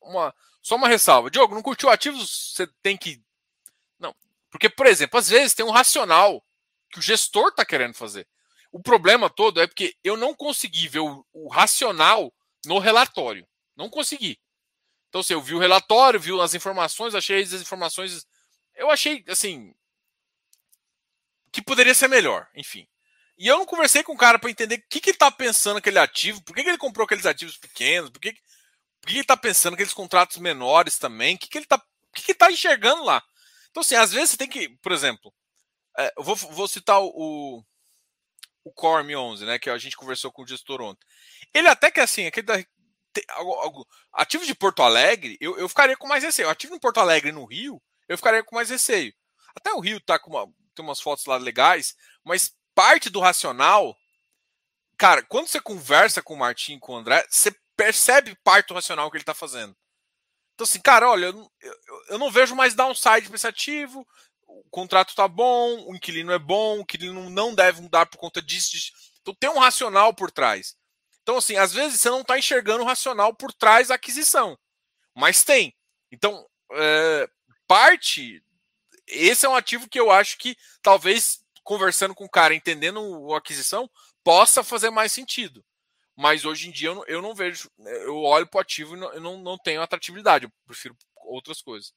uma, 0.00 0.34
só 0.62 0.76
uma 0.76 0.88
ressalva. 0.88 1.30
Diogo, 1.30 1.54
não 1.54 1.62
curtiu 1.62 1.88
ativos, 1.88 2.52
você 2.54 2.66
tem 2.82 2.96
que. 2.96 3.22
Não. 3.98 4.14
Porque, 4.50 4.68
por 4.68 4.86
exemplo, 4.86 5.18
às 5.18 5.28
vezes 5.28 5.54
tem 5.54 5.64
um 5.64 5.70
racional 5.70 6.44
que 6.90 6.98
o 6.98 7.02
gestor 7.02 7.48
está 7.48 7.64
querendo 7.64 7.94
fazer. 7.94 8.26
O 8.72 8.80
problema 8.80 9.28
todo 9.28 9.60
é 9.60 9.66
porque 9.66 9.96
eu 10.02 10.16
não 10.16 10.34
consegui 10.34 10.88
ver 10.88 11.00
o, 11.00 11.26
o 11.32 11.48
racional 11.48 12.32
no 12.64 12.78
relatório. 12.78 13.46
Não 13.76 13.88
consegui. 13.88 14.38
Então, 15.08 15.20
assim, 15.20 15.32
eu 15.32 15.42
vi 15.42 15.54
o 15.54 15.58
relatório, 15.58 16.20
vi 16.20 16.38
as 16.40 16.54
informações, 16.54 17.14
achei 17.14 17.42
as 17.42 17.52
informações. 17.52 18.26
Eu 18.74 18.90
achei, 18.90 19.24
assim. 19.28 19.74
que 21.50 21.60
poderia 21.60 21.94
ser 21.94 22.08
melhor, 22.08 22.48
enfim. 22.54 22.86
E 23.36 23.46
eu 23.48 23.58
não 23.58 23.66
conversei 23.66 24.02
com 24.02 24.12
o 24.12 24.18
cara 24.18 24.38
para 24.38 24.50
entender 24.50 24.76
o 24.76 24.82
que, 24.88 25.00
que 25.00 25.10
ele 25.10 25.18
tá 25.18 25.30
pensando 25.30 25.78
aquele 25.78 25.98
ativo, 25.98 26.42
por 26.42 26.54
que, 26.54 26.62
que 26.62 26.68
ele 26.68 26.78
comprou 26.78 27.04
aqueles 27.04 27.26
ativos 27.26 27.56
pequenos, 27.56 28.10
por 28.10 28.20
que, 28.20 28.32
por 29.00 29.08
que 29.08 29.14
ele 29.14 29.20
está 29.22 29.36
pensando 29.36 29.74
aqueles 29.74 29.94
contratos 29.94 30.36
menores 30.36 30.98
também? 30.98 31.34
O 31.34 31.38
que, 31.38 31.48
que 31.48 31.58
ele 31.58 31.64
está 31.64 31.82
que 32.14 32.22
que 32.22 32.34
tá 32.34 32.50
enxergando 32.50 33.02
lá? 33.02 33.22
Então, 33.70 33.80
assim, 33.80 33.94
às 33.94 34.12
vezes 34.12 34.30
você 34.30 34.36
tem 34.36 34.48
que, 34.48 34.68
por 34.82 34.92
exemplo, 34.92 35.32
é, 35.98 36.12
eu 36.16 36.22
vou, 36.22 36.36
vou 36.36 36.68
citar 36.68 37.00
o, 37.00 37.64
o 38.64 38.72
Core 38.72 39.14
11, 39.14 39.44
né? 39.44 39.58
Que 39.58 39.70
a 39.70 39.78
gente 39.78 39.96
conversou 39.96 40.32
com 40.32 40.42
o 40.42 40.46
gestor 40.46 40.80
ontem. 40.80 41.06
Ele 41.52 41.68
até 41.68 41.90
que 41.90 42.00
assim, 42.00 42.26
aquele 42.26 42.46
da, 42.46 42.64
algo, 43.30 43.86
ativo 44.12 44.44
de 44.44 44.54
Porto 44.54 44.82
Alegre, 44.82 45.36
eu, 45.40 45.58
eu 45.58 45.68
ficaria 45.68 45.96
com 45.96 46.06
mais 46.06 46.22
receio. 46.22 46.48
Ativo 46.48 46.74
em 46.74 46.80
Porto 46.80 46.98
Alegre 46.98 47.32
no 47.32 47.44
Rio, 47.44 47.82
eu 48.08 48.16
ficaria 48.16 48.42
com 48.44 48.54
mais 48.54 48.70
receio. 48.70 49.12
Até 49.54 49.72
o 49.72 49.80
Rio 49.80 50.00
tá 50.00 50.18
com 50.18 50.30
uma, 50.30 50.46
tem 50.74 50.84
umas 50.84 51.00
fotos 51.00 51.26
lá 51.26 51.36
legais, 51.36 51.94
mas 52.24 52.54
parte 52.74 53.10
do 53.10 53.20
racional, 53.20 53.96
cara, 54.96 55.22
quando 55.22 55.48
você 55.48 55.60
conversa 55.60 56.22
com 56.22 56.34
o 56.34 56.38
Martin 56.38 56.78
com 56.78 56.92
o 56.92 56.96
André, 56.96 57.26
você 57.28 57.54
percebe 57.76 58.36
parte 58.44 58.68
do 58.68 58.74
racional 58.74 59.10
que 59.10 59.16
ele 59.16 59.22
está 59.22 59.34
fazendo. 59.34 59.76
Então, 60.54 60.64
assim, 60.64 60.80
cara, 60.80 61.08
olha, 61.08 61.26
eu, 61.26 61.50
eu, 61.60 61.74
eu 62.10 62.18
não 62.18 62.30
vejo 62.30 62.54
mais 62.54 62.74
downside 62.74 63.26
para 63.26 63.36
esse 63.36 63.46
ativo, 63.46 64.06
o 64.64 64.70
contrato 64.70 65.14
tá 65.14 65.28
bom, 65.28 65.86
o 65.86 65.94
inquilino 65.94 66.32
é 66.32 66.38
bom, 66.38 66.78
o 66.78 66.80
inquilino 66.82 67.30
não 67.30 67.54
deve 67.54 67.80
mudar 67.80 68.06
por 68.06 68.18
conta 68.18 68.42
disso. 68.42 68.72
disso. 68.72 68.92
Então 69.20 69.34
tem 69.34 69.50
um 69.50 69.58
racional 69.58 70.12
por 70.14 70.30
trás. 70.30 70.76
Então, 71.22 71.36
assim, 71.36 71.56
às 71.56 71.72
vezes 71.72 72.00
você 72.00 72.10
não 72.10 72.22
está 72.22 72.38
enxergando 72.38 72.82
o 72.82 72.86
racional 72.86 73.34
por 73.34 73.52
trás 73.52 73.88
da 73.88 73.94
aquisição. 73.94 74.58
Mas 75.14 75.44
tem. 75.44 75.74
Então, 76.10 76.46
é, 76.72 77.28
parte. 77.66 78.42
Esse 79.06 79.46
é 79.46 79.48
um 79.48 79.56
ativo 79.56 79.88
que 79.88 79.98
eu 79.98 80.10
acho 80.10 80.38
que 80.38 80.56
talvez 80.82 81.40
conversando 81.62 82.14
com 82.14 82.24
o 82.24 82.30
cara, 82.30 82.54
entendendo 82.54 83.32
a 83.32 83.38
aquisição, 83.38 83.88
possa 84.24 84.64
fazer 84.64 84.90
mais 84.90 85.12
sentido. 85.12 85.64
Mas 86.16 86.44
hoje 86.44 86.68
em 86.68 86.72
dia 86.72 86.88
eu 86.88 86.94
não, 86.94 87.04
eu 87.06 87.22
não 87.22 87.34
vejo. 87.34 87.70
Eu 87.78 88.16
olho 88.18 88.46
para 88.46 88.58
o 88.58 88.60
ativo 88.60 88.96
e 88.96 88.98
não, 88.98 89.12
eu 89.12 89.20
não, 89.20 89.38
não 89.38 89.58
tenho 89.58 89.82
atratividade. 89.82 90.44
Eu 90.44 90.52
prefiro 90.66 90.96
outras 91.16 91.62
coisas. 91.62 91.92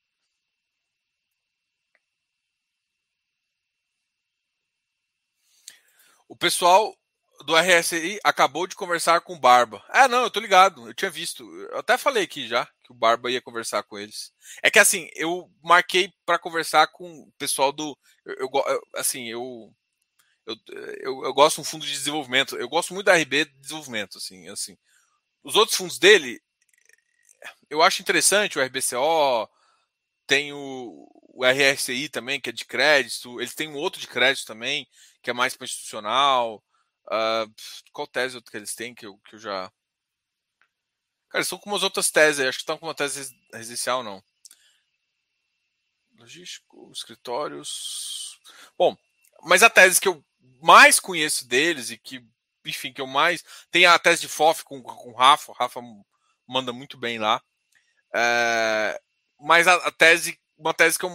O 6.28 6.36
pessoal 6.36 6.96
do 7.46 7.56
RSI 7.56 8.20
acabou 8.24 8.68
de 8.68 8.76
conversar 8.76 9.22
com 9.22 9.34
o 9.34 9.40
Barba. 9.40 9.84
Ah, 9.90 10.08
não, 10.08 10.24
eu 10.24 10.32
tô 10.32 10.40
ligado, 10.40 10.88
eu 10.88 10.94
tinha 10.94 11.12
visto. 11.12 11.44
Eu 11.72 11.80
até 11.80 11.98
falei 11.98 12.24
aqui 12.24 12.48
já 12.48 12.66
que 12.84 12.92
o 12.92 12.96
Barba 12.96 13.32
ia 13.32 13.42
conversar 13.42 13.84
com 13.84 13.98
eles. 13.98 14.32
É 14.62 14.70
que 14.70 14.80
assim, 14.80 15.10
eu 15.16 15.50
marquei 15.62 16.12
para 16.26 16.40
conversar 16.40 16.88
com 16.88 17.10
o 17.12 17.32
pessoal 17.38 17.72
do. 17.72 17.98
Eu, 18.26 18.50
eu, 18.54 18.82
assim, 18.96 19.30
eu 19.30 19.74
eu, 20.46 20.56
eu, 21.02 21.26
eu, 21.26 21.34
gosto 21.34 21.62
um 21.62 21.64
fundo 21.64 21.86
de 21.86 21.92
desenvolvimento. 21.92 22.56
Eu 22.58 22.68
gosto 22.68 22.94
muito 22.94 23.06
da 23.06 23.16
RB 23.16 23.46
de 23.46 23.54
desenvolvimento, 23.60 24.18
assim, 24.18 24.48
assim. 24.50 24.78
Os 25.44 25.56
outros 25.56 25.78
fundos 25.78 25.98
dele, 25.98 26.42
eu 27.70 27.82
acho 27.82 28.02
interessante 28.02 28.58
o 28.58 28.62
RBCO, 28.62 29.50
tem 30.28 30.54
o, 30.54 31.08
o 31.34 31.46
RSI 31.46 32.10
também, 32.10 32.40
que 32.40 32.50
é 32.50 32.54
de 32.54 32.66
crédito. 32.66 33.40
Eles 33.40 33.56
têm 33.56 33.70
um 33.70 33.76
outro 33.76 34.00
de 34.02 34.08
crédito 34.08 34.46
também, 34.46 34.88
que 35.24 35.30
é 35.30 35.34
mais 35.34 35.56
para 35.56 35.66
institucional. 35.66 36.64
Uh, 37.06 37.52
qual 37.92 38.06
tese 38.06 38.42
que 38.42 38.58
eles 38.58 38.76
têm 38.76 38.94
que 38.94 39.06
eu, 39.06 39.18
que 39.20 39.36
eu 39.36 39.40
já. 39.40 39.72
Cara, 41.30 41.40
eles 41.40 41.48
estão 41.48 41.58
com 41.58 41.70
umas 41.70 41.84
outras 41.84 42.12
teses, 42.12 42.46
acho 42.46 42.60
que 42.60 42.62
estão 42.62 42.78
com 42.78 42.86
uma 42.86 42.94
tese 42.94 43.36
residencial, 43.52 44.04
não. 44.04 44.24
Logístico, 46.20 46.92
escritórios. 46.94 48.40
Bom, 48.78 48.96
mas 49.42 49.64
a 49.64 49.70
tese 49.70 50.00
que 50.00 50.08
eu 50.08 50.24
mais 50.62 51.00
conheço 51.00 51.48
deles 51.48 51.90
e 51.90 51.98
que, 51.98 52.26
enfim, 52.66 52.94
que 52.94 53.02
eu 53.02 53.08
mais. 53.08 53.44
Tem 53.72 53.86
a 53.86 53.98
tese 53.98 54.22
de 54.22 54.28
FOF 54.28 54.64
com, 54.64 54.82
com 54.82 55.12
o 55.12 55.16
Rafa, 55.16 55.52
o 55.52 55.56
Rafa 55.56 55.82
manda 56.48 56.72
muito 56.72 56.98
bem 56.98 57.18
lá. 57.18 57.42
É, 58.14 59.02
mas 59.40 59.68
a, 59.68 59.76
a, 59.76 59.92
tese, 59.92 60.40
uma 60.58 60.74
tese 60.74 60.98
que 60.98 61.06
eu 61.06 61.12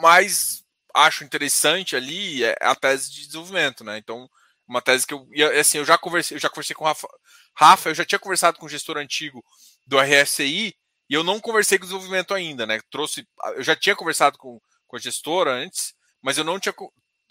mais 0.00 0.65
acho 0.96 1.24
interessante 1.24 1.94
ali 1.94 2.44
é 2.44 2.56
a 2.60 2.74
tese 2.74 3.10
de 3.12 3.26
desenvolvimento, 3.26 3.84
né? 3.84 3.98
Então, 3.98 4.28
uma 4.66 4.82
tese 4.82 5.06
que 5.06 5.14
eu. 5.14 5.28
assim, 5.60 5.78
eu 5.78 5.84
já 5.84 5.98
conversei, 5.98 6.36
eu 6.36 6.40
já 6.40 6.48
conversei 6.48 6.74
com 6.74 6.84
o 6.84 6.86
Rafa, 6.86 7.08
Rafa, 7.54 7.90
eu 7.90 7.94
já 7.94 8.04
tinha 8.04 8.18
conversado 8.18 8.58
com 8.58 8.66
o 8.66 8.68
gestor 8.68 8.96
antigo 8.98 9.44
do 9.86 9.98
RSI 10.00 10.74
e 11.08 11.14
eu 11.14 11.22
não 11.22 11.40
conversei 11.40 11.78
com 11.78 11.84
o 11.84 11.86
desenvolvimento 11.86 12.34
ainda, 12.34 12.66
né? 12.66 12.80
Trouxe, 12.90 13.26
eu 13.54 13.62
já 13.62 13.76
tinha 13.76 13.94
conversado 13.96 14.38
com, 14.38 14.60
com 14.86 14.96
a 14.96 15.00
gestora 15.00 15.52
antes, 15.52 15.94
mas 16.22 16.38
eu 16.38 16.44
não 16.44 16.58
tinha 16.58 16.74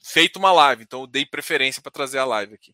feito 0.03 0.37
uma 0.37 0.51
live, 0.51 0.83
então 0.83 1.01
eu 1.01 1.07
dei 1.07 1.25
preferência 1.25 1.81
para 1.81 1.91
trazer 1.91 2.19
a 2.19 2.25
live 2.25 2.53
aqui. 2.55 2.73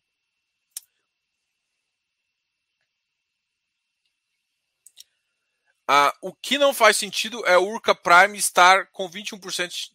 Ah, 5.88 6.14
o 6.22 6.32
que 6.34 6.58
não 6.58 6.72
faz 6.72 6.96
sentido 6.96 7.44
é 7.46 7.58
o 7.58 7.66
Urca 7.66 7.94
Prime 7.94 8.38
estar 8.38 8.86
com 8.92 9.08
21% 9.10 9.68
de, 9.68 9.90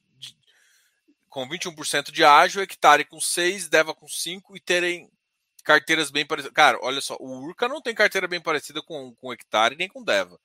com 1.37 1.47
21% 1.47 2.11
de 2.11 2.23
ágio, 2.23 2.63
hectare 2.63 3.05
com 3.05 3.21
6, 3.21 3.69
Deva 3.69 3.93
com 3.93 4.07
5 4.07 4.57
e 4.57 4.59
terem 4.59 5.07
carteiras 5.63 6.09
bem 6.09 6.25
parecidas. 6.25 6.51
Cara, 6.51 6.79
olha 6.81 6.99
só, 6.99 7.15
o 7.19 7.43
Urca 7.43 7.67
não 7.67 7.79
tem 7.79 7.93
carteira 7.93 8.27
bem 8.27 8.41
parecida 8.41 8.81
com, 8.81 9.13
com 9.13 9.27
o 9.27 9.33
hectare 9.33 9.75
nem 9.75 9.87
com 9.87 10.01
o 10.01 10.03
Deva. 10.03 10.39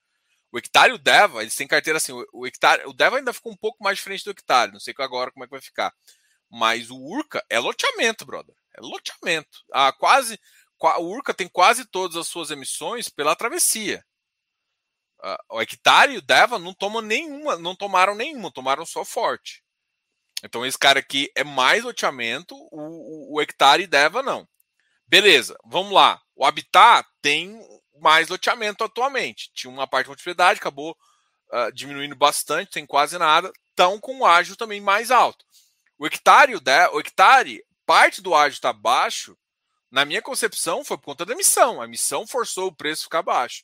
O 0.53 0.59
hectare 0.59 0.93
e 0.93 0.95
o 0.95 0.99
Deva, 0.99 1.40
eles 1.40 1.55
têm 1.55 1.66
carteira 1.66 1.97
assim. 1.97 2.12
O, 2.12 2.26
o, 2.34 2.47
hectare, 2.47 2.84
o 2.84 2.93
Deva 2.93 3.16
ainda 3.16 3.32
ficou 3.32 3.51
um 3.51 3.57
pouco 3.57 3.82
mais 3.82 3.97
diferente 3.97 4.22
do 4.22 4.32
hectare. 4.32 4.70
Não 4.70 4.80
sei 4.80 4.93
agora 4.99 5.32
como 5.32 5.45
é 5.45 5.47
que 5.47 5.53
vai 5.53 5.62
ficar. 5.62 5.95
Mas 6.51 6.90
o 6.90 6.99
Urca 6.99 7.43
é 7.49 7.59
loteamento, 7.59 8.26
brother. 8.26 8.55
É 8.76 8.82
loteamento. 8.82 9.64
Ah, 9.72 9.95
quase. 9.95 10.38
O 10.78 11.05
Urca 11.05 11.32
tem 11.32 11.49
quase 11.49 11.86
todas 11.86 12.18
as 12.18 12.28
suas 12.28 12.51
emissões 12.51 13.09
pela 13.09 13.34
travessia. 13.34 14.05
Uh, 15.24 15.57
o 15.57 15.62
Hectare 15.62 16.12
e 16.12 16.18
o 16.18 16.22
Deva 16.22 16.59
não 16.59 16.74
tomam 16.74 17.01
nenhuma, 17.01 17.57
não 17.57 17.74
tomaram 17.74 18.14
nenhuma, 18.14 18.53
tomaram 18.53 18.84
só 18.84 19.07
forte. 19.07 19.62
Então 20.43 20.66
esse 20.66 20.78
cara 20.78 20.99
aqui 20.99 21.30
é 21.36 21.45
mais 21.45 21.84
loteamento, 21.84 22.55
o, 22.70 23.36
o, 23.36 23.40
Hectare 23.40 23.86
Deva 23.86 24.22
não. 24.22 24.49
Beleza, 25.07 25.57
vamos 25.64 25.93
lá. 25.93 26.20
O 26.34 26.45
Habitat 26.45 27.09
tem 27.20 27.61
mais 28.01 28.28
loteamento 28.28 28.82
atualmente. 28.82 29.51
Tinha 29.55 29.70
uma 29.72 29.86
parte 29.86 30.07
de 30.09 30.14
propriedade, 30.14 30.59
acabou 30.59 30.97
uh, 31.53 31.72
diminuindo 31.72 32.16
bastante, 32.16 32.72
tem 32.72 32.86
quase 32.86 33.18
nada. 33.18 33.53
Estão 33.70 34.01
com 34.01 34.20
o 34.20 34.26
ágio 34.26 34.57
também 34.57 34.80
mais 34.80 35.11
alto. 35.11 35.45
O 35.99 36.07
hectare, 36.07 36.57
o, 36.57 36.99
hectare, 36.99 37.62
parte 37.86 38.20
do 38.20 38.34
ágio 38.34 38.57
está 38.57 38.72
baixo, 38.72 39.36
na 39.90 40.05
minha 40.05 40.22
concepção, 40.22 40.84
foi 40.84 40.97
por 40.97 41.05
conta 41.05 41.24
da 41.24 41.34
emissão. 41.34 41.80
A 41.80 41.84
emissão 41.84 42.26
forçou 42.26 42.68
o 42.68 42.74
preço 42.74 43.05
ficar 43.05 43.22
baixo 43.22 43.62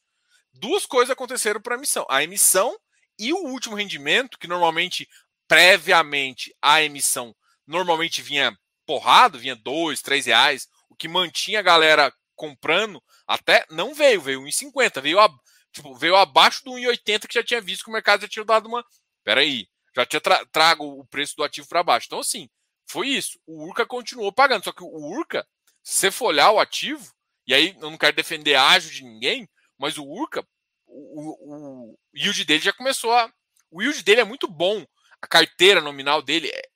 duas 0.59 0.85
coisas 0.85 1.11
aconteceram 1.11 1.61
para 1.61 1.75
a 1.75 1.79
emissão: 1.79 2.07
a 2.09 2.23
emissão 2.23 2.77
e 3.19 3.33
o 3.33 3.47
último 3.47 3.77
rendimento, 3.77 4.39
que 4.39 4.47
normalmente, 4.47 5.09
previamente, 5.49 6.55
a 6.63 6.83
emissão 6.83 7.35
normalmente 7.67 8.23
vinha 8.23 8.57
porrado, 8.87 9.39
vinha 9.39 9.57
dois, 9.57 10.01
três 10.01 10.27
reais, 10.27 10.69
o 10.89 10.95
que 10.95 11.09
mantinha 11.09 11.59
a 11.59 11.63
galera 11.63 12.13
comprando, 12.37 13.03
até 13.27 13.67
não 13.71 13.95
veio, 13.95 14.21
veio 14.21 14.43
1,50, 14.43 15.01
veio, 15.03 15.19
a, 15.19 15.29
tipo, 15.73 15.95
veio 15.97 16.15
abaixo 16.15 16.65
do 16.65 16.73
1,80 16.73 17.27
que 17.27 17.35
já 17.35 17.43
tinha 17.43 17.61
visto 17.61 17.83
que 17.85 17.91
o 17.91 17.93
mercado 17.93 18.23
já 18.23 18.29
tinha 18.29 18.45
dado 18.45 18.69
uma. 18.69 18.85
Peraí, 19.25 19.67
já 19.95 20.07
tinha 20.07 20.21
tra 20.21 20.45
trago 20.47 20.85
o 20.85 21.05
preço 21.07 21.35
do 21.37 21.45
ativo 21.45 21.69
para 21.69 21.83
baixo. 21.83 22.07
Então, 22.07 22.21
assim, 22.21 22.49
foi 22.89 23.09
isso. 23.09 23.39
O 23.47 23.67
Urca 23.67 23.85
continuou 23.85 24.33
pagando. 24.33 24.65
Só 24.65 24.73
que 24.73 24.83
o 24.83 25.11
Urca, 25.11 25.47
se 25.83 25.95
você 25.95 26.11
for 26.11 26.27
olhar 26.27 26.51
o 26.51 26.61
ativo, 26.61 27.13
e 27.47 27.53
aí 27.53 27.77
eu 27.81 27.91
não 27.91 27.99
quero 27.99 28.17
defender 28.17 28.55
ágil 28.55 28.91
de 28.91 29.05
ninguém, 29.05 29.49
mas 29.77 29.99
o 29.99 30.05
Urca, 30.05 30.47
o, 30.87 31.91
o, 31.91 31.99
yield 32.15 32.45
dele 32.45 32.61
já 32.61 32.73
começou 32.73 33.13
a. 33.13 33.31
O 33.71 33.83
yield 33.83 34.03
dele 34.03 34.23
é 34.23 34.25
muito 34.25 34.49
bom. 34.49 34.85
A 35.21 35.27
carteira 35.27 35.81
nominal 35.81 36.23
dele 36.23 36.49
é, 36.49 36.69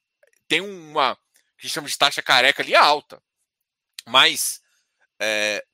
tem 0.49 0.61
uma 0.61 1.19
que 1.59 1.69
chama 1.69 1.89
de 1.89 1.97
taxa 1.97 2.23
careca 2.23 2.63
ali 2.63 2.75
alta. 2.75 3.23
Mas 4.07 4.61
é, 5.21 5.65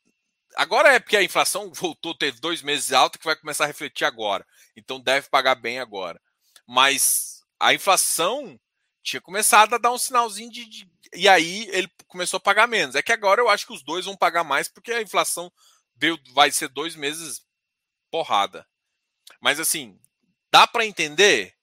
agora 0.55 0.93
é 0.93 0.99
porque 1.01 1.17
a 1.17 1.23
inflação 1.23 1.73
voltou, 1.73 2.15
teve 2.15 2.41
dois 2.41 2.63
meses 2.63 2.93
alta 2.93 3.19
que 3.19 3.25
vai 3.25 3.37
começar 3.37 3.65
a 3.65 3.69
refletir 3.69 4.05
agora. 4.05 4.47
Então 4.77 5.01
deve 5.01 5.29
pagar 5.29 5.55
bem 5.55 5.79
agora. 5.79 6.21
Mas 6.67 7.43
a 7.59 7.73
inflação 7.73 8.61
tinha 9.03 9.21
começado 9.21 9.75
a 9.75 9.79
dar 9.79 9.93
um 9.93 9.99
sinalzinho 9.99 10.51
de, 10.51 10.67
de, 10.67 10.91
E 11.15 11.27
aí 11.29 11.67
ele 11.71 11.91
começou 12.07 12.37
a 12.37 12.41
pagar 12.41 12.67
menos. 12.67 12.95
É 12.95 13.03
que 13.03 13.13
agora 13.13 13.41
eu 13.41 13.49
acho 13.49 13.67
que 13.67 13.73
os 13.73 13.83
dois 13.83 14.05
vão 14.05 14.17
pagar 14.17 14.45
mais 14.45 14.69
porque 14.69 14.93
a 14.93 15.03
inflação 15.03 15.51
deu, 15.97 16.19
vai 16.33 16.51
ser 16.51 16.69
dois 16.69 16.95
meses 16.95 17.43
porrada. 18.11 18.67
Mas 19.41 19.59
assim, 19.59 19.99
dá 20.51 20.67
para 20.67 20.85
entender? 20.85 21.57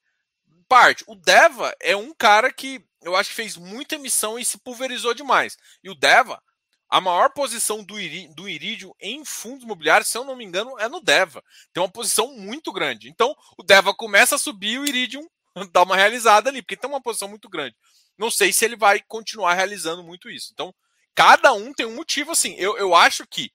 Parte. 0.76 1.06
O 1.08 1.16
Deva 1.16 1.74
é 1.80 1.96
um 1.96 2.14
cara 2.14 2.52
que 2.52 2.86
eu 3.02 3.16
acho 3.16 3.30
que 3.30 3.36
fez 3.38 3.56
muita 3.56 3.96
emissão 3.96 4.38
e 4.38 4.44
se 4.44 4.58
pulverizou 4.58 5.14
demais. 5.14 5.58
E 5.82 5.90
o 5.90 5.96
Deva, 5.96 6.44
a 6.90 7.00
maior 7.00 7.30
posição 7.30 7.82
do, 7.82 7.98
Iri, 7.98 8.28
do 8.36 8.50
Iridium 8.50 8.92
em 9.00 9.24
fundos 9.24 9.64
imobiliários, 9.64 10.10
se 10.10 10.18
eu 10.18 10.26
não 10.26 10.36
me 10.36 10.44
engano, 10.44 10.78
é 10.78 10.90
no 10.90 11.00
Deva. 11.00 11.42
Tem 11.72 11.82
uma 11.82 11.90
posição 11.90 12.36
muito 12.36 12.74
grande. 12.74 13.08
Então, 13.08 13.34
o 13.58 13.64
Deva 13.64 13.94
começa 13.94 14.36
a 14.36 14.38
subir 14.38 14.72
e 14.72 14.80
o 14.80 14.86
Iridium 14.86 15.26
dá 15.72 15.82
uma 15.84 15.96
realizada 15.96 16.50
ali, 16.50 16.62
porque 16.62 16.76
tem 16.76 16.90
uma 16.90 17.02
posição 17.02 17.30
muito 17.30 17.48
grande. 17.48 17.74
Não 18.18 18.30
sei 18.30 18.52
se 18.52 18.66
ele 18.66 18.76
vai 18.76 19.02
continuar 19.08 19.54
realizando 19.54 20.04
muito 20.04 20.30
isso. 20.30 20.50
Então, 20.52 20.76
cada 21.16 21.54
um 21.54 21.74
tem 21.74 21.86
um 21.86 21.96
motivo 21.96 22.34
assim. 22.34 22.54
Eu, 22.56 22.78
eu 22.78 22.94
acho 22.94 23.26
que 23.26 23.50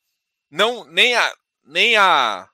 não 0.50 0.86
nem 0.86 1.14
a 1.14 1.34
nem 1.64 1.98
a 1.98 2.48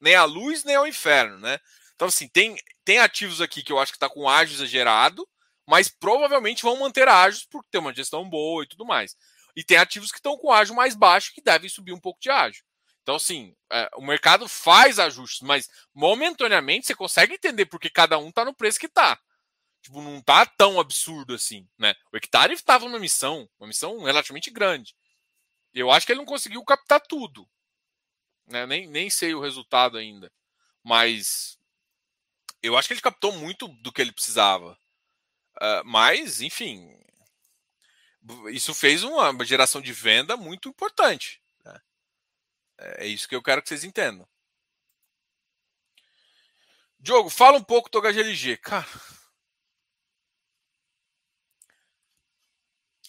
nem 0.00 0.14
a 0.14 0.22
luz 0.22 0.62
nem 0.62 0.76
ao 0.76 0.86
inferno, 0.86 1.36
né? 1.40 1.58
Então 1.96 2.06
assim, 2.06 2.28
tem 2.28 2.56
tem 2.84 2.98
ativos 2.98 3.40
aqui 3.40 3.62
que 3.62 3.72
eu 3.72 3.78
acho 3.78 3.92
que 3.92 3.96
está 3.96 4.08
com 4.08 4.28
ágio 4.28 4.54
exagerado, 4.54 5.26
mas 5.66 5.88
provavelmente 5.88 6.62
vão 6.62 6.78
manter 6.78 7.08
ágios 7.08 7.44
por 7.44 7.64
ter 7.64 7.78
uma 7.78 7.94
gestão 7.94 8.28
boa 8.28 8.64
e 8.64 8.68
tudo 8.68 8.84
mais. 8.84 9.16
E 9.56 9.64
tem 9.64 9.76
ativos 9.76 10.10
que 10.10 10.18
estão 10.18 10.36
com 10.36 10.52
ágio 10.52 10.74
mais 10.74 10.94
baixo 10.94 11.32
que 11.32 11.40
devem 11.40 11.68
subir 11.68 11.92
um 11.92 12.00
pouco 12.00 12.20
de 12.20 12.30
ágio. 12.30 12.64
Então, 13.02 13.16
assim, 13.16 13.54
é, 13.70 13.88
o 13.96 14.02
mercado 14.02 14.48
faz 14.48 14.98
ajustes, 14.98 15.42
mas 15.42 15.68
momentaneamente 15.94 16.86
você 16.86 16.94
consegue 16.94 17.34
entender 17.34 17.66
porque 17.66 17.90
cada 17.90 18.18
um 18.18 18.30
está 18.30 18.44
no 18.44 18.54
preço 18.54 18.80
que 18.80 18.86
está. 18.86 19.20
Tipo, 19.82 20.00
não 20.00 20.22
tá 20.22 20.46
tão 20.46 20.80
absurdo 20.80 21.34
assim, 21.34 21.68
né? 21.78 21.94
O 22.10 22.16
hectare 22.16 22.54
estava 22.54 22.86
numa 22.86 22.98
missão, 22.98 23.48
uma 23.58 23.68
missão 23.68 24.02
relativamente 24.02 24.50
grande. 24.50 24.94
Eu 25.74 25.90
acho 25.90 26.06
que 26.06 26.12
ele 26.12 26.20
não 26.20 26.26
conseguiu 26.26 26.64
captar 26.64 27.00
tudo. 27.00 27.46
Né? 28.46 28.66
Nem, 28.66 28.88
nem 28.88 29.10
sei 29.10 29.34
o 29.34 29.40
resultado 29.40 29.98
ainda. 29.98 30.32
Mas 30.82 31.58
eu 32.64 32.78
acho 32.78 32.88
que 32.88 32.94
ele 32.94 33.00
captou 33.02 33.30
muito 33.32 33.68
do 33.68 33.92
que 33.92 34.00
ele 34.00 34.10
precisava. 34.10 34.72
Uh, 35.56 35.84
mas, 35.84 36.40
enfim, 36.40 36.98
isso 38.50 38.74
fez 38.74 39.04
uma 39.04 39.44
geração 39.44 39.82
de 39.82 39.92
venda 39.92 40.34
muito 40.34 40.70
importante. 40.70 41.42
Né? 41.62 41.80
É 42.78 43.06
isso 43.06 43.28
que 43.28 43.36
eu 43.36 43.42
quero 43.42 43.62
que 43.62 43.68
vocês 43.68 43.84
entendam. 43.84 44.26
Diogo, 46.98 47.28
fala 47.28 47.58
um 47.58 47.62
pouco 47.62 47.90
do 47.90 48.00
HGLG. 48.00 48.56
Cara. 48.56 48.88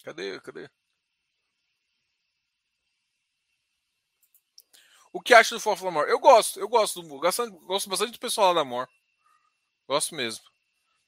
Cadê? 0.04 0.38
Cadê? 0.40 0.70
O 5.12 5.20
que 5.22 5.32
acha 5.32 5.54
do 5.54 5.60
Fórmula 5.60 5.88
Amor? 5.88 6.08
Eu 6.10 6.18
gosto, 6.20 6.60
eu 6.60 6.68
gosto 6.68 7.00
do 7.00 7.08
gosto, 7.18 7.88
bastante 7.88 8.12
do 8.12 8.18
pessoal 8.18 8.48
lá 8.48 8.56
da 8.56 8.60
Amor. 8.60 8.86
Gosto 9.88 10.14
mesmo. 10.14 10.44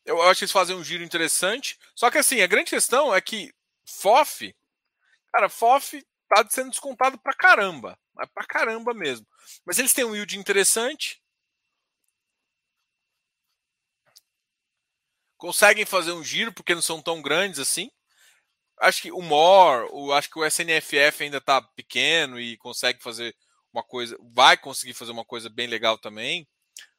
Eu 0.04 0.22
acho 0.22 0.38
que 0.38 0.44
eles 0.44 0.52
fazem 0.52 0.76
um 0.76 0.84
giro 0.84 1.04
interessante. 1.04 1.78
Só 1.94 2.10
que 2.10 2.18
assim, 2.18 2.40
a 2.40 2.46
grande 2.46 2.70
questão 2.70 3.14
é 3.14 3.20
que 3.20 3.52
FOF, 3.86 4.54
cara, 5.32 5.48
FOF 5.48 6.04
tá 6.28 6.46
sendo 6.48 6.70
descontado 6.70 7.18
pra 7.18 7.34
caramba. 7.34 7.98
Mas 8.14 8.28
pra 8.34 8.44
caramba 8.44 8.94
mesmo. 8.94 9.26
Mas 9.64 9.78
eles 9.78 9.92
têm 9.92 10.04
um 10.04 10.14
yield 10.14 10.38
interessante. 10.38 11.22
Conseguem 15.36 15.86
fazer 15.86 16.12
um 16.12 16.24
giro 16.24 16.52
porque 16.52 16.74
não 16.74 16.82
são 16.82 17.00
tão 17.00 17.22
grandes 17.22 17.60
assim. 17.60 17.90
Acho 18.80 19.02
que 19.02 19.12
o 19.12 19.22
MOR, 19.22 19.88
o, 19.92 20.12
acho 20.12 20.30
que 20.30 20.38
o 20.38 20.44
SNFF 20.44 21.24
ainda 21.24 21.40
tá 21.40 21.60
pequeno 21.62 22.40
e 22.40 22.56
consegue 22.58 23.02
fazer 23.02 23.34
uma 23.72 23.82
coisa, 23.82 24.16
vai 24.34 24.56
conseguir 24.56 24.94
fazer 24.94 25.12
uma 25.12 25.24
coisa 25.24 25.48
bem 25.48 25.66
legal 25.66 25.98
também. 25.98 26.48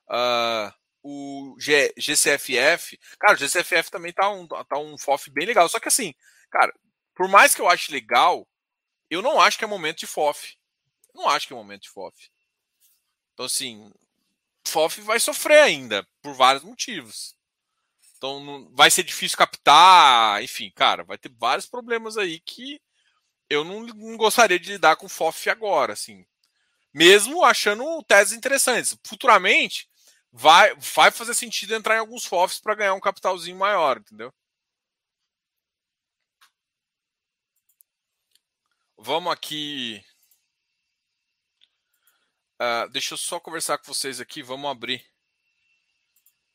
Uh, 0.09 0.71
o 1.03 1.55
G, 1.59 1.93
GCFF, 1.97 2.99
cara, 3.19 3.33
o 3.33 3.37
GCFF 3.37 3.89
também 3.91 4.13
tá 4.13 4.29
um, 4.29 4.47
tá 4.47 4.77
um 4.77 4.97
FOF 4.97 5.29
bem 5.31 5.45
legal. 5.45 5.67
Só 5.69 5.79
que 5.79 5.87
assim, 5.87 6.13
cara, 6.49 6.73
por 7.15 7.27
mais 7.27 7.55
que 7.55 7.61
eu 7.61 7.69
ache 7.69 7.91
legal, 7.91 8.47
eu 9.09 9.21
não 9.21 9.39
acho 9.39 9.57
que 9.57 9.63
é 9.63 9.67
momento 9.67 9.99
de 9.99 10.07
FOF. 10.07 10.57
não 11.13 11.27
acho 11.29 11.47
que 11.47 11.53
é 11.53 11.55
momento 11.55 11.83
de 11.83 11.89
FOF. 11.89 12.29
Então, 13.33 13.45
assim, 13.45 13.91
FOF 14.67 15.01
vai 15.01 15.19
sofrer 15.19 15.59
ainda, 15.61 16.07
por 16.21 16.33
vários 16.33 16.63
motivos. 16.63 17.35
Então, 18.17 18.43
não, 18.43 18.69
vai 18.75 18.91
ser 18.91 19.03
difícil 19.03 19.37
captar, 19.37 20.43
enfim, 20.43 20.71
cara, 20.75 21.03
vai 21.03 21.17
ter 21.17 21.31
vários 21.37 21.65
problemas 21.65 22.17
aí 22.17 22.39
que 22.41 22.81
eu 23.49 23.63
não, 23.63 23.81
não 23.81 24.17
gostaria 24.17 24.59
de 24.59 24.73
lidar 24.73 24.97
com 24.97 25.09
FOF 25.09 25.49
agora, 25.49 25.93
assim 25.93 26.25
mesmo 26.93 27.43
achando 27.43 28.03
teses 28.03 28.33
interessantes. 28.33 28.97
Futuramente, 29.05 29.88
vai, 30.31 30.75
vai 30.75 31.11
fazer 31.11 31.33
sentido 31.33 31.73
entrar 31.73 31.95
em 31.95 31.99
alguns 31.99 32.25
FOFs 32.25 32.59
para 32.59 32.75
ganhar 32.75 32.93
um 32.93 32.99
capitalzinho 32.99 33.57
maior, 33.57 33.97
entendeu? 33.97 34.33
Vamos 39.01 39.31
aqui. 39.31 40.03
Uh, 42.59 42.89
deixa 42.91 43.13
eu 43.13 43.17
só 43.17 43.39
conversar 43.39 43.77
com 43.77 43.85
vocês 43.85 44.19
aqui. 44.19 44.43
Vamos 44.43 44.69
abrir. 44.69 45.05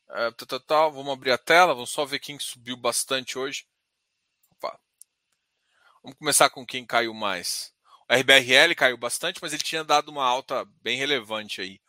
Uh, 0.09 0.31
tal, 0.33 0.47
tal, 0.47 0.59
tal. 0.59 0.91
Vamos 0.91 1.11
abrir 1.11 1.31
a 1.31 1.37
tela. 1.39 1.73
Vamos 1.73 1.89
só 1.89 2.05
ver 2.05 2.19
quem 2.19 2.37
subiu 2.37 2.77
bastante 2.77 3.39
hoje. 3.39 3.65
Opa. 4.51 4.79
Vamos 6.03 6.19
começar 6.19 6.49
com 6.51 6.63
quem 6.63 6.85
caiu 6.85 7.15
mais. 7.15 7.73
O 8.07 8.13
RBRL 8.13 8.75
caiu 8.75 8.97
bastante, 8.97 9.39
mas 9.41 9.51
ele 9.51 9.63
tinha 9.63 9.83
dado 9.83 10.09
uma 10.09 10.23
alta 10.23 10.63
bem 10.83 10.95
relevante 10.97 11.61
aí. 11.61 11.81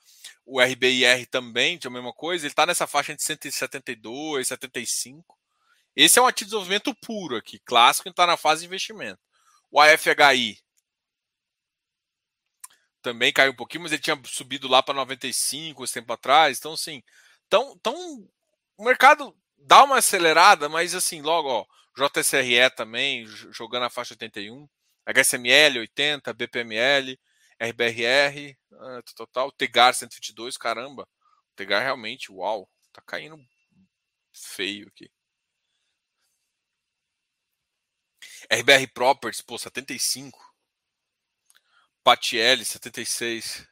O 0.46 0.60
RBIR 0.60 1.26
também, 1.28 1.76
tinha 1.76 1.90
a 1.90 1.92
mesma 1.92 2.12
coisa. 2.12 2.44
Ele 2.46 2.52
está 2.52 2.64
nessa 2.64 2.86
faixa 2.86 3.12
entre 3.12 3.24
172 3.24 4.46
e 4.46 4.48
75. 4.48 5.36
Esse 5.94 6.18
é 6.18 6.22
um 6.22 6.26
ativo 6.26 6.46
de 6.46 6.50
desenvolvimento 6.50 6.94
puro 6.94 7.36
aqui, 7.36 7.58
clássico, 7.58 8.08
está 8.08 8.26
na 8.26 8.36
fase 8.36 8.60
de 8.60 8.66
investimento. 8.66 9.18
O 9.70 9.80
AFHI 9.80 10.62
também 13.02 13.32
caiu 13.32 13.52
um 13.52 13.56
pouquinho, 13.56 13.84
mas 13.84 13.92
ele 13.92 14.02
tinha 14.02 14.20
subido 14.24 14.68
lá 14.68 14.82
para 14.82 14.94
95 14.94 15.84
esse 15.84 15.94
tempo 15.94 16.12
atrás. 16.12 16.58
Então, 16.58 16.72
assim, 16.72 17.02
então, 17.46 17.74
então 17.76 18.28
o 18.76 18.84
mercado 18.84 19.34
dá 19.56 19.84
uma 19.84 19.98
acelerada, 19.98 20.68
mas 20.68 20.94
assim, 20.94 21.22
logo, 21.22 21.48
ó, 21.48 21.66
JSRE 21.96 22.70
também 22.76 23.26
jogando 23.26 23.84
a 23.84 23.90
faixa 23.90 24.14
81, 24.14 24.68
HSML 25.06 25.78
80, 25.80 26.32
BPML, 26.34 27.18
RBRR, 27.60 28.56
ah, 28.72 29.02
total, 29.14 29.50
Tegar 29.52 29.94
122, 29.94 30.56
caramba. 30.56 31.08
Tegar 31.54 31.82
realmente, 31.82 32.30
uau, 32.30 32.68
tá 32.92 33.02
caindo 33.02 33.38
feio 34.32 34.88
aqui. 34.88 35.10
RBR 38.50 38.86
Properties, 38.92 39.40
pô, 39.40 39.58
75. 39.58 40.38
Patiel, 42.04 42.64
76. 42.64 43.66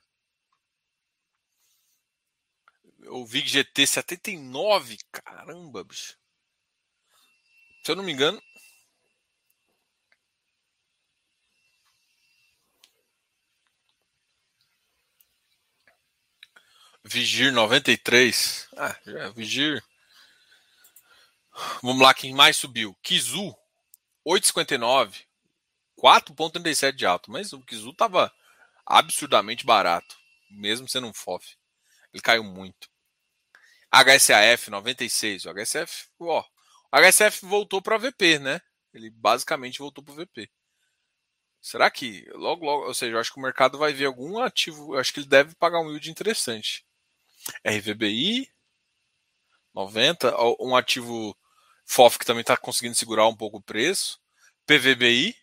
O 3.09 3.25
VIG 3.25 3.49
GT 3.49 3.87
79. 3.87 4.97
Caramba, 5.13 5.85
bicho. 5.85 6.19
Se 7.85 7.93
eu 7.93 7.97
não 7.97 8.03
me 8.03 8.13
engano. 8.13 8.43
Vigir 17.05 17.53
93. 17.53 18.69
Ah, 18.77 18.97
já, 19.07 19.29
Vigir. 19.31 19.85
Vamos 21.83 22.03
lá, 22.03 22.15
quem 22.15 22.35
mais 22.35 22.57
subiu? 22.57 22.97
Kizu 23.03 23.55
8,59. 24.27 25.25
4,37 25.99 26.93
de 26.93 27.07
alto. 27.07 27.31
Mas 27.31 27.53
o 27.53 27.61
Kizu 27.61 27.91
estava 27.91 28.33
absurdamente 28.87 29.67
barato, 29.67 30.17
mesmo 30.51 30.89
sendo 30.89 31.07
um 31.07 31.13
FOF. 31.13 31.57
Ele 32.13 32.23
caiu 32.23 32.43
muito. 32.43 32.89
HSAF 33.93 34.71
96. 34.71 35.45
O 35.45 35.51
HSF, 35.51 36.09
ó, 36.21 36.41
o 36.41 36.97
HSF 36.97 37.45
voltou 37.45 37.83
para 37.83 37.99
VP, 37.99 38.39
né? 38.39 38.61
Ele 38.93 39.11
basicamente 39.11 39.79
voltou 39.79 40.03
para 40.03 40.13
o 40.13 40.17
VP. 40.17 40.51
Será 41.61 41.91
que 41.91 42.27
logo, 42.33 42.65
logo, 42.65 42.87
ou 42.87 42.95
seja, 42.95 43.17
eu 43.17 43.21
acho 43.21 43.33
que 43.33 43.39
o 43.39 43.43
mercado 43.43 43.79
vai 43.79 43.93
ver 43.93 44.07
algum 44.07 44.39
ativo, 44.39 44.95
eu 44.95 45.01
acho 45.01 45.13
que 45.13 45.21
ele 45.21 45.27
deve 45.27 45.55
pagar 45.55 45.81
um 45.81 45.89
yield 45.91 46.11
interessante. 46.11 46.85
RVBI 47.65 48.49
90, 49.75 50.35
um 50.61 50.77
ativo 50.77 51.37
FOF 51.85 52.19
que 52.19 52.25
também 52.25 52.43
está 52.43 52.57
conseguindo 52.57 52.95
segurar 52.95 53.27
um 53.27 53.37
pouco 53.37 53.59
o 53.59 53.63
preço. 53.63 54.21
PVBI 54.67 55.37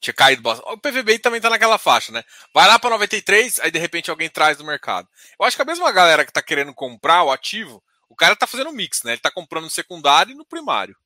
tinha 0.00 0.14
caído 0.14 0.42
bastante. 0.42 0.68
O 0.72 0.78
PVBI 0.78 1.18
também 1.18 1.40
tá 1.40 1.50
naquela 1.50 1.78
faixa, 1.78 2.10
né? 2.10 2.24
Vai 2.54 2.66
lá 2.66 2.78
para 2.78 2.90
93, 2.90 3.60
aí 3.60 3.70
de 3.70 3.78
repente 3.78 4.10
alguém 4.10 4.28
traz 4.28 4.56
do 4.56 4.64
mercado. 4.64 5.08
Eu 5.38 5.46
acho 5.46 5.56
que 5.56 5.62
a 5.62 5.66
mesma 5.66 5.92
galera 5.92 6.24
que 6.24 6.32
tá 6.32 6.42
querendo 6.42 6.74
comprar 6.74 7.22
o 7.22 7.30
ativo, 7.30 7.82
o 8.08 8.16
cara 8.16 8.34
tá 8.34 8.46
fazendo 8.46 8.72
mix, 8.72 9.02
né? 9.02 9.12
Ele 9.12 9.20
tá 9.20 9.30
comprando 9.30 9.64
no 9.64 9.70
secundário 9.70 10.32
e 10.32 10.34
no 10.34 10.44
primário. 10.44 10.96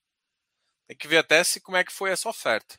Tem 0.87 0.97
que 0.97 1.09
ver 1.09 1.19
até 1.19 1.43
se 1.43 1.61
como 1.61 1.77
é 1.77 1.85
que 1.85 1.93
foi 1.93 2.11
essa 2.11 2.29
oferta. 2.29 2.79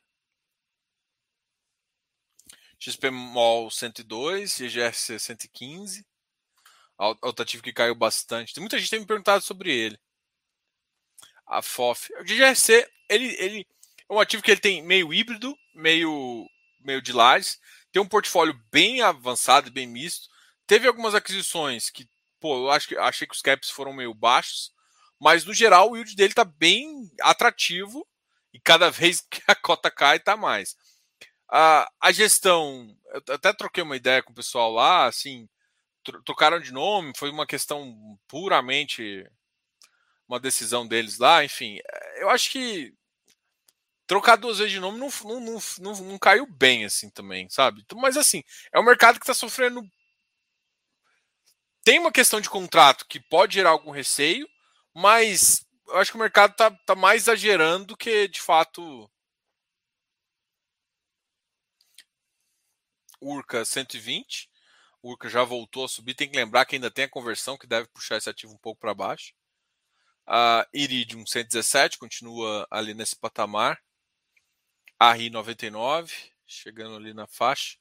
XP 2.80 3.10
Mall 3.10 3.70
102, 3.70 4.60
IGRC 4.60 5.20
115. 5.20 6.06
Altativo 6.98 7.64
que 7.64 7.74
caiu 7.74 7.96
bastante. 7.96 8.54
Tem 8.54 8.62
muita 8.62 8.80
gente 8.80 8.90
tem 8.90 9.00
me 9.00 9.06
perguntado 9.06 9.44
sobre 9.44 9.74
ele. 9.76 10.00
A 11.46 11.62
FOF. 11.62 12.14
O 12.20 12.24
GRC, 12.24 12.88
ele, 13.10 13.36
ele 13.40 13.68
é 14.10 14.14
um 14.14 14.20
ativo 14.20 14.42
que 14.42 14.52
ele 14.52 14.62
tem 14.62 14.82
meio 14.82 15.14
híbrido, 15.14 15.58
meio, 15.74 16.48
meio 16.80 17.02
de 17.02 17.12
lajes, 17.12 17.60
tem 17.92 18.02
um 18.02 18.08
portfólio 18.08 18.60
bem 18.72 19.02
avançado 19.02 19.68
e 19.68 19.72
bem 19.72 19.88
misto. 19.88 20.28
Teve 20.68 20.88
algumas 20.88 21.16
aquisições 21.16 21.90
que, 21.90 22.08
pô, 22.40 22.66
eu 22.66 22.72
acho 22.72 22.88
que, 22.88 22.98
achei 22.98 23.28
que 23.28 23.36
os 23.36 23.42
caps 23.42 23.70
foram 23.70 23.94
meio 23.94 24.14
baixos, 24.14 24.72
mas 25.20 25.46
no 25.46 25.54
geral 25.54 25.92
o 25.92 25.96
yield 25.96 26.16
dele 26.16 26.32
está 26.32 26.44
bem 26.44 27.10
atrativo 27.22 28.08
e 28.54 28.60
cada 28.60 28.90
vez 28.92 29.22
que 29.22 29.42
a 29.48 29.56
cota 29.56 29.92
cai, 29.92 30.18
está 30.18 30.38
mais. 30.38 30.76
A, 31.50 31.90
a 32.02 32.12
gestão, 32.12 32.96
eu 33.14 33.36
até 33.36 33.54
troquei 33.54 33.84
uma 33.84 33.96
ideia 33.96 34.24
com 34.24 34.32
o 34.32 34.36
pessoal 34.36 34.72
lá, 34.72 35.06
assim, 35.06 35.48
trocaram 36.26 36.60
de 36.60 36.72
nome, 36.72 37.14
foi 37.16 37.30
uma 37.30 37.46
questão 37.46 38.18
puramente 38.28 39.26
uma 40.28 40.40
decisão 40.40 40.88
deles 40.88 41.18
lá, 41.20 41.44
enfim. 41.44 41.80
Eu 42.18 42.30
acho 42.30 42.52
que 42.52 42.94
trocar 44.08 44.36
duas 44.36 44.58
vezes 44.58 44.74
de 44.74 44.80
nome 44.80 45.00
não, 45.00 45.10
não, 45.24 45.60
não, 45.80 45.96
não, 46.04 46.20
caiu 46.20 46.46
bem 46.46 46.86
assim 46.86 47.10
também, 47.10 47.50
sabe? 47.50 47.86
Mas 47.96 48.18
assim, 48.18 48.44
é 48.74 48.80
um 48.80 48.84
mercado 48.86 49.20
que 49.20 49.24
está 49.24 49.34
sofrendo. 49.34 49.82
Tem 51.84 52.00
uma 52.00 52.12
questão 52.12 52.42
de 52.42 52.50
contrato 52.50 53.06
que 53.08 53.20
pode 53.20 53.56
gerar 53.56 53.70
algum 53.72 53.92
receio, 53.92 54.48
mas 54.94 55.66
eu 55.88 55.98
acho 55.98 56.12
que 56.12 56.18
o 56.18 56.20
mercado 56.20 56.52
está 56.52 56.72
tá 56.72 56.96
mais 56.96 57.24
exagerando 57.24 57.86
do 57.88 57.98
que 57.98 58.28
de 58.28 58.42
fato. 58.42 59.10
Urca 63.26 63.66
120. 63.66 64.50
Urca 65.02 65.28
já 65.28 65.44
voltou 65.44 65.86
a 65.86 65.90
subir. 65.90 66.14
Tem 66.14 66.30
que 66.30 66.38
lembrar 66.38 66.66
que 66.66 66.76
ainda 66.76 66.92
tem 66.92 67.06
a 67.06 67.10
conversão 67.10 67.58
que 67.58 67.66
deve 67.66 67.88
puxar 67.88 68.18
esse 68.18 68.30
ativo 68.30 68.54
um 68.54 68.58
pouco 68.58 68.80
para 68.80 68.94
baixo. 68.94 69.34
A 70.28 70.68
Iridium 70.74 71.26
117 71.26 71.98
continua 71.98 72.68
ali 72.70 72.94
nesse 72.94 73.16
patamar. 73.16 73.80
ARRI 75.00 75.30
99, 75.30 76.14
chegando 76.46 76.96
ali 76.96 77.14
na 77.14 77.28
faixa, 77.28 77.78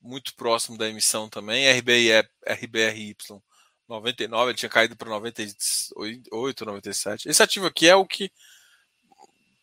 muito 0.00 0.34
próximo 0.36 0.78
da 0.78 0.88
emissão 0.88 1.28
também. 1.28 1.66
RBRY 1.70 3.16
99, 3.88 4.50
ele 4.50 4.58
tinha 4.58 4.68
caído 4.68 4.96
para 4.96 5.08
98, 5.08 6.64
97. 6.64 7.28
Esse 7.28 7.42
ativo 7.42 7.66
aqui 7.66 7.88
é 7.88 7.96
o 7.96 8.06
que 8.06 8.30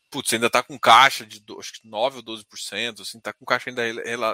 putz, 0.10 0.34
ainda 0.34 0.48
está 0.48 0.64
com 0.64 0.80
caixa 0.80 1.26
de 1.26 1.44
acho 1.60 1.74
que 1.74 1.88
9 1.88 2.18
ou 2.18 2.24
12%, 2.24 3.02
assim, 3.02 3.18
está 3.18 3.34
com 3.34 3.46
caixa 3.46 3.70
ainda 3.70 3.84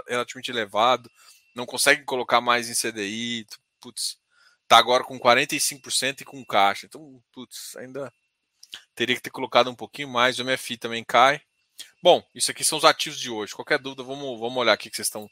relativamente 0.08 0.52
elevado, 0.52 1.12
não 1.56 1.66
consegue 1.66 2.04
colocar 2.04 2.42
mais 2.42 2.70
em 2.70 2.74
CDI, 2.74 3.46
putz, 3.80 4.18
tá 4.68 4.78
agora 4.78 5.04
com 5.04 5.20
45% 5.20 6.22
e 6.22 6.26
com 6.26 6.46
caixa. 6.46 6.86
Então, 6.86 7.22
putz, 7.32 7.76
ainda 7.76 8.12
teria 8.96 9.16
que 9.16 9.22
ter 9.22 9.30
colocado 9.30 9.70
um 9.70 9.76
pouquinho 9.76 10.08
mais. 10.08 10.40
O 10.40 10.46
MFI 10.46 10.78
também 10.78 11.04
cai. 11.04 11.42
Bom, 12.02 12.24
isso 12.34 12.52
aqui 12.52 12.64
são 12.64 12.78
os 12.78 12.86
ativos 12.86 13.20
de 13.20 13.30
hoje. 13.30 13.54
Qualquer 13.54 13.80
dúvida, 13.80 14.04
vamos, 14.04 14.40
vamos 14.40 14.58
olhar 14.58 14.74
aqui 14.74 14.90
que 14.90 14.96
vocês 14.96 15.08
estão 15.08 15.30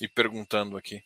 me 0.00 0.08
perguntando 0.08 0.76
aqui. 0.76 1.02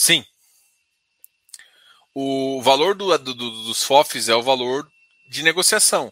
Sim. 0.00 0.24
O 2.14 2.62
valor 2.62 2.94
do, 2.94 3.18
do, 3.18 3.34
dos 3.34 3.84
FOFs 3.84 4.30
é 4.30 4.34
o 4.34 4.42
valor 4.42 4.90
de 5.28 5.42
negociação. 5.42 6.10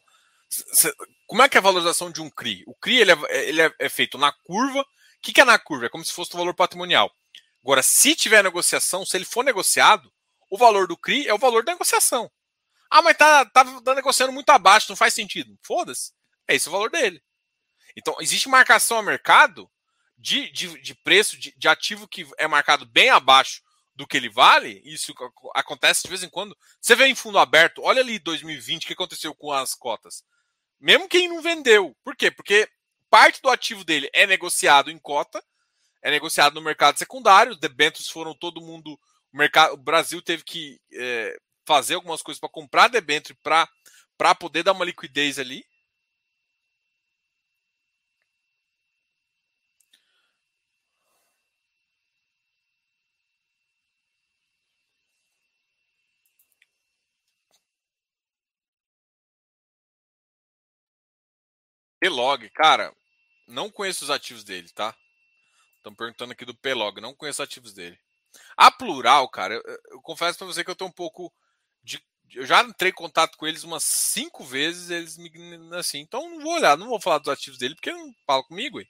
Como 1.26 1.42
é 1.42 1.48
que 1.48 1.56
é 1.56 1.60
a 1.60 1.62
valorização 1.62 2.12
de 2.12 2.20
um 2.20 2.28
CRI? 2.28 2.64
O 2.66 2.74
CRI 2.74 2.98
ele 2.98 3.12
é, 3.12 3.48
ele 3.48 3.62
é 3.78 3.88
feito 3.88 4.18
na 4.18 4.30
curva. 4.30 4.82
O 4.82 4.86
que, 5.22 5.32
que 5.32 5.40
é 5.40 5.44
na 5.44 5.58
curva? 5.58 5.86
É 5.86 5.88
como 5.88 6.04
se 6.04 6.12
fosse 6.12 6.34
o 6.34 6.36
valor 6.36 6.52
patrimonial. 6.52 7.10
Agora, 7.62 7.82
se 7.82 8.14
tiver 8.14 8.44
negociação, 8.44 9.06
se 9.06 9.16
ele 9.16 9.24
for 9.24 9.42
negociado, 9.42 10.12
o 10.50 10.58
valor 10.58 10.86
do 10.86 10.94
CRI 10.94 11.26
é 11.26 11.32
o 11.32 11.38
valor 11.38 11.64
da 11.64 11.72
negociação. 11.72 12.30
Ah, 12.90 13.00
mas 13.00 13.16
tá, 13.16 13.46
tá, 13.46 13.64
tá 13.80 13.94
negociando 13.94 14.34
muito 14.34 14.50
abaixo, 14.50 14.90
não 14.90 14.96
faz 14.96 15.14
sentido. 15.14 15.58
Foda-se. 15.62 16.12
É 16.46 16.54
esse 16.54 16.68
o 16.68 16.72
valor 16.72 16.90
dele. 16.90 17.22
Então, 17.96 18.14
existe 18.20 18.50
marcação 18.50 18.98
a 18.98 19.02
mercado 19.02 19.66
de, 20.18 20.50
de, 20.50 20.78
de 20.78 20.94
preço 20.94 21.38
de, 21.38 21.54
de, 21.56 21.68
ativo 21.68 22.06
que 22.06 22.28
é 22.36 22.46
marcado 22.46 22.84
bem 22.84 23.08
abaixo 23.08 23.66
do 23.98 24.06
que 24.06 24.16
ele 24.16 24.30
vale. 24.30 24.80
Isso 24.84 25.12
acontece 25.54 26.04
de 26.04 26.08
vez 26.08 26.22
em 26.22 26.30
quando. 26.30 26.56
Você 26.80 26.94
vê 26.94 27.06
em 27.06 27.14
fundo 27.14 27.38
aberto, 27.38 27.82
olha 27.82 28.00
ali 28.00 28.18
2020, 28.18 28.84
o 28.84 28.86
que 28.86 28.92
aconteceu 28.94 29.34
com 29.34 29.52
as 29.52 29.74
cotas. 29.74 30.22
Mesmo 30.80 31.08
quem 31.08 31.28
não 31.28 31.42
vendeu. 31.42 31.94
Por 32.02 32.16
quê? 32.16 32.30
Porque 32.30 32.68
parte 33.10 33.42
do 33.42 33.50
ativo 33.50 33.84
dele 33.84 34.08
é 34.14 34.26
negociado 34.26 34.90
em 34.90 34.98
cota 34.98 35.42
é 36.02 36.10
negociado 36.10 36.54
no 36.54 36.62
mercado 36.62 36.98
secundário. 36.98 37.52
Os 37.52 37.58
debêntures 37.58 38.08
foram 38.08 38.34
todo 38.34 38.60
mundo. 38.60 38.98
O, 39.32 39.36
mercado, 39.36 39.74
o 39.74 39.76
Brasil 39.76 40.22
teve 40.22 40.44
que 40.44 40.80
é, 40.92 41.36
fazer 41.66 41.94
algumas 41.94 42.22
coisas 42.22 42.40
para 42.40 42.48
comprar 42.48 42.88
debênture 42.88 43.38
para 43.42 44.34
poder 44.34 44.62
dar 44.62 44.72
uma 44.72 44.84
liquidez 44.84 45.38
ali. 45.38 45.64
P-Log, 62.08 62.48
cara, 62.50 62.90
não 63.46 63.70
conheço 63.70 64.04
os 64.04 64.10
ativos 64.10 64.42
dele, 64.42 64.68
tá? 64.70 64.96
Estão 65.76 65.94
perguntando 65.94 66.32
aqui 66.32 66.46
do 66.46 66.54
P-Log, 66.54 67.00
não 67.02 67.14
conheço 67.14 67.42
os 67.42 67.46
ativos 67.46 67.74
dele. 67.74 67.98
A 68.56 68.70
Plural, 68.70 69.28
cara, 69.28 69.54
eu, 69.54 69.62
eu 69.90 70.00
confesso 70.00 70.38
para 70.38 70.46
você 70.46 70.64
que 70.64 70.70
eu 70.70 70.74
tenho 70.74 70.88
um 70.88 70.92
pouco 70.92 71.30
de. 71.82 72.02
Eu 72.34 72.46
já 72.46 72.62
entrei 72.62 72.90
em 72.90 72.94
contato 72.94 73.36
com 73.36 73.46
eles 73.46 73.62
umas 73.62 73.84
cinco 73.84 74.42
vezes, 74.42 74.88
eles 74.88 75.18
me. 75.18 75.30
Assim, 75.76 75.98
então 75.98 76.30
não 76.30 76.40
vou 76.40 76.54
olhar, 76.54 76.78
não 76.78 76.88
vou 76.88 77.00
falar 77.00 77.18
dos 77.18 77.28
ativos 77.28 77.58
dele, 77.58 77.74
porque 77.74 77.92
não 77.92 78.14
fala 78.26 78.42
comigo. 78.42 78.80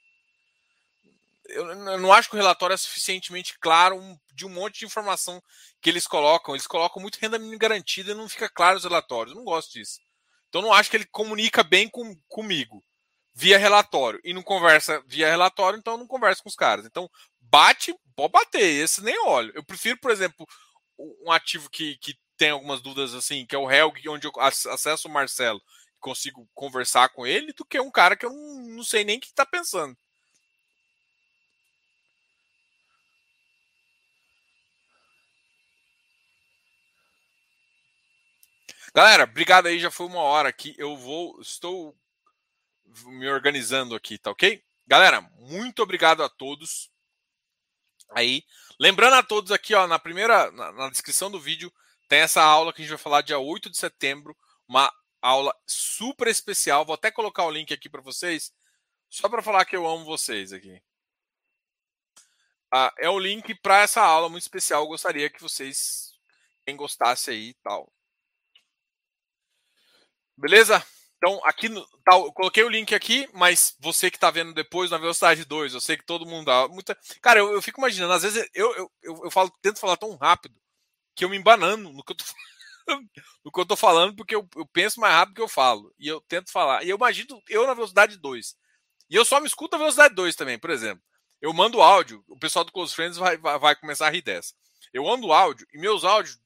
Eu, 1.47 1.67
eu 1.67 1.97
não 1.97 2.13
acho 2.13 2.29
que 2.29 2.35
o 2.35 2.39
relatório 2.39 2.73
é 2.73 2.77
suficientemente 2.77 3.57
claro 3.59 3.97
um, 3.97 4.17
de 4.33 4.45
um 4.45 4.49
monte 4.49 4.79
de 4.79 4.85
informação 4.85 5.43
que 5.81 5.89
eles 5.89 6.07
colocam. 6.07 6.55
Eles 6.55 6.67
colocam 6.67 7.01
muito 7.01 7.17
renda 7.17 7.37
mínima 7.37 7.57
garantida 7.57 8.11
e 8.11 8.15
não 8.15 8.29
fica 8.29 8.47
claro 8.47 8.77
os 8.77 8.83
relatórios. 8.83 9.33
Eu 9.33 9.39
não 9.39 9.45
gosto 9.45 9.73
disso. 9.73 9.99
Então 10.47 10.61
não 10.61 10.71
acho 10.71 10.89
que 10.89 10.97
ele 10.97 11.05
comunica 11.05 11.63
bem 11.63 11.89
com, 11.89 12.15
comigo 12.27 12.83
via 13.33 13.57
relatório 13.57 14.19
e 14.23 14.33
não 14.33 14.41
conversa 14.41 15.03
via 15.07 15.29
relatório, 15.29 15.79
então 15.79 15.97
não 15.97 16.07
conversa 16.07 16.41
com 16.43 16.49
os 16.49 16.55
caras. 16.55 16.85
Então, 16.85 17.09
bate, 17.39 17.95
pode 18.15 18.31
bater, 18.31 18.83
esse 18.83 19.03
nem 19.03 19.17
olho. 19.25 19.51
Eu 19.55 19.63
prefiro, 19.63 19.97
por 19.99 20.11
exemplo, 20.11 20.47
um 20.97 21.31
ativo 21.31 21.69
que, 21.69 21.97
que 21.97 22.17
tem 22.37 22.51
algumas 22.51 22.81
dúvidas 22.81 23.13
assim, 23.13 23.45
que 23.45 23.55
é 23.55 23.59
o 23.59 23.69
Helg, 23.69 24.07
onde 24.09 24.27
eu 24.27 24.31
acesso 24.39 25.07
o 25.07 25.11
Marcelo 25.11 25.61
consigo 25.99 26.47
conversar 26.53 27.09
com 27.09 27.27
ele, 27.27 27.53
do 27.53 27.65
que 27.65 27.79
um 27.79 27.91
cara 27.91 28.15
que 28.15 28.25
eu 28.25 28.31
não, 28.31 28.61
não 28.77 28.83
sei 28.83 29.03
nem 29.03 29.17
o 29.17 29.21
que 29.21 29.27
está 29.27 29.45
pensando. 29.45 29.97
Galera, 38.93 39.23
obrigado 39.23 39.67
aí, 39.67 39.79
já 39.79 39.91
foi 39.91 40.07
uma 40.07 40.21
hora 40.21 40.49
aqui. 40.49 40.73
Eu 40.77 40.97
vou, 40.97 41.39
estou 41.41 41.95
me 43.05 43.29
organizando 43.29 43.95
aqui, 43.95 44.17
tá 44.17 44.31
ok? 44.31 44.63
Galera, 44.87 45.21
muito 45.37 45.83
obrigado 45.83 46.23
a 46.23 46.29
todos. 46.29 46.91
Aí, 48.11 48.43
lembrando 48.79 49.15
a 49.15 49.23
todos 49.23 49.51
aqui, 49.51 49.75
ó, 49.75 49.87
na 49.87 49.99
primeira, 49.99 50.51
na, 50.51 50.71
na, 50.71 50.89
descrição 50.89 51.29
do 51.29 51.39
vídeo, 51.39 51.71
tem 52.07 52.19
essa 52.19 52.41
aula 52.41 52.73
que 52.73 52.81
a 52.81 52.83
gente 52.83 52.89
vai 52.89 52.97
falar 52.97 53.21
dia 53.21 53.37
8 53.37 53.69
de 53.69 53.77
setembro, 53.77 54.35
uma 54.67 54.91
aula 55.21 55.55
super 55.67 56.27
especial. 56.27 56.85
Vou 56.85 56.95
até 56.95 57.11
colocar 57.11 57.45
o 57.45 57.51
link 57.51 57.73
aqui 57.73 57.87
para 57.87 58.01
vocês, 58.01 58.51
só 59.09 59.29
para 59.29 59.43
falar 59.43 59.65
que 59.65 59.75
eu 59.75 59.87
amo 59.87 60.05
vocês 60.05 60.51
aqui. 60.51 60.81
Ah, 62.71 62.93
é 62.97 63.09
o 63.09 63.19
link 63.19 63.55
para 63.55 63.81
essa 63.81 64.01
aula 64.01 64.29
muito 64.29 64.43
especial. 64.43 64.83
Eu 64.83 64.87
gostaria 64.87 65.29
que 65.29 65.41
vocês, 65.41 66.13
quem 66.65 66.75
gostasse 66.75 67.31
aí 67.31 67.49
e 67.49 67.53
tal. 67.55 67.91
Beleza? 70.37 70.85
Então, 71.19 71.41
aqui 71.43 71.69
tá, 72.05 72.15
eu 72.15 72.31
coloquei 72.31 72.63
o 72.63 72.69
link 72.69 72.95
aqui, 72.95 73.27
mas 73.33 73.75
você 73.79 74.09
que 74.09 74.15
está 74.15 74.31
vendo 74.31 74.53
depois 74.53 74.89
na 74.89 74.97
velocidade 74.97 75.43
2, 75.43 75.73
eu 75.73 75.81
sei 75.81 75.97
que 75.97 76.05
todo 76.05 76.25
mundo 76.25 76.45
dá. 76.45 76.67
Muita... 76.69 76.97
Cara, 77.21 77.39
eu, 77.39 77.51
eu 77.51 77.61
fico 77.61 77.81
imaginando, 77.81 78.13
às 78.13 78.23
vezes 78.23 78.49
eu, 78.53 78.73
eu, 78.73 78.91
eu, 79.03 79.21
eu, 79.25 79.31
falo, 79.31 79.51
tento 79.61 79.79
falar 79.79 79.97
tão 79.97 80.15
rápido 80.15 80.55
que 81.13 81.25
eu 81.25 81.29
me 81.29 81.35
embanando 81.35 81.91
no 81.91 82.01
que 82.01 82.13
eu 82.13 82.15
tô, 82.15 82.23
no 83.43 83.51
que 83.51 83.59
eu 83.59 83.65
tô 83.65 83.75
falando, 83.75 84.15
porque 84.15 84.33
eu, 84.33 84.47
eu 84.55 84.65
penso 84.67 85.01
mais 85.01 85.13
rápido 85.13 85.35
que 85.35 85.41
eu 85.41 85.49
falo. 85.49 85.93
E 85.99 86.07
eu 86.07 86.21
tento 86.21 86.53
falar. 86.53 86.85
E 86.85 86.89
eu 86.89 86.95
imagino 86.95 87.41
eu 87.49 87.67
na 87.67 87.73
velocidade 87.73 88.15
2. 88.15 88.55
E 89.09 89.15
eu 89.15 89.25
só 89.25 89.41
me 89.41 89.47
escuto 89.47 89.73
na 89.73 89.79
velocidade 89.79 90.15
2 90.15 90.37
também, 90.37 90.57
por 90.57 90.69
exemplo. 90.69 91.03
Eu 91.41 91.53
mando 91.53 91.81
áudio, 91.81 92.23
o 92.29 92.39
pessoal 92.39 92.63
do 92.63 92.71
Close 92.71 92.95
Friends 92.95 93.17
vai, 93.17 93.37
vai, 93.37 93.59
vai 93.59 93.75
começar 93.75 94.07
a 94.07 94.09
rir 94.09 94.21
dessa. 94.21 94.53
Eu 94.93 95.03
mando 95.03 95.33
áudio, 95.33 95.67
e 95.73 95.77
meus 95.77 96.05
áudios, 96.05 96.39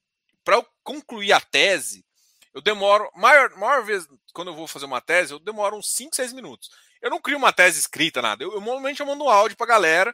para 0.44 0.56
eu 0.56 0.68
concluir 0.84 1.32
a 1.32 1.40
tese, 1.40 2.04
eu 2.54 2.62
demoro, 2.62 3.10
maior, 3.16 3.56
maior 3.58 3.84
vez, 3.84 4.08
quando 4.34 4.50
eu 4.50 4.56
vou 4.56 4.68
fazer 4.68 4.86
uma 4.86 5.00
tese, 5.00 5.32
eu 5.32 5.40
demoro 5.40 5.78
uns 5.78 5.92
5, 5.92 6.16
6 6.16 6.34
minutos. 6.34 6.70
Eu 7.02 7.10
não 7.10 7.22
crio 7.22 7.38
uma 7.38 7.54
tese 7.54 7.80
escrita, 7.80 8.22
nada. 8.22 8.44
Eu, 8.44 8.54
eu 8.54 8.62
normalmente 8.62 9.00
eu 9.00 9.06
mando 9.06 9.24
um 9.24 9.30
áudio 9.30 9.56
pra 9.56 9.68
galera. 9.68 10.14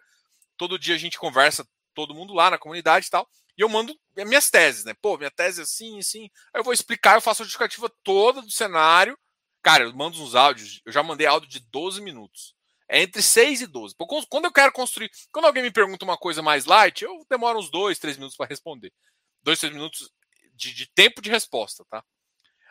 Todo 0.58 0.78
dia 0.78 0.96
a 0.96 0.98
gente 0.98 1.18
conversa, 1.18 1.68
todo 1.94 2.14
mundo 2.14 2.34
lá 2.34 2.50
na 2.50 2.58
comunidade 2.58 3.08
e 3.08 3.10
tal. 3.10 3.28
E 3.58 3.62
eu 3.62 3.70
mando 3.70 3.98
minhas 4.16 4.50
teses, 4.50 4.86
né? 4.86 4.94
Pô, 5.02 5.18
minha 5.18 5.32
tese 5.32 5.62
é 5.62 5.64
assim, 5.64 6.00
assim. 6.00 6.30
Aí 6.54 6.60
eu 6.60 6.64
vou 6.64 6.74
explicar, 6.74 7.16
eu 7.16 7.22
faço 7.22 7.42
a 7.42 7.46
justificativa 7.46 7.90
toda 8.04 8.42
do 8.42 8.52
cenário. 8.52 9.18
Cara, 9.62 9.84
eu 9.84 9.94
mando 9.94 10.22
uns 10.22 10.36
áudios, 10.36 10.82
eu 10.86 10.92
já 10.92 11.04
mandei 11.04 11.28
áudio 11.28 11.50
de 11.50 11.60
12 11.72 12.02
minutos. 12.02 12.56
É 12.88 13.02
entre 13.02 13.22
6 13.22 13.62
e 13.62 13.68
12. 13.68 13.96
Quando 14.30 14.46
eu 14.46 14.52
quero 14.52 14.72
construir. 14.72 15.12
Quando 15.32 15.46
alguém 15.46 15.62
me 15.62 15.72
pergunta 15.72 16.04
uma 16.04 16.18
coisa 16.18 16.42
mais 16.42 16.66
light, 16.66 17.04
eu 17.04 17.26
demoro 17.30 17.60
uns 17.60 17.70
2, 17.70 18.00
3 18.00 18.18
minutos 18.18 18.36
para 18.36 18.48
responder. 18.48 18.92
2, 19.44 19.60
3 19.60 19.74
minutos 19.74 20.10
de, 20.56 20.74
de 20.74 20.88
tempo 20.88 21.22
de 21.22 21.30
resposta, 21.30 21.86
tá? 21.90 22.04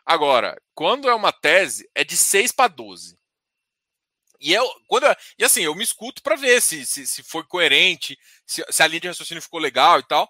Agora, 0.09 0.59
quando 0.75 1.07
é 1.07 1.15
uma 1.15 1.31
tese, 1.31 1.87
é 1.95 2.03
de 2.03 2.17
6 2.17 2.51
para 2.53 2.67
12. 2.67 3.19
E, 4.41 4.55
eu, 4.55 4.67
quando 4.87 5.05
eu, 5.05 5.15
e 5.39 5.45
assim, 5.45 5.61
eu 5.61 5.75
me 5.75 5.85
escuto 5.85 6.23
para 6.23 6.35
ver 6.35 6.63
se, 6.63 6.87
se, 6.87 7.07
se 7.07 7.23
foi 7.23 7.45
coerente, 7.45 8.19
se, 8.47 8.65
se, 8.71 8.83
a 8.83 8.87
linha 8.87 9.01
de 9.01 9.09
raciocínio 9.09 9.43
ficou 9.43 9.61
legal 9.61 9.99
e 9.99 10.03
tal. 10.05 10.27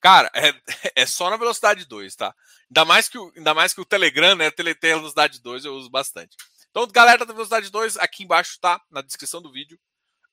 Cara, 0.00 0.30
é, 0.32 0.54
é 1.02 1.06
só 1.06 1.28
na 1.28 1.36
velocidade 1.36 1.84
2, 1.86 2.14
tá? 2.14 2.32
Ainda 2.70 2.84
mais 2.84 3.08
que 3.08 3.18
o, 3.18 3.32
ainda 3.36 3.52
mais 3.52 3.74
que 3.74 3.80
o 3.80 3.84
Telegram, 3.84 4.36
né? 4.36 4.48
Tem 4.52 4.92
a 4.92 4.96
velocidade 4.98 5.40
2, 5.40 5.64
eu 5.64 5.74
uso 5.74 5.90
bastante. 5.90 6.36
Então, 6.70 6.86
galera 6.86 7.26
da 7.26 7.32
velocidade 7.32 7.68
2, 7.68 7.96
aqui 7.96 8.22
embaixo 8.22 8.60
tá, 8.60 8.80
na 8.88 9.02
descrição 9.02 9.42
do 9.42 9.50
vídeo, 9.50 9.76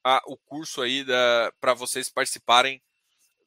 a, 0.04 0.22
o 0.28 0.38
curso 0.38 0.84
aí 0.84 1.04
para 1.60 1.74
vocês 1.74 2.12
participarem 2.12 2.80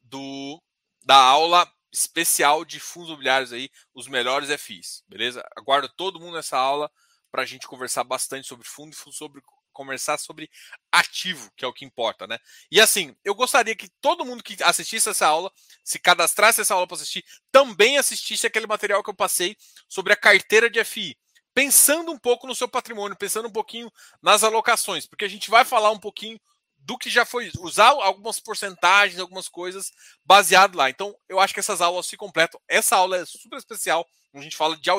do, 0.03 0.61
da 1.05 1.15
aula 1.15 1.71
especial 1.91 2.65
de 2.65 2.79
fundos 2.79 3.09
imobiliários 3.09 3.53
aí, 3.53 3.69
os 3.93 4.07
melhores 4.07 4.49
FIs, 4.61 5.03
beleza? 5.07 5.43
Aguardo 5.55 5.89
todo 5.89 6.19
mundo 6.19 6.35
nessa 6.35 6.57
aula 6.57 6.91
para 7.31 7.43
a 7.43 7.45
gente 7.45 7.67
conversar 7.67 8.03
bastante 8.03 8.47
sobre 8.47 8.67
fundo 8.67 8.93
e 8.93 9.13
sobre 9.13 9.41
conversar 9.77 10.17
sobre 10.17 10.49
ativo, 10.91 11.51
que 11.55 11.63
é 11.63 11.67
o 11.67 11.73
que 11.73 11.85
importa, 11.85 12.25
né? 12.25 12.39
E 12.71 12.81
assim, 12.81 13.15
eu 13.23 13.35
gostaria 13.35 13.75
que 13.75 13.87
todo 14.01 14.25
mundo 14.25 14.43
que 14.43 14.57
assistisse 14.63 15.07
essa 15.07 15.27
aula, 15.27 15.51
se 15.83 15.99
cadastrasse 15.99 16.61
essa 16.61 16.73
aula 16.73 16.87
para 16.87 16.95
assistir, 16.95 17.23
também 17.51 17.99
assistisse 17.99 18.47
aquele 18.47 18.65
material 18.65 19.03
que 19.03 19.09
eu 19.11 19.15
passei 19.15 19.55
sobre 19.87 20.11
a 20.11 20.15
carteira 20.15 20.67
de 20.67 20.83
FI, 20.83 21.15
pensando 21.53 22.11
um 22.11 22.17
pouco 22.17 22.47
no 22.47 22.55
seu 22.55 22.67
patrimônio, 22.67 23.15
pensando 23.15 23.47
um 23.47 23.51
pouquinho 23.51 23.91
nas 24.19 24.43
alocações, 24.43 25.05
porque 25.05 25.25
a 25.25 25.29
gente 25.29 25.49
vai 25.49 25.63
falar 25.63 25.91
um 25.91 25.99
pouquinho 25.99 26.39
do 26.77 26.97
que 26.97 27.09
já 27.09 27.25
foi 27.25 27.51
usar 27.59 27.89
algumas 27.89 28.39
porcentagens, 28.39 29.19
algumas 29.19 29.49
coisas 29.49 29.91
baseado 30.23 30.75
lá. 30.75 30.89
Então, 30.89 31.15
eu 31.27 31.39
acho 31.39 31.53
que 31.53 31.59
essas 31.59 31.81
aulas 31.81 32.05
se 32.05 32.15
completam. 32.15 32.59
Essa 32.67 32.95
aula 32.95 33.17
é 33.17 33.25
super 33.25 33.57
especial, 33.57 34.07
a 34.33 34.41
gente 34.41 34.55
fala 34.55 34.77
de, 34.77 34.89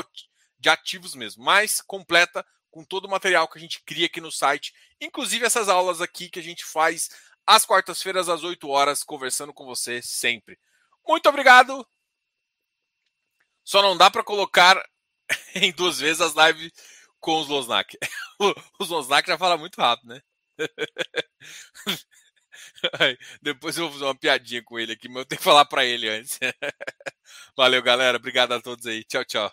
de 0.59 0.69
ativos 0.69 1.15
mesmo, 1.15 1.43
mas 1.43 1.81
completa 1.81 2.45
com 2.71 2.85
todo 2.85 3.07
o 3.07 3.11
material 3.11 3.49
que 3.49 3.59
a 3.59 3.61
gente 3.61 3.83
cria 3.85 4.07
aqui 4.07 4.21
no 4.21 4.31
site, 4.31 4.75
inclusive 5.01 5.45
essas 5.45 5.69
aulas 5.69 6.01
aqui 6.01 6.29
que 6.29 6.39
a 6.39 6.43
gente 6.43 6.65
faz 6.65 7.09
às 7.47 7.65
quartas-feiras 7.65 8.29
às 8.29 8.45
8 8.45 8.69
horas, 8.69 9.03
conversando 9.03 9.55
com 9.55 9.65
você 9.65 10.03
sempre. 10.03 10.59
Muito 11.07 11.29
obrigado. 11.29 11.87
Só 13.65 13.81
não 13.81 13.97
dá 13.97 14.11
para 14.11 14.23
colocar 14.23 14.83
em 15.55 15.73
duas 15.73 15.99
vezes 15.99 16.21
as 16.21 16.35
lives 16.35 16.73
com 17.21 17.41
os 17.41 17.49
Losnak. 17.49 17.99
Os 18.79 18.89
Losnak 18.89 19.29
já 19.29 19.37
fala 19.37 19.57
muito 19.57 19.81
rápido, 19.81 20.11
né? 20.11 20.23
Depois 23.43 23.77
eu 23.77 23.85
vou 23.85 23.93
fazer 23.93 24.05
uma 24.05 24.19
piadinha 24.19 24.63
com 24.63 24.79
ele 24.79 24.93
aqui, 24.93 25.09
mas 25.09 25.19
eu 25.19 25.25
tenho 25.27 25.39
que 25.39 25.45
falar 25.45 25.65
para 25.65 25.85
ele 25.85 26.09
antes. 26.09 26.39
Valeu, 27.57 27.83
galera. 27.83 28.17
Obrigado 28.19 28.53
a 28.53 28.61
todos 28.61 28.87
aí. 28.87 29.05
Tchau, 29.05 29.25
tchau. 29.25 29.53